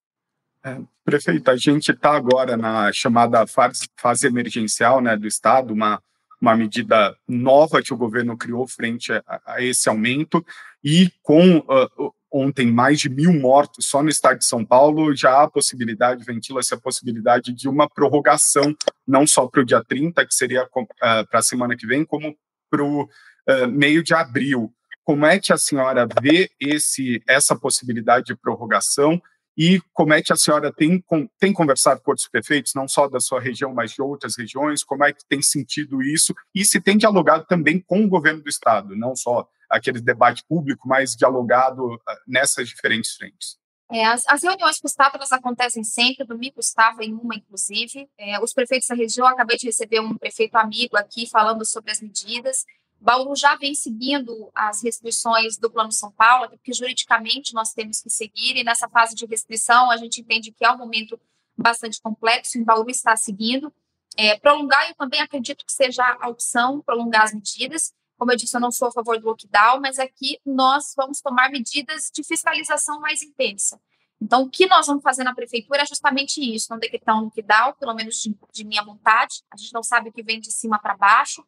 É, 0.62 0.78
prefeita, 1.04 1.50
a 1.50 1.56
gente 1.56 1.90
está 1.90 2.14
agora 2.14 2.56
na 2.56 2.92
chamada 2.92 3.44
fase, 3.46 3.88
fase 3.96 4.26
emergencial 4.26 5.00
né, 5.00 5.16
do 5.16 5.26
Estado, 5.26 5.72
uma, 5.72 6.00
uma 6.40 6.54
medida 6.54 7.16
nova 7.26 7.82
que 7.82 7.92
o 7.92 7.96
governo 7.96 8.36
criou 8.36 8.68
frente 8.68 9.12
a, 9.12 9.24
a 9.44 9.62
esse 9.62 9.88
aumento, 9.88 10.44
e 10.84 11.10
com 11.22 11.58
uh, 11.58 12.14
ontem 12.32 12.70
mais 12.70 13.00
de 13.00 13.08
mil 13.08 13.32
mortos 13.32 13.86
só 13.86 14.02
no 14.02 14.08
estado 14.08 14.38
de 14.38 14.44
São 14.44 14.64
Paulo, 14.64 15.14
já 15.14 15.42
há 15.42 15.50
possibilidade, 15.50 16.24
ventila-se 16.24 16.72
a 16.72 16.80
possibilidade 16.80 17.52
de 17.52 17.68
uma 17.68 17.88
prorrogação, 17.88 18.74
não 19.06 19.26
só 19.26 19.46
para 19.46 19.62
o 19.62 19.64
dia 19.64 19.82
30, 19.82 20.24
que 20.26 20.34
seria 20.34 20.64
uh, 20.64 20.86
para 21.28 21.40
a 21.40 21.42
semana 21.42 21.76
que 21.76 21.86
vem, 21.86 22.04
como 22.04 22.36
para 22.70 22.84
o 22.84 23.02
uh, 23.02 23.68
meio 23.68 24.02
de 24.02 24.14
abril. 24.14 24.72
Como 25.02 25.26
é 25.26 25.40
que 25.40 25.52
a 25.52 25.58
senhora 25.58 26.06
vê 26.22 26.50
esse, 26.60 27.22
essa 27.26 27.56
possibilidade 27.56 28.26
de 28.26 28.36
prorrogação 28.36 29.20
e 29.56 29.82
como 29.92 30.14
é 30.14 30.22
que 30.22 30.32
a 30.32 30.36
senhora 30.36 30.72
tem, 30.72 31.00
com, 31.00 31.28
tem 31.38 31.52
conversado 31.52 32.00
com 32.00 32.12
outros 32.12 32.28
prefeitos, 32.28 32.72
não 32.74 32.86
só 32.86 33.08
da 33.08 33.18
sua 33.18 33.40
região, 33.40 33.74
mas 33.74 33.92
de 33.92 34.00
outras 34.00 34.36
regiões, 34.38 34.84
como 34.84 35.04
é 35.04 35.12
que 35.12 35.24
tem 35.28 35.42
sentido 35.42 36.02
isso 36.02 36.34
e 36.54 36.64
se 36.64 36.80
tem 36.80 36.96
dialogado 36.96 37.44
também 37.46 37.80
com 37.80 38.04
o 38.04 38.08
governo 38.08 38.42
do 38.42 38.48
Estado, 38.48 38.96
não 38.96 39.16
só 39.16 39.48
aquele 39.70 40.00
debate 40.00 40.44
público, 40.48 40.88
mas 40.88 41.14
dialogado 41.14 42.00
ah, 42.06 42.18
nessas 42.26 42.68
diferentes 42.68 43.14
frentes. 43.14 43.58
É, 43.92 44.04
as, 44.04 44.22
as, 44.28 44.42
reuniões 44.42 44.78
com 44.78 44.86
o 44.86 44.90
Estado 44.90 45.16
elas 45.16 45.32
acontecem 45.32 45.82
sempre, 45.82 46.24
domingo 46.24 46.60
estava 46.60 47.04
em 47.04 47.12
uma, 47.12 47.34
inclusive. 47.34 48.08
É, 48.16 48.40
os 48.40 48.52
prefeitos 48.52 48.88
da 48.88 48.94
região, 48.94 49.26
acabei 49.26 49.56
de 49.56 49.66
receber 49.66 50.00
um 50.00 50.16
prefeito 50.16 50.54
amigo 50.56 50.96
aqui 50.96 51.28
falando 51.28 51.64
sobre 51.64 51.90
as 51.90 52.00
medidas. 52.00 52.64
Bauru 53.00 53.34
já 53.34 53.56
vem 53.56 53.74
seguindo 53.74 54.50
as 54.54 54.82
restrições 54.82 55.56
do 55.56 55.70
Plano 55.70 55.90
São 55.90 56.12
Paulo, 56.12 56.50
porque 56.50 56.72
juridicamente 56.72 57.52
nós 57.54 57.72
temos 57.72 58.00
que 58.00 58.10
seguir, 58.10 58.56
e 58.56 58.62
nessa 58.62 58.88
fase 58.88 59.14
de 59.14 59.26
restrição 59.26 59.90
a 59.90 59.96
gente 59.96 60.20
entende 60.20 60.52
que 60.52 60.64
é 60.64 60.70
um 60.70 60.78
momento 60.78 61.18
bastante 61.56 62.00
complexo, 62.00 62.58
e 62.58 62.64
Bauru 62.64 62.90
está 62.90 63.16
seguindo. 63.16 63.72
É, 64.16 64.38
prolongar, 64.38 64.88
eu 64.88 64.94
também 64.94 65.20
acredito 65.20 65.64
que 65.64 65.72
seja 65.72 66.04
a 66.20 66.28
opção, 66.28 66.80
prolongar 66.82 67.24
as 67.24 67.32
medidas, 67.32 67.92
como 68.20 68.32
eu 68.32 68.36
disse, 68.36 68.54
eu 68.54 68.60
não 68.60 68.70
sou 68.70 68.88
a 68.88 68.92
favor 68.92 69.18
do 69.18 69.24
lockdown, 69.24 69.80
mas 69.80 69.98
aqui 69.98 70.38
nós 70.44 70.92
vamos 70.94 71.22
tomar 71.22 71.50
medidas 71.50 72.10
de 72.14 72.22
fiscalização 72.22 73.00
mais 73.00 73.22
intensa. 73.22 73.80
Então, 74.20 74.42
o 74.42 74.50
que 74.50 74.66
nós 74.66 74.86
vamos 74.86 75.02
fazer 75.02 75.24
na 75.24 75.34
prefeitura 75.34 75.80
é 75.80 75.86
justamente 75.86 76.38
isso, 76.38 76.66
não 76.68 76.78
decretar 76.78 77.16
um 77.16 77.22
lockdown, 77.24 77.72
pelo 77.80 77.94
menos 77.94 78.20
de, 78.20 78.36
de 78.52 78.62
minha 78.62 78.84
vontade. 78.84 79.42
A 79.50 79.56
gente 79.56 79.72
não 79.72 79.82
sabe 79.82 80.10
o 80.10 80.12
que 80.12 80.22
vem 80.22 80.38
de 80.38 80.52
cima 80.52 80.78
para 80.78 80.94
baixo, 80.94 81.42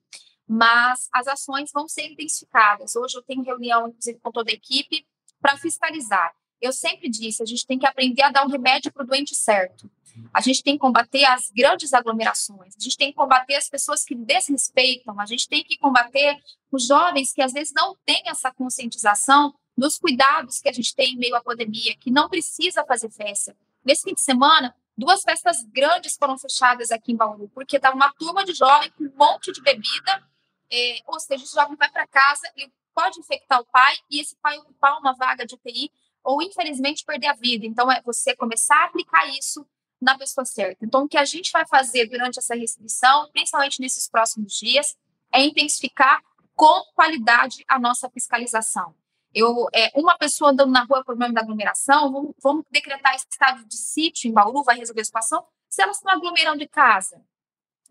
mas 0.48 1.10
as 1.12 1.26
ações 1.28 1.70
vão 1.74 1.86
ser 1.86 2.06
intensificadas. 2.06 2.96
Hoje 2.96 3.18
eu 3.18 3.22
tenho 3.22 3.42
reunião, 3.42 3.88
inclusive, 3.88 4.18
com 4.20 4.32
toda 4.32 4.50
a 4.50 4.54
equipe 4.54 5.06
para 5.42 5.58
fiscalizar. 5.58 6.34
Eu 6.62 6.72
sempre 6.72 7.08
disse, 7.08 7.42
a 7.42 7.46
gente 7.46 7.66
tem 7.66 7.78
que 7.78 7.86
aprender 7.86 8.22
a 8.22 8.30
dar 8.30 8.46
um 8.46 8.48
remédio 8.48 8.92
para 8.92 9.02
o 9.02 9.06
doente 9.06 9.34
certo. 9.34 9.90
A 10.32 10.40
gente 10.40 10.62
tem 10.62 10.74
que 10.74 10.78
combater 10.78 11.24
as 11.24 11.50
grandes 11.50 11.92
aglomerações, 11.92 12.76
a 12.76 12.80
gente 12.80 12.96
tem 12.96 13.08
que 13.08 13.16
combater 13.16 13.56
as 13.56 13.68
pessoas 13.68 14.04
que 14.04 14.14
desrespeitam, 14.14 15.18
a 15.18 15.26
gente 15.26 15.48
tem 15.48 15.64
que 15.64 15.76
combater 15.78 16.38
os 16.70 16.86
jovens 16.86 17.32
que 17.32 17.42
às 17.42 17.52
vezes 17.52 17.72
não 17.74 17.96
têm 18.04 18.22
essa 18.26 18.52
conscientização 18.52 19.54
dos 19.76 19.98
cuidados 19.98 20.60
que 20.60 20.68
a 20.68 20.72
gente 20.72 20.94
tem 20.94 21.14
em 21.14 21.16
meio 21.16 21.34
à 21.34 21.42
pandemia, 21.42 21.96
que 21.96 22.10
não 22.10 22.28
precisa 22.28 22.84
fazer 22.84 23.10
festa. 23.10 23.56
Nesse 23.84 24.02
fim 24.02 24.14
de 24.14 24.20
semana, 24.20 24.74
duas 24.96 25.22
festas 25.22 25.64
grandes 25.64 26.16
foram 26.16 26.38
fechadas 26.38 26.90
aqui 26.90 27.12
em 27.12 27.16
Bauru, 27.16 27.50
porque 27.54 27.76
estava 27.76 27.96
uma 27.96 28.12
turma 28.12 28.44
de 28.44 28.52
jovem 28.52 28.90
com 28.90 29.04
um 29.04 29.12
monte 29.16 29.50
de 29.50 29.62
bebida, 29.62 30.22
é, 30.70 30.98
ou 31.06 31.18
seja, 31.18 31.42
esse 31.42 31.54
jovem 31.54 31.76
vai 31.76 31.90
para 31.90 32.06
casa, 32.06 32.50
ele 32.54 32.72
pode 32.94 33.18
infectar 33.18 33.60
o 33.60 33.64
pai 33.64 33.94
e 34.10 34.20
esse 34.20 34.36
pai 34.36 34.58
ocupar 34.58 34.98
uma 34.98 35.14
vaga 35.14 35.46
de 35.46 35.54
UTI 35.54 35.90
ou, 36.24 36.42
infelizmente, 36.42 37.04
perder 37.04 37.28
a 37.28 37.34
vida. 37.34 37.66
Então, 37.66 37.90
é 37.90 38.00
você 38.02 38.34
começar 38.36 38.76
a 38.76 38.84
aplicar 38.84 39.26
isso 39.28 39.66
na 40.00 40.18
pessoa 40.18 40.44
certa. 40.44 40.84
Então, 40.84 41.04
o 41.04 41.08
que 41.08 41.16
a 41.16 41.24
gente 41.24 41.50
vai 41.52 41.66
fazer 41.66 42.06
durante 42.06 42.38
essa 42.38 42.54
restrição, 42.54 43.30
principalmente 43.32 43.80
nesses 43.80 44.08
próximos 44.08 44.54
dias, 44.54 44.96
é 45.32 45.44
intensificar 45.44 46.20
com 46.54 46.82
qualidade 46.94 47.64
a 47.68 47.78
nossa 47.78 48.10
fiscalização. 48.10 48.94
Eu, 49.34 49.66
é, 49.72 49.90
uma 49.94 50.18
pessoa 50.18 50.50
andando 50.50 50.70
na 50.70 50.84
rua 50.84 51.02
por 51.04 51.16
meio 51.16 51.32
da 51.32 51.40
aglomeração, 51.40 52.12
vamos, 52.12 52.34
vamos 52.42 52.64
decretar 52.70 53.16
estado 53.16 53.64
de 53.64 53.76
sítio 53.76 54.28
em 54.28 54.32
Bauru, 54.32 54.62
vai 54.62 54.76
resolver 54.76 55.00
a 55.00 55.04
situação, 55.04 55.44
se 55.68 55.80
elas 55.80 55.96
estão 55.96 56.12
aglomerando 56.12 56.58
de 56.58 56.68
casa. 56.68 57.24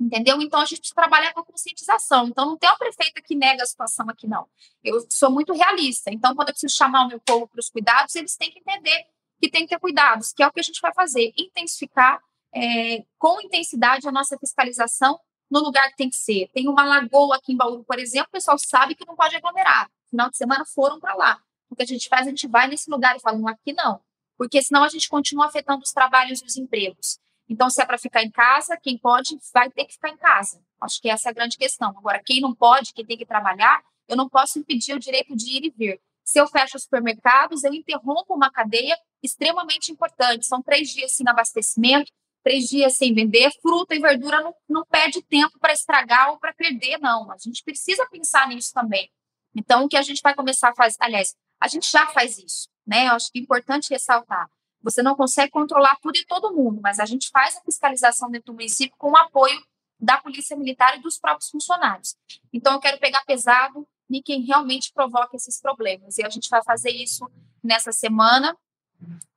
Entendeu? 0.01 0.41
Então 0.41 0.59
a 0.59 0.65
gente 0.65 0.79
precisa 0.79 0.95
trabalhar 0.95 1.31
com 1.31 1.43
conscientização. 1.43 2.27
Então 2.27 2.47
não 2.47 2.57
tem 2.57 2.67
uma 2.67 2.77
prefeita 2.77 3.21
que 3.21 3.35
nega 3.35 3.61
a 3.61 3.65
situação 3.67 4.09
aqui, 4.09 4.27
não. 4.27 4.47
Eu 4.83 5.05
sou 5.07 5.29
muito 5.29 5.53
realista. 5.53 6.09
Então, 6.11 6.33
quando 6.33 6.49
eu 6.49 6.53
preciso 6.53 6.75
chamar 6.75 7.05
o 7.05 7.07
meu 7.07 7.19
povo 7.19 7.47
para 7.47 7.59
os 7.59 7.69
cuidados, 7.69 8.15
eles 8.15 8.35
têm 8.35 8.49
que 8.49 8.57
entender 8.57 9.05
que 9.39 9.47
tem 9.47 9.61
que 9.61 9.69
ter 9.69 9.79
cuidados, 9.79 10.33
que 10.33 10.41
é 10.41 10.47
o 10.47 10.51
que 10.51 10.59
a 10.59 10.63
gente 10.63 10.81
vai 10.81 10.91
fazer, 10.93 11.31
intensificar 11.37 12.19
é, 12.53 13.03
com 13.19 13.39
intensidade 13.41 14.07
a 14.07 14.11
nossa 14.11 14.37
fiscalização 14.39 15.19
no 15.49 15.59
lugar 15.59 15.89
que 15.91 15.97
tem 15.97 16.09
que 16.09 16.15
ser. 16.15 16.49
Tem 16.51 16.67
uma 16.67 16.83
lagoa 16.83 17.35
aqui 17.35 17.53
em 17.53 17.57
Bauru, 17.57 17.83
por 17.83 17.99
exemplo, 17.99 18.27
o 18.29 18.31
pessoal 18.31 18.57
sabe 18.57 18.95
que 18.95 19.05
não 19.05 19.15
pode 19.15 19.35
aglomerar. 19.35 19.87
Final 20.09 20.31
de 20.31 20.37
semana 20.37 20.65
foram 20.65 20.99
para 20.99 21.13
lá. 21.13 21.39
O 21.69 21.75
que 21.75 21.83
a 21.83 21.85
gente 21.85 22.09
faz, 22.09 22.25
a 22.25 22.29
gente 22.29 22.47
vai 22.47 22.67
nesse 22.67 22.89
lugar 22.89 23.15
e 23.15 23.19
fala, 23.19 23.37
não, 23.37 23.47
aqui 23.47 23.71
não. 23.71 24.01
Porque 24.35 24.61
senão 24.63 24.83
a 24.83 24.89
gente 24.89 25.07
continua 25.07 25.45
afetando 25.45 25.83
os 25.83 25.91
trabalhos 25.91 26.41
e 26.41 26.45
os 26.45 26.57
empregos. 26.57 27.19
Então, 27.51 27.69
se 27.69 27.81
é 27.81 27.85
para 27.85 27.97
ficar 27.97 28.23
em 28.23 28.31
casa, 28.31 28.77
quem 28.77 28.97
pode 28.97 29.37
vai 29.53 29.69
ter 29.69 29.83
que 29.83 29.91
ficar 29.91 30.07
em 30.07 30.15
casa. 30.15 30.63
Acho 30.79 31.01
que 31.01 31.09
essa 31.09 31.27
é 31.27 31.31
a 31.31 31.33
grande 31.33 31.57
questão. 31.57 31.89
Agora, 31.89 32.21
quem 32.25 32.39
não 32.39 32.55
pode, 32.55 32.93
quem 32.93 33.05
tem 33.05 33.17
que 33.17 33.25
trabalhar, 33.25 33.83
eu 34.07 34.15
não 34.15 34.29
posso 34.29 34.57
impedir 34.57 34.93
o 34.93 34.99
direito 34.99 35.35
de 35.35 35.57
ir 35.57 35.65
e 35.65 35.69
vir. 35.69 36.01
Se 36.23 36.39
eu 36.39 36.47
fecho 36.47 36.77
os 36.77 36.83
supermercados, 36.83 37.65
eu 37.65 37.73
interrompo 37.73 38.33
uma 38.33 38.49
cadeia 38.49 38.97
extremamente 39.21 39.91
importante. 39.91 40.47
São 40.47 40.61
três 40.61 40.91
dias 40.91 41.11
sem 41.11 41.27
abastecimento, 41.27 42.09
três 42.41 42.69
dias 42.69 42.95
sem 42.95 43.13
vender. 43.13 43.51
Fruta 43.61 43.93
e 43.95 43.99
verdura 43.99 44.39
não, 44.39 44.55
não 44.69 44.85
perde 44.85 45.21
tempo 45.21 45.59
para 45.59 45.73
estragar 45.73 46.29
ou 46.29 46.39
para 46.39 46.53
perder, 46.53 46.99
não. 46.99 47.29
A 47.33 47.37
gente 47.37 47.65
precisa 47.65 48.07
pensar 48.09 48.47
nisso 48.47 48.71
também. 48.73 49.11
Então, 49.53 49.83
o 49.83 49.89
que 49.89 49.97
a 49.97 50.01
gente 50.01 50.21
vai 50.21 50.33
começar 50.33 50.69
a 50.69 50.75
fazer? 50.75 50.95
Aliás, 51.01 51.35
a 51.59 51.67
gente 51.67 51.91
já 51.91 52.07
faz 52.07 52.37
isso, 52.37 52.69
né? 52.87 53.09
Eu 53.09 53.15
acho 53.15 53.29
que 53.29 53.39
é 53.39 53.41
importante 53.41 53.89
ressaltar. 53.89 54.49
Você 54.83 55.01
não 55.03 55.15
consegue 55.15 55.51
controlar 55.51 55.97
tudo 56.01 56.17
e 56.17 56.25
todo 56.25 56.53
mundo, 56.53 56.81
mas 56.81 56.99
a 56.99 57.05
gente 57.05 57.29
faz 57.29 57.55
a 57.57 57.61
fiscalização 57.61 58.29
dentro 58.29 58.47
do 58.47 58.55
município 58.55 58.95
com 58.97 59.11
o 59.11 59.17
apoio 59.17 59.61
da 59.99 60.17
Polícia 60.17 60.57
Militar 60.57 60.97
e 60.97 61.01
dos 61.01 61.19
próprios 61.19 61.49
funcionários. 61.49 62.15
Então, 62.51 62.73
eu 62.73 62.79
quero 62.79 62.99
pegar 62.99 63.23
pesado 63.25 63.87
em 64.09 64.21
quem 64.21 64.41
realmente 64.41 64.91
provoca 64.93 65.35
esses 65.35 65.61
problemas. 65.61 66.17
E 66.17 66.25
a 66.25 66.29
gente 66.29 66.49
vai 66.49 66.63
fazer 66.63 66.91
isso 66.91 67.29
nessa 67.63 67.91
semana 67.91 68.57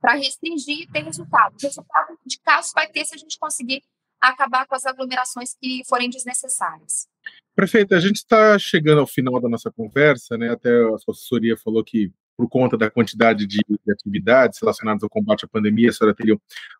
para 0.00 0.14
restringir 0.14 0.80
e 0.82 0.86
ter 0.90 1.04
resultado. 1.04 1.54
O 1.54 1.62
resultado 1.62 2.18
de 2.24 2.38
casos 2.40 2.72
vai 2.74 2.88
ter 2.88 3.04
se 3.04 3.14
a 3.14 3.18
gente 3.18 3.38
conseguir 3.38 3.82
acabar 4.20 4.66
com 4.66 4.74
as 4.74 4.86
aglomerações 4.86 5.54
que 5.60 5.82
forem 5.86 6.08
desnecessárias. 6.08 7.06
Prefeita, 7.54 7.96
a 7.96 8.00
gente 8.00 8.16
está 8.16 8.58
chegando 8.58 9.00
ao 9.00 9.06
final 9.06 9.40
da 9.40 9.48
nossa 9.48 9.70
conversa, 9.70 10.36
né? 10.36 10.50
Até 10.50 10.70
a 10.70 10.94
assessoria 10.94 11.56
falou 11.56 11.84
que 11.84 12.10
por 12.36 12.48
conta 12.48 12.76
da 12.76 12.90
quantidade 12.90 13.46
de, 13.46 13.60
atividades 13.88 14.58
relacionadas 14.60 15.02
ao 15.02 15.08
combate 15.08 15.44
à 15.44 15.48
pandemia, 15.48 15.90
a 15.90 15.92
senhora 15.92 16.14
teria 16.14 16.36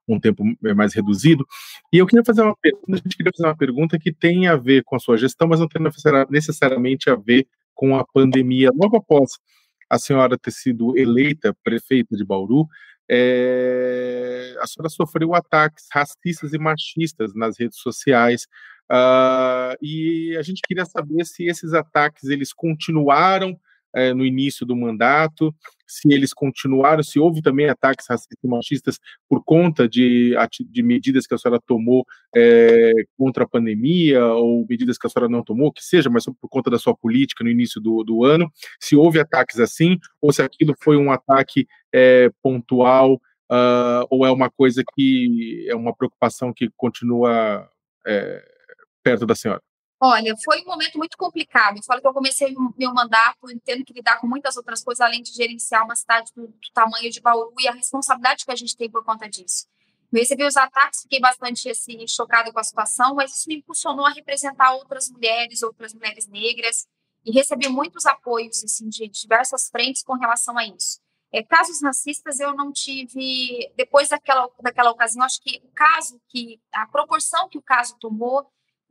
um 0.07 0.19
tempo 0.19 0.43
mais 0.75 0.95
reduzido. 0.95 1.47
E 1.93 1.99
eu 1.99 2.07
queria 2.07 2.25
fazer 2.25 2.43
uma 2.43 2.57
pergunta, 2.57 2.93
a 2.93 2.97
gente 2.97 3.17
queria 3.17 3.33
fazer 3.37 3.49
uma 3.49 3.57
pergunta 3.57 3.99
que 3.99 4.12
tem 4.12 4.49
a 4.49 4.57
ver 4.57 4.83
com 4.85 4.97
a 4.97 4.99
sua 4.99 5.17
gestão, 5.17 5.49
mas 5.49 5.61
não 5.61 5.69
tem 5.69 5.83
necessariamente 6.31 7.09
a 7.09 7.14
ver 7.14 7.47
com 7.75 7.97
a 7.97 8.05
pandemia. 8.05 8.71
Logo 8.75 8.97
após 8.97 9.38
a 9.88 9.99
senhora 9.99 10.38
ter 10.38 10.51
sido 10.51 10.97
eleita 10.97 11.55
prefeita 11.62 12.17
de 12.17 12.25
Bauru, 12.25 12.67
é, 13.09 14.57
a 14.61 14.67
senhora 14.67 14.88
sofreu 14.88 15.35
ataques 15.35 15.87
racistas 15.93 16.53
e 16.53 16.59
machistas 16.59 17.35
nas 17.35 17.59
redes 17.59 17.79
sociais. 17.79 18.47
Uh, 18.90 19.73
e 19.81 20.37
a 20.38 20.43
gente 20.43 20.61
queria 20.67 20.85
saber 20.85 21.25
se 21.25 21.45
esses 21.47 21.73
ataques 21.73 22.25
eles 22.25 22.53
continuaram 22.53 23.59
é, 23.95 24.13
no 24.13 24.25
início 24.25 24.67
do 24.67 24.77
mandato, 24.77 25.55
se 25.87 26.13
eles 26.13 26.33
continuaram, 26.33 27.03
se 27.03 27.19
houve 27.19 27.41
também 27.41 27.69
ataques 27.69 28.07
racistas 28.09 28.39
e 28.43 28.49
machistas 28.49 28.99
por 29.29 29.45
conta 29.45 29.89
de, 29.89 30.35
de 30.69 30.83
medidas 30.83 31.27
que 31.27 31.35
a 31.35 31.39
senhora 31.39 31.61
tomou 31.67 32.05
é, 32.35 32.93
contra 33.17 33.45
a 33.45 33.49
pandemia, 33.49 34.25
ou 34.27 34.67
medidas 34.69 34.99
que 34.99 35.07
a 35.07 35.11
senhora 35.11 35.31
não 35.31 35.43
tomou, 35.43 35.73
que 35.73 35.85
seja, 35.85 36.11
mas 36.11 36.25
por 36.25 36.49
conta 36.49 36.71
da 36.71 36.79
sua 36.79 36.97
política 36.97 37.45
no 37.45 37.51
início 37.51 37.81
do, 37.81 38.03
do 38.03 38.25
ano, 38.25 38.51
se 38.81 38.97
houve 38.97 39.21
ataques 39.21 39.61
assim, 39.61 39.99
ou 40.21 40.33
se 40.33 40.43
aquilo 40.43 40.75
foi 40.83 40.97
um 40.97 41.13
ataque 41.13 41.67
é, 41.93 42.31
pontual, 42.43 43.15
uh, 43.15 44.07
ou 44.11 44.27
é 44.27 44.31
uma 44.31 44.51
coisa 44.51 44.83
que 44.95 45.67
é 45.69 45.75
uma 45.75 45.95
preocupação 45.95 46.53
que 46.53 46.69
continua 46.77 47.69
perto 49.03 49.25
da 49.25 49.35
senhora? 49.35 49.63
Olha, 50.07 50.37
foi 50.45 50.61
um 50.61 50.67
momento 50.67 50.99
muito 50.99 51.17
complicado. 51.17 51.79
Eu 51.79 51.83
falo 51.83 51.99
que 51.99 52.07
eu 52.07 52.12
comecei 52.12 52.55
meu 52.77 52.93
mandato 52.93 53.38
tendo 53.64 53.83
que 53.87 53.95
lidar 53.95 54.21
com 54.21 54.27
muitas 54.27 54.55
outras 54.55 54.85
coisas, 54.85 55.01
além 55.01 55.23
de 55.23 55.33
gerenciar 55.33 55.83
uma 55.83 55.97
cidade 55.97 56.31
do, 56.37 56.47
do 56.47 56.71
tamanho 56.75 57.11
de 57.11 57.23
Bauru 57.23 57.55
e 57.59 57.67
a 57.67 57.73
responsabilidade 57.73 58.45
que 58.45 58.53
a 58.53 58.55
gente 58.55 58.77
tem 58.77 58.90
por 58.90 59.03
conta 59.03 59.27
disso. 59.31 59.67
Eu 60.12 60.19
recebi 60.19 60.45
os 60.45 60.59
ataques, 60.59 61.01
fiquei 61.01 61.21
bastante 61.21 61.71
assim, 61.71 62.07
chocada 62.07 62.53
com 62.53 62.59
a 62.59 62.62
situação, 62.62 63.14
mas 63.14 63.35
isso 63.35 63.49
me 63.49 63.57
impulsionou 63.57 64.05
a 64.05 64.11
representar 64.11 64.75
outras 64.75 65.09
mulheres, 65.09 65.62
outras 65.62 65.95
mulheres 65.95 66.29
negras, 66.29 66.87
e 67.25 67.33
recebi 67.33 67.67
muitos 67.71 68.05
apoios 68.05 68.62
assim, 68.62 68.90
de 68.90 69.09
diversas 69.09 69.71
frentes 69.71 70.03
com 70.03 70.19
relação 70.19 70.59
a 70.59 70.67
isso. 70.67 71.01
É, 71.33 71.43
casos 71.43 71.83
racistas 71.83 72.40
eu 72.40 72.55
não 72.55 72.71
tive, 72.71 73.73
depois 73.75 74.11
daquela, 74.11 74.51
daquela 74.61 74.90
ocasião, 74.90 75.25
acho 75.25 75.40
que 75.40 75.62
o 75.64 75.73
caso 75.75 76.21
que, 76.29 76.61
a 76.75 76.87
proporção 76.88 77.49
que 77.49 77.57
o 77.57 77.62
caso 77.62 77.97
tomou, 77.99 78.47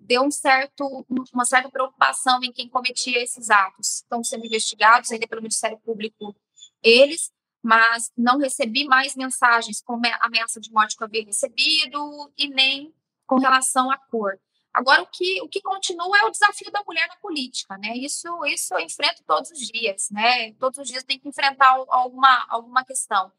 deu 0.05 0.23
um 0.23 0.31
certo, 0.31 1.05
uma 1.33 1.45
certa 1.45 1.69
preocupação 1.69 2.43
em 2.43 2.51
quem 2.51 2.69
cometia 2.69 3.21
esses 3.21 3.49
atos. 3.49 3.95
Estão 3.97 4.23
sendo 4.23 4.45
investigados 4.45 5.11
ainda 5.11 5.27
pelo 5.27 5.41
Ministério 5.41 5.77
Público 5.79 6.35
eles, 6.81 7.31
mas 7.61 8.11
não 8.17 8.37
recebi 8.37 8.85
mais 8.85 9.15
mensagens 9.15 9.81
com 9.81 9.99
ameaça 10.19 10.59
de 10.59 10.71
morte 10.71 10.97
que 10.97 11.03
eu 11.03 11.07
havia 11.07 11.25
recebido 11.25 12.31
e 12.37 12.47
nem 12.49 12.93
com 13.25 13.37
relação 13.37 13.89
à 13.89 13.97
cor. 13.97 14.37
Agora, 14.73 15.03
o 15.03 15.07
que, 15.07 15.39
o 15.41 15.47
que 15.47 15.61
continua 15.61 16.17
é 16.17 16.23
o 16.25 16.31
desafio 16.31 16.71
da 16.71 16.83
mulher 16.83 17.07
na 17.07 17.15
política, 17.17 17.77
né? 17.77 17.95
Isso, 17.95 18.27
isso 18.47 18.73
eu 18.73 18.79
enfrento 18.79 19.23
todos 19.23 19.51
os 19.51 19.59
dias, 19.59 20.09
né? 20.09 20.51
Todos 20.53 20.79
os 20.79 20.87
dias 20.87 21.03
tem 21.03 21.19
que 21.19 21.29
enfrentar 21.29 21.69
alguma, 21.87 22.45
alguma 22.49 22.83
questão. 22.83 23.31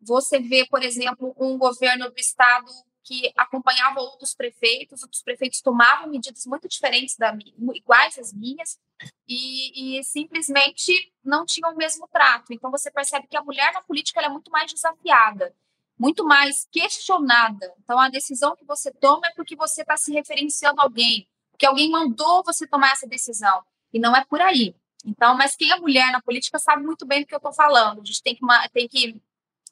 Você 0.00 0.38
vê, 0.38 0.64
por 0.66 0.82
exemplo, 0.82 1.34
um 1.38 1.58
governo 1.58 2.08
do 2.08 2.18
estado 2.18 2.70
que 3.06 3.32
acompanhava 3.36 4.00
outros 4.00 4.34
prefeitos, 4.34 5.04
outros 5.04 5.22
prefeitos 5.22 5.60
tomavam 5.60 6.08
medidas 6.08 6.44
muito 6.44 6.68
diferentes, 6.68 7.16
da, 7.16 7.32
iguais 7.72 8.18
às 8.18 8.32
minhas, 8.32 8.80
e, 9.28 9.98
e, 9.98 10.04
simplesmente 10.04 10.92
não 11.22 11.46
tinham 11.46 11.72
o 11.72 11.76
mesmo 11.76 12.08
trato. 12.08 12.52
Então 12.52 12.68
você 12.68 12.90
percebe 12.90 13.28
que 13.28 13.36
a 13.36 13.44
mulher 13.44 13.72
na 13.72 13.80
política 13.80 14.20
é 14.20 14.28
muito 14.28 14.50
mais 14.50 14.72
desafiada, 14.72 15.54
muito 15.96 16.24
mais 16.24 16.66
questionada. 16.72 17.72
Então 17.78 17.96
a 17.96 18.08
decisão 18.08 18.56
que 18.56 18.64
você 18.64 18.90
toma 18.90 19.28
é 19.28 19.34
porque 19.36 19.54
você 19.54 19.82
está 19.82 19.96
se 19.96 20.12
referenciando 20.12 20.80
a 20.80 20.84
alguém, 20.84 21.28
porque 21.52 21.64
alguém 21.64 21.88
mandou 21.88 22.42
você 22.42 22.66
tomar 22.66 22.90
essa 22.90 23.06
decisão, 23.06 23.62
e 23.92 24.00
não 24.00 24.16
é 24.16 24.24
por 24.24 24.40
aí. 24.40 24.74
Então, 25.04 25.36
mas 25.36 25.54
quem 25.54 25.70
é 25.70 25.78
mulher 25.78 26.10
na 26.10 26.20
política 26.20 26.58
sabe 26.58 26.82
muito 26.84 27.06
bem 27.06 27.20
do 27.20 27.26
que 27.28 27.34
eu 27.34 27.38
estou 27.38 27.52
falando. 27.52 28.00
A 28.00 28.04
gente 28.04 28.20
tem 28.20 28.34
que, 28.34 28.44
tem 28.72 28.88
que 28.88 29.22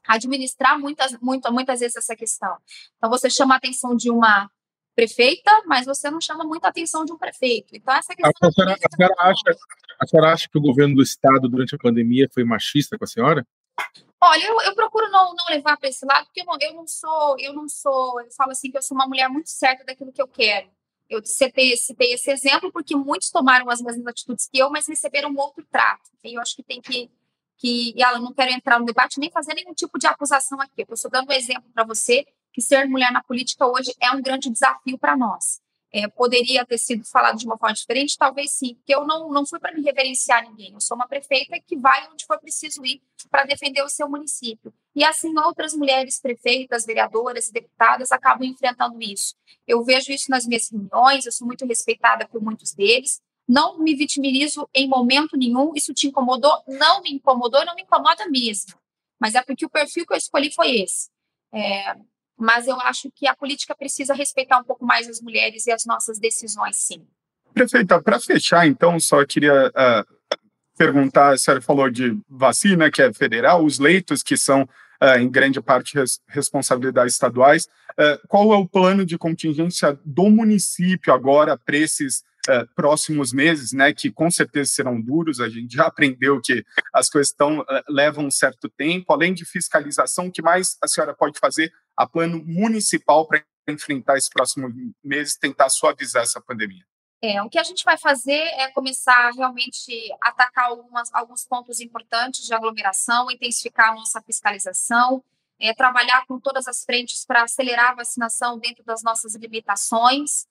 administrar 0.06 0.78
muitas, 0.78 1.18
muito, 1.20 1.52
muitas 1.52 1.80
vezes 1.80 1.96
essa 1.96 2.14
questão. 2.14 2.56
Então, 2.96 3.10
você 3.10 3.30
chama 3.30 3.54
a 3.54 3.56
atenção 3.56 3.96
de 3.96 4.10
uma 4.10 4.50
prefeita, 4.94 5.50
mas 5.66 5.86
você 5.86 6.10
não 6.10 6.20
chama 6.20 6.44
muito 6.44 6.64
a 6.64 6.68
atenção 6.68 7.04
de 7.04 7.12
um 7.12 7.18
prefeito. 7.18 7.74
Então, 7.74 7.94
essa 7.94 8.14
questão. 8.14 8.48
A 8.48 8.52
senhora, 8.52 8.72
a 8.72 8.96
senhora, 8.96 9.14
acha, 9.18 9.58
a 10.00 10.06
senhora 10.06 10.32
acha 10.32 10.48
que 10.48 10.58
o 10.58 10.62
governo 10.62 10.94
do 10.94 11.02
Estado, 11.02 11.48
durante 11.48 11.74
a 11.74 11.78
pandemia, 11.78 12.28
foi 12.32 12.44
machista 12.44 12.96
com 12.96 13.04
a 13.04 13.08
senhora? 13.08 13.46
Olha, 14.20 14.46
eu, 14.46 14.60
eu 14.62 14.74
procuro 14.74 15.10
não, 15.10 15.34
não 15.34 15.44
levar 15.50 15.76
para 15.76 15.88
esse 15.88 16.06
lado, 16.06 16.24
porque 16.26 16.40
eu 16.40 16.46
não, 16.46 16.56
eu 16.60 16.74
não 16.74 16.86
sou, 16.86 17.36
eu 17.38 17.52
não 17.52 17.68
sou, 17.68 18.20
eu 18.20 18.30
falo 18.30 18.52
assim 18.52 18.70
que 18.70 18.78
eu 18.78 18.82
sou 18.82 18.96
uma 18.96 19.06
mulher 19.06 19.28
muito 19.28 19.50
certa 19.50 19.84
daquilo 19.84 20.12
que 20.12 20.22
eu 20.22 20.28
quero. 20.28 20.68
Eu 21.10 21.20
citei, 21.24 21.76
citei 21.76 22.14
esse 22.14 22.30
exemplo 22.30 22.72
porque 22.72 22.96
muitos 22.96 23.30
tomaram 23.30 23.68
as 23.68 23.82
mesmas 23.82 24.06
atitudes 24.06 24.48
que 24.50 24.58
eu, 24.58 24.70
mas 24.70 24.88
receberam 24.88 25.30
um 25.30 25.38
outro 25.38 25.64
trato. 25.70 26.10
E 26.24 26.34
eu 26.34 26.40
acho 26.40 26.56
que 26.56 26.62
tem 26.62 26.80
que 26.80 27.10
que, 27.58 27.94
ela 28.02 28.18
não 28.18 28.32
quero 28.32 28.52
entrar 28.52 28.78
no 28.78 28.86
debate 28.86 29.18
nem 29.18 29.30
fazer 29.30 29.54
nenhum 29.54 29.74
tipo 29.74 29.98
de 29.98 30.06
acusação 30.06 30.60
aqui. 30.60 30.84
Eu 30.88 30.94
estou 30.94 31.10
dando 31.10 31.28
um 31.28 31.32
exemplo 31.32 31.70
para 31.72 31.84
você 31.84 32.26
que 32.52 32.62
ser 32.62 32.86
mulher 32.86 33.10
na 33.10 33.22
política 33.22 33.66
hoje 33.66 33.94
é 34.00 34.10
um 34.10 34.22
grande 34.22 34.50
desafio 34.50 34.98
para 34.98 35.16
nós. 35.16 35.60
É, 35.96 36.08
poderia 36.08 36.66
ter 36.66 36.76
sido 36.76 37.04
falado 37.04 37.38
de 37.38 37.46
uma 37.46 37.56
forma 37.56 37.72
diferente? 37.72 38.18
Talvez 38.18 38.50
sim, 38.50 38.74
porque 38.74 38.92
eu 38.92 39.06
não, 39.06 39.30
não 39.30 39.46
fui 39.46 39.60
para 39.60 39.72
me 39.72 39.80
reverenciar 39.80 40.42
ninguém. 40.42 40.72
Eu 40.72 40.80
sou 40.80 40.96
uma 40.96 41.06
prefeita 41.06 41.56
que 41.64 41.76
vai 41.76 42.08
onde 42.10 42.26
for 42.26 42.36
preciso 42.40 42.84
ir 42.84 43.00
para 43.30 43.44
defender 43.44 43.80
o 43.80 43.88
seu 43.88 44.08
município. 44.08 44.74
E 44.94 45.04
assim, 45.04 45.32
outras 45.38 45.72
mulheres 45.72 46.20
prefeitas, 46.20 46.84
vereadoras 46.84 47.48
e 47.48 47.52
deputadas 47.52 48.10
acabam 48.10 48.44
enfrentando 48.44 49.00
isso. 49.00 49.36
Eu 49.68 49.84
vejo 49.84 50.10
isso 50.10 50.30
nas 50.30 50.44
minhas 50.46 50.68
reuniões, 50.68 51.26
eu 51.26 51.32
sou 51.32 51.46
muito 51.46 51.64
respeitada 51.64 52.26
por 52.26 52.42
muitos 52.42 52.72
deles. 52.72 53.20
Não 53.46 53.78
me 53.78 53.94
vitimizo 53.94 54.68
em 54.74 54.88
momento 54.88 55.36
nenhum. 55.36 55.72
Isso 55.74 55.92
te 55.92 56.06
incomodou? 56.06 56.62
Não 56.66 57.02
me 57.02 57.12
incomodou, 57.12 57.64
não 57.64 57.74
me 57.74 57.82
incomoda 57.82 58.26
mesmo. 58.28 58.74
Mas 59.20 59.34
é 59.34 59.42
porque 59.42 59.66
o 59.66 59.70
perfil 59.70 60.06
que 60.06 60.12
eu 60.12 60.16
escolhi 60.16 60.52
foi 60.52 60.80
esse. 60.80 61.08
É, 61.52 61.94
mas 62.36 62.66
eu 62.66 62.80
acho 62.80 63.10
que 63.14 63.26
a 63.26 63.34
política 63.34 63.74
precisa 63.74 64.14
respeitar 64.14 64.58
um 64.58 64.64
pouco 64.64 64.84
mais 64.84 65.08
as 65.08 65.20
mulheres 65.20 65.66
e 65.66 65.72
as 65.72 65.84
nossas 65.84 66.18
decisões, 66.18 66.76
sim. 66.76 67.06
Prefeita, 67.52 68.02
para 68.02 68.18
fechar, 68.18 68.66
então, 68.66 68.98
só 68.98 69.24
queria 69.24 69.68
uh, 69.68 70.34
perguntar: 70.76 71.34
a 71.34 71.38
senhora 71.38 71.62
falou 71.62 71.88
de 71.88 72.18
vacina, 72.28 72.90
que 72.90 73.00
é 73.00 73.12
federal, 73.12 73.64
os 73.64 73.78
leitos, 73.78 74.22
que 74.22 74.36
são, 74.36 74.62
uh, 74.62 75.18
em 75.20 75.30
grande 75.30 75.62
parte, 75.62 75.94
res 75.94 76.20
responsabilidades 76.26 77.14
estaduais. 77.14 77.66
Uh, 77.92 78.26
qual 78.26 78.52
é 78.52 78.56
o 78.56 78.66
plano 78.66 79.06
de 79.06 79.16
contingência 79.16 79.96
do 80.04 80.28
município 80.28 81.14
agora 81.14 81.56
para 81.56 81.76
esses 81.76 82.24
uh, 82.48 82.66
próximos 82.74 83.32
meses, 83.32 83.72
né, 83.72 83.92
que 83.92 84.10
com 84.10 84.30
certeza 84.30 84.72
serão 84.72 85.00
duros, 85.00 85.40
a 85.40 85.48
gente 85.48 85.74
já 85.74 85.86
aprendeu 85.86 86.40
que 86.40 86.64
as 86.92 87.08
coisas 87.08 87.32
tão, 87.32 87.60
uh, 87.60 87.66
levam 87.88 88.26
um 88.26 88.30
certo 88.30 88.68
tempo, 88.68 89.12
além 89.12 89.34
de 89.34 89.44
fiscalização, 89.44 90.26
o 90.26 90.32
que 90.32 90.42
mais 90.42 90.76
a 90.82 90.88
senhora 90.88 91.14
pode 91.14 91.38
fazer 91.38 91.72
a 91.96 92.06
plano 92.06 92.42
municipal 92.44 93.26
para 93.26 93.44
enfrentar 93.68 94.16
esses 94.16 94.28
próximos 94.28 94.72
meses, 95.02 95.36
tentar 95.36 95.68
suavizar 95.68 96.22
essa 96.22 96.40
pandemia? 96.40 96.84
É, 97.22 97.42
o 97.42 97.48
que 97.48 97.58
a 97.58 97.62
gente 97.62 97.82
vai 97.84 97.96
fazer 97.96 98.32
é 98.32 98.70
começar 98.72 99.30
realmente 99.30 100.12
a 100.22 100.28
atacar 100.28 100.66
algumas, 100.66 101.12
alguns 101.14 101.46
pontos 101.46 101.80
importantes 101.80 102.44
de 102.44 102.52
aglomeração, 102.52 103.30
intensificar 103.30 103.92
a 103.92 103.94
nossa 103.94 104.20
fiscalização, 104.20 105.24
é, 105.58 105.72
trabalhar 105.72 106.26
com 106.26 106.38
todas 106.38 106.68
as 106.68 106.84
frentes 106.84 107.24
para 107.24 107.44
acelerar 107.44 107.92
a 107.92 107.94
vacinação 107.94 108.58
dentro 108.58 108.84
das 108.84 109.02
nossas 109.02 109.34
limitações, 109.36 110.46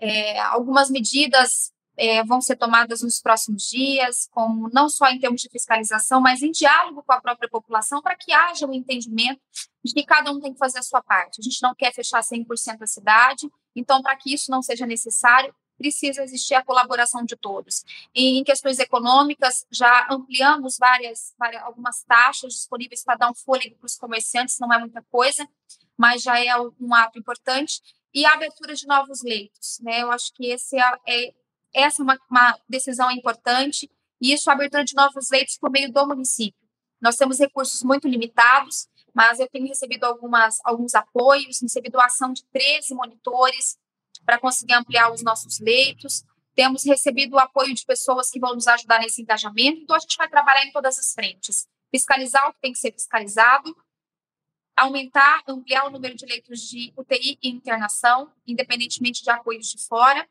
é, 0.00 0.38
algumas 0.40 0.90
medidas 0.90 1.72
é, 1.96 2.22
vão 2.24 2.40
ser 2.40 2.56
tomadas 2.56 3.02
nos 3.02 3.20
próximos 3.20 3.68
dias, 3.68 4.28
como 4.30 4.70
não 4.72 4.88
só 4.88 5.08
em 5.08 5.18
termos 5.18 5.40
de 5.40 5.48
fiscalização, 5.50 6.20
mas 6.20 6.42
em 6.42 6.52
diálogo 6.52 7.02
com 7.02 7.12
a 7.12 7.20
própria 7.20 7.48
população, 7.48 8.00
para 8.00 8.16
que 8.16 8.32
haja 8.32 8.66
um 8.66 8.72
entendimento 8.72 9.40
de 9.84 9.92
que 9.92 10.04
cada 10.04 10.30
um 10.30 10.40
tem 10.40 10.52
que 10.52 10.58
fazer 10.58 10.78
a 10.78 10.82
sua 10.82 11.02
parte. 11.02 11.40
A 11.40 11.42
gente 11.42 11.60
não 11.60 11.74
quer 11.74 11.92
fechar 11.92 12.22
100% 12.22 12.82
a 12.82 12.86
cidade, 12.86 13.50
então, 13.74 14.00
para 14.00 14.16
que 14.16 14.32
isso 14.32 14.50
não 14.50 14.62
seja 14.62 14.86
necessário, 14.86 15.54
precisa 15.76 16.22
existir 16.22 16.54
a 16.54 16.64
colaboração 16.64 17.24
de 17.24 17.36
todos. 17.36 17.84
E 18.14 18.38
em 18.38 18.44
questões 18.44 18.78
econômicas, 18.80 19.64
já 19.70 20.08
ampliamos 20.10 20.76
várias, 20.76 21.32
várias 21.38 21.62
algumas 21.62 22.02
taxas 22.02 22.52
disponíveis 22.52 23.04
para 23.04 23.16
dar 23.16 23.30
um 23.30 23.34
fôlego 23.34 23.76
para 23.76 23.86
os 23.86 23.96
comerciantes, 23.96 24.58
não 24.58 24.72
é 24.72 24.78
muita 24.78 25.02
coisa, 25.10 25.48
mas 25.96 26.22
já 26.22 26.38
é 26.44 26.56
um 26.80 26.94
ato 26.94 27.18
importante 27.18 27.80
e 28.14 28.24
a 28.24 28.32
abertura 28.32 28.74
de 28.74 28.86
novos 28.86 29.22
leitos. 29.22 29.78
Né? 29.80 30.02
Eu 30.02 30.10
acho 30.10 30.32
que 30.34 30.46
esse 30.46 30.78
é, 30.78 30.98
é 31.06 31.34
essa 31.74 32.02
é 32.02 32.04
uma, 32.04 32.18
uma 32.30 32.58
decisão 32.68 33.10
importante, 33.10 33.90
e 34.20 34.32
isso, 34.32 34.50
a 34.50 34.52
abertura 34.52 34.84
de 34.84 34.94
novos 34.94 35.28
leitos 35.30 35.56
por 35.58 35.70
meio 35.70 35.92
do 35.92 36.06
município. 36.06 36.68
Nós 37.00 37.16
temos 37.16 37.38
recursos 37.38 37.82
muito 37.82 38.08
limitados, 38.08 38.88
mas 39.14 39.38
eu 39.38 39.48
tenho 39.48 39.66
recebido 39.66 40.04
algumas, 40.04 40.58
alguns 40.64 40.94
apoios, 40.94 41.60
recebido 41.60 42.00
a 42.00 42.06
ação 42.06 42.32
de 42.32 42.44
13 42.46 42.94
monitores 42.94 43.78
para 44.24 44.38
conseguir 44.38 44.74
ampliar 44.74 45.12
os 45.12 45.22
nossos 45.22 45.60
leitos. 45.60 46.24
Temos 46.54 46.84
recebido 46.84 47.34
o 47.34 47.38
apoio 47.38 47.72
de 47.74 47.84
pessoas 47.84 48.30
que 48.30 48.40
vão 48.40 48.54
nos 48.54 48.66
ajudar 48.66 49.00
nesse 49.00 49.22
engajamento, 49.22 49.80
então 49.82 49.94
a 49.94 50.00
gente 50.00 50.16
vai 50.16 50.28
trabalhar 50.28 50.64
em 50.64 50.72
todas 50.72 50.98
as 50.98 51.12
frentes. 51.12 51.68
Fiscalizar 51.90 52.48
o 52.48 52.52
que 52.52 52.60
tem 52.60 52.72
que 52.72 52.78
ser 52.78 52.92
fiscalizado, 52.92 53.74
aumentar, 54.78 55.42
ampliar 55.46 55.86
o 55.86 55.90
número 55.90 56.14
de 56.14 56.24
leitos 56.26 56.60
de 56.60 56.92
UTI 56.96 57.38
e 57.42 57.48
internação, 57.48 58.32
independentemente 58.46 59.22
de 59.22 59.30
apoios 59.30 59.66
de 59.66 59.86
fora, 59.86 60.28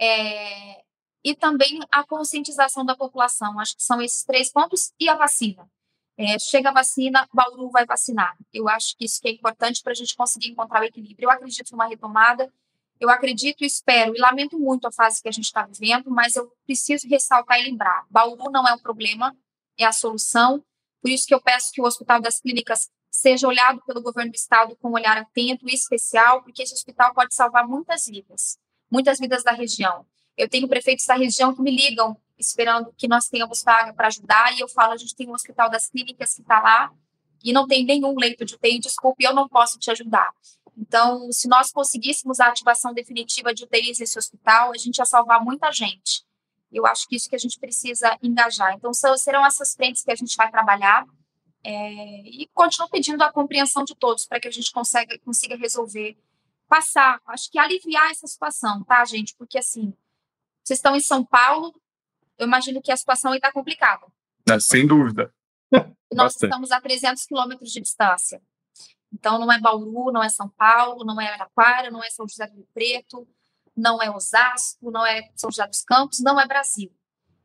é, 0.00 0.82
e 1.24 1.34
também 1.34 1.78
a 1.90 2.04
conscientização 2.04 2.84
da 2.84 2.96
população. 2.96 3.58
Acho 3.58 3.76
que 3.76 3.82
são 3.82 4.00
esses 4.00 4.24
três 4.24 4.50
pontos 4.50 4.92
e 4.98 5.08
a 5.08 5.14
vacina. 5.14 5.68
É, 6.16 6.38
chega 6.38 6.70
a 6.70 6.72
vacina, 6.72 7.28
Bauru 7.32 7.70
vai 7.70 7.86
vacinar. 7.86 8.36
Eu 8.52 8.68
acho 8.68 8.96
que 8.96 9.04
isso 9.04 9.20
que 9.20 9.28
é 9.28 9.30
importante 9.30 9.82
para 9.82 9.92
a 9.92 9.94
gente 9.94 10.16
conseguir 10.16 10.48
encontrar 10.50 10.80
o 10.82 10.84
equilíbrio. 10.84 11.26
Eu 11.26 11.30
acredito 11.30 11.70
numa 11.70 11.86
retomada, 11.86 12.52
eu 13.00 13.08
acredito, 13.08 13.64
espero 13.64 14.16
e 14.16 14.18
lamento 14.18 14.58
muito 14.58 14.86
a 14.88 14.92
fase 14.92 15.22
que 15.22 15.28
a 15.28 15.32
gente 15.32 15.44
está 15.44 15.64
vivendo, 15.64 16.10
mas 16.10 16.34
eu 16.34 16.52
preciso 16.66 17.06
ressaltar 17.08 17.60
e 17.60 17.64
lembrar: 17.64 18.04
Bauru 18.10 18.50
não 18.50 18.66
é 18.66 18.74
um 18.74 18.78
problema, 18.78 19.36
é 19.78 19.84
a 19.84 19.92
solução. 19.92 20.64
Por 21.00 21.10
isso 21.10 21.26
que 21.26 21.34
eu 21.34 21.40
peço 21.40 21.70
que 21.72 21.80
o 21.80 21.84
Hospital 21.84 22.20
das 22.20 22.40
Clínicas 22.40 22.90
seja 23.18 23.48
olhado 23.48 23.82
pelo 23.84 24.00
governo 24.00 24.30
do 24.30 24.36
estado 24.36 24.76
com 24.76 24.90
um 24.90 24.94
olhar 24.94 25.16
atento 25.16 25.68
e 25.68 25.74
especial, 25.74 26.40
porque 26.42 26.62
esse 26.62 26.72
hospital 26.72 27.12
pode 27.12 27.34
salvar 27.34 27.66
muitas 27.66 28.06
vidas, 28.06 28.58
muitas 28.88 29.18
vidas 29.18 29.42
da 29.42 29.50
região. 29.50 30.06
Eu 30.36 30.48
tenho 30.48 30.68
prefeitos 30.68 31.04
da 31.04 31.16
região 31.16 31.52
que 31.52 31.60
me 31.60 31.74
ligam 31.74 32.16
esperando 32.38 32.94
que 32.96 33.08
nós 33.08 33.26
tenhamos 33.26 33.64
vaga 33.64 33.92
para 33.92 34.06
ajudar, 34.06 34.56
e 34.56 34.60
eu 34.60 34.68
falo, 34.68 34.92
a 34.92 34.96
gente 34.96 35.16
tem 35.16 35.28
um 35.28 35.32
hospital 35.32 35.68
das 35.68 35.90
clínicas 35.90 36.32
que 36.32 36.42
está 36.42 36.60
lá 36.60 36.92
e 37.42 37.52
não 37.52 37.66
tem 37.66 37.84
nenhum 37.84 38.14
leito 38.16 38.44
de 38.44 38.54
UTI, 38.54 38.78
desculpe, 38.78 39.24
eu 39.24 39.34
não 39.34 39.48
posso 39.48 39.80
te 39.80 39.90
ajudar. 39.90 40.32
Então, 40.76 41.32
se 41.32 41.48
nós 41.48 41.72
conseguíssemos 41.72 42.38
a 42.38 42.46
ativação 42.46 42.94
definitiva 42.94 43.52
de 43.52 43.64
UTIs 43.64 43.98
nesse 43.98 44.16
hospital, 44.16 44.70
a 44.70 44.78
gente 44.78 44.98
ia 44.98 45.04
salvar 45.04 45.44
muita 45.44 45.72
gente. 45.72 46.24
Eu 46.70 46.86
acho 46.86 47.08
que 47.08 47.16
isso 47.16 47.28
que 47.28 47.34
a 47.34 47.38
gente 47.38 47.58
precisa 47.58 48.16
engajar. 48.22 48.74
Então, 48.74 48.92
serão 48.94 49.44
essas 49.44 49.74
frentes 49.74 50.04
que 50.04 50.12
a 50.12 50.14
gente 50.14 50.36
vai 50.36 50.48
trabalhar. 50.52 51.04
É, 51.64 52.20
e 52.24 52.48
continuo 52.54 52.88
pedindo 52.88 53.22
a 53.22 53.32
compreensão 53.32 53.84
de 53.84 53.94
todos 53.94 54.26
para 54.26 54.40
que 54.40 54.48
a 54.48 54.50
gente 54.50 54.70
consiga, 54.70 55.18
consiga 55.18 55.56
resolver, 55.56 56.16
passar, 56.68 57.20
acho 57.26 57.50
que 57.50 57.58
aliviar 57.58 58.10
essa 58.10 58.26
situação, 58.26 58.84
tá, 58.84 59.04
gente? 59.04 59.34
Porque 59.36 59.58
assim, 59.58 59.92
vocês 60.62 60.78
estão 60.78 60.94
em 60.94 61.00
São 61.00 61.24
Paulo, 61.24 61.74
eu 62.38 62.46
imagino 62.46 62.80
que 62.80 62.92
a 62.92 62.96
situação 62.96 63.34
está 63.34 63.50
complicada. 63.50 64.06
É, 64.48 64.60
sem 64.60 64.86
dúvida. 64.86 65.32
Nós 66.12 66.34
Bastante. 66.34 66.44
estamos 66.44 66.70
a 66.70 66.80
300 66.80 67.24
quilômetros 67.26 67.70
de 67.70 67.80
distância. 67.80 68.40
Então, 69.12 69.38
não 69.38 69.50
é 69.50 69.58
Bauru, 69.58 70.12
não 70.12 70.22
é 70.22 70.28
São 70.28 70.48
Paulo, 70.48 71.04
não 71.04 71.20
é 71.20 71.28
Araquara, 71.28 71.90
não 71.90 72.02
é 72.04 72.10
São 72.10 72.28
José 72.28 72.46
do 72.46 72.54
Rio 72.54 72.68
Preto, 72.74 73.26
não 73.76 74.02
é 74.02 74.10
Osasco, 74.10 74.90
não 74.90 75.04
é 75.04 75.30
São 75.34 75.50
José 75.50 75.66
dos 75.66 75.82
Campos, 75.82 76.20
não 76.20 76.38
é 76.38 76.46
Brasil. 76.46 76.92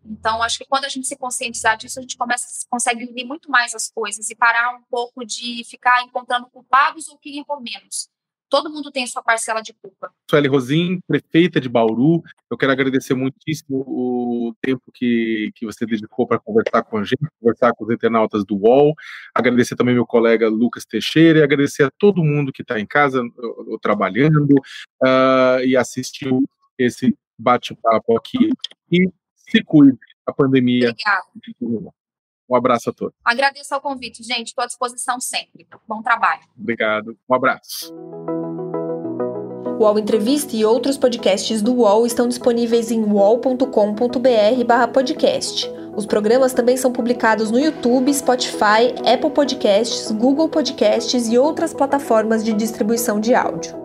Então, 0.05 0.41
acho 0.43 0.57
que 0.57 0.65
quando 0.65 0.85
a 0.85 0.89
gente 0.89 1.07
se 1.07 1.17
conscientizar 1.17 1.77
disso, 1.77 1.99
a 1.99 2.01
gente 2.01 2.17
começa, 2.17 2.45
consegue 2.69 3.05
unir 3.05 3.25
muito 3.25 3.49
mais 3.49 3.73
as 3.73 3.89
coisas 3.89 4.29
e 4.29 4.35
parar 4.35 4.75
um 4.75 4.81
pouco 4.89 5.25
de 5.25 5.63
ficar 5.65 6.03
encontrando 6.03 6.47
culpados 6.47 7.07
ou 7.07 7.17
quem 7.17 7.37
errou 7.39 7.61
menos. 7.61 8.09
Todo 8.53 8.69
mundo 8.69 8.91
tem 8.91 9.07
sua 9.07 9.23
parcela 9.23 9.61
de 9.61 9.73
culpa. 9.73 10.11
Sueli 10.29 10.47
Rosim, 10.47 10.99
prefeita 11.07 11.59
de 11.59 11.67
Bauru, 11.67 12.21
eu 12.51 12.55
quero 12.55 12.71
agradecer 12.71 13.15
muitíssimo 13.15 13.77
o 13.79 14.53
tempo 14.61 14.83
que, 14.93 15.49
que 15.55 15.65
você 15.65 15.87
dedicou 15.87 16.27
para 16.27 16.37
conversar 16.37 16.83
com 16.83 16.97
a 16.97 17.03
gente, 17.03 17.25
conversar 17.39 17.73
com 17.73 17.83
os 17.83 17.91
internautas 17.91 18.45
do 18.45 18.55
UOL, 18.55 18.93
agradecer 19.33 19.75
também 19.75 19.95
meu 19.95 20.05
colega 20.05 20.47
Lucas 20.49 20.85
Teixeira 20.85 21.39
e 21.39 21.41
agradecer 21.41 21.81
a 21.81 21.91
todo 21.97 22.23
mundo 22.23 22.53
que 22.53 22.61
está 22.61 22.79
em 22.79 22.85
casa 22.85 23.23
ou, 23.67 23.79
trabalhando 23.79 24.53
uh, 25.01 25.65
e 25.65 25.75
assistiu 25.75 26.39
esse 26.77 27.17
bate-papo 27.39 28.15
aqui. 28.15 28.51
E 28.91 29.09
se 29.53 29.63
cuide, 29.63 29.99
a 30.25 30.33
pandemia. 30.33 30.89
Obrigada. 30.89 31.27
Um 32.49 32.55
abraço 32.55 32.89
a 32.89 32.93
todos. 32.93 33.13
Agradeço 33.23 33.71
ao 33.73 33.81
convite, 33.81 34.23
gente. 34.23 34.47
Estou 34.47 34.63
à 34.63 34.67
disposição 34.67 35.19
sempre. 35.19 35.67
Bom 35.87 36.01
trabalho. 36.01 36.41
Obrigado. 36.57 37.15
Um 37.29 37.35
abraço. 37.35 37.93
O 39.79 39.85
UOL 39.85 39.99
Entrevista 39.99 40.55
e 40.55 40.63
outros 40.63 40.97
podcasts 40.97 41.61
do 41.61 41.73
UOL 41.73 42.05
estão 42.05 42.25
disponíveis 42.27 42.91
em 42.91 43.03
uol.com.br/podcast. 43.03 45.69
Os 45.95 46.05
programas 46.05 46.53
também 46.53 46.77
são 46.77 46.91
publicados 46.91 47.51
no 47.51 47.59
YouTube, 47.59 48.13
Spotify, 48.13 48.93
Apple 49.05 49.31
Podcasts, 49.31 50.11
Google 50.11 50.49
Podcasts 50.49 51.27
e 51.27 51.37
outras 51.37 51.73
plataformas 51.73 52.43
de 52.43 52.53
distribuição 52.53 53.19
de 53.19 53.35
áudio. 53.35 53.82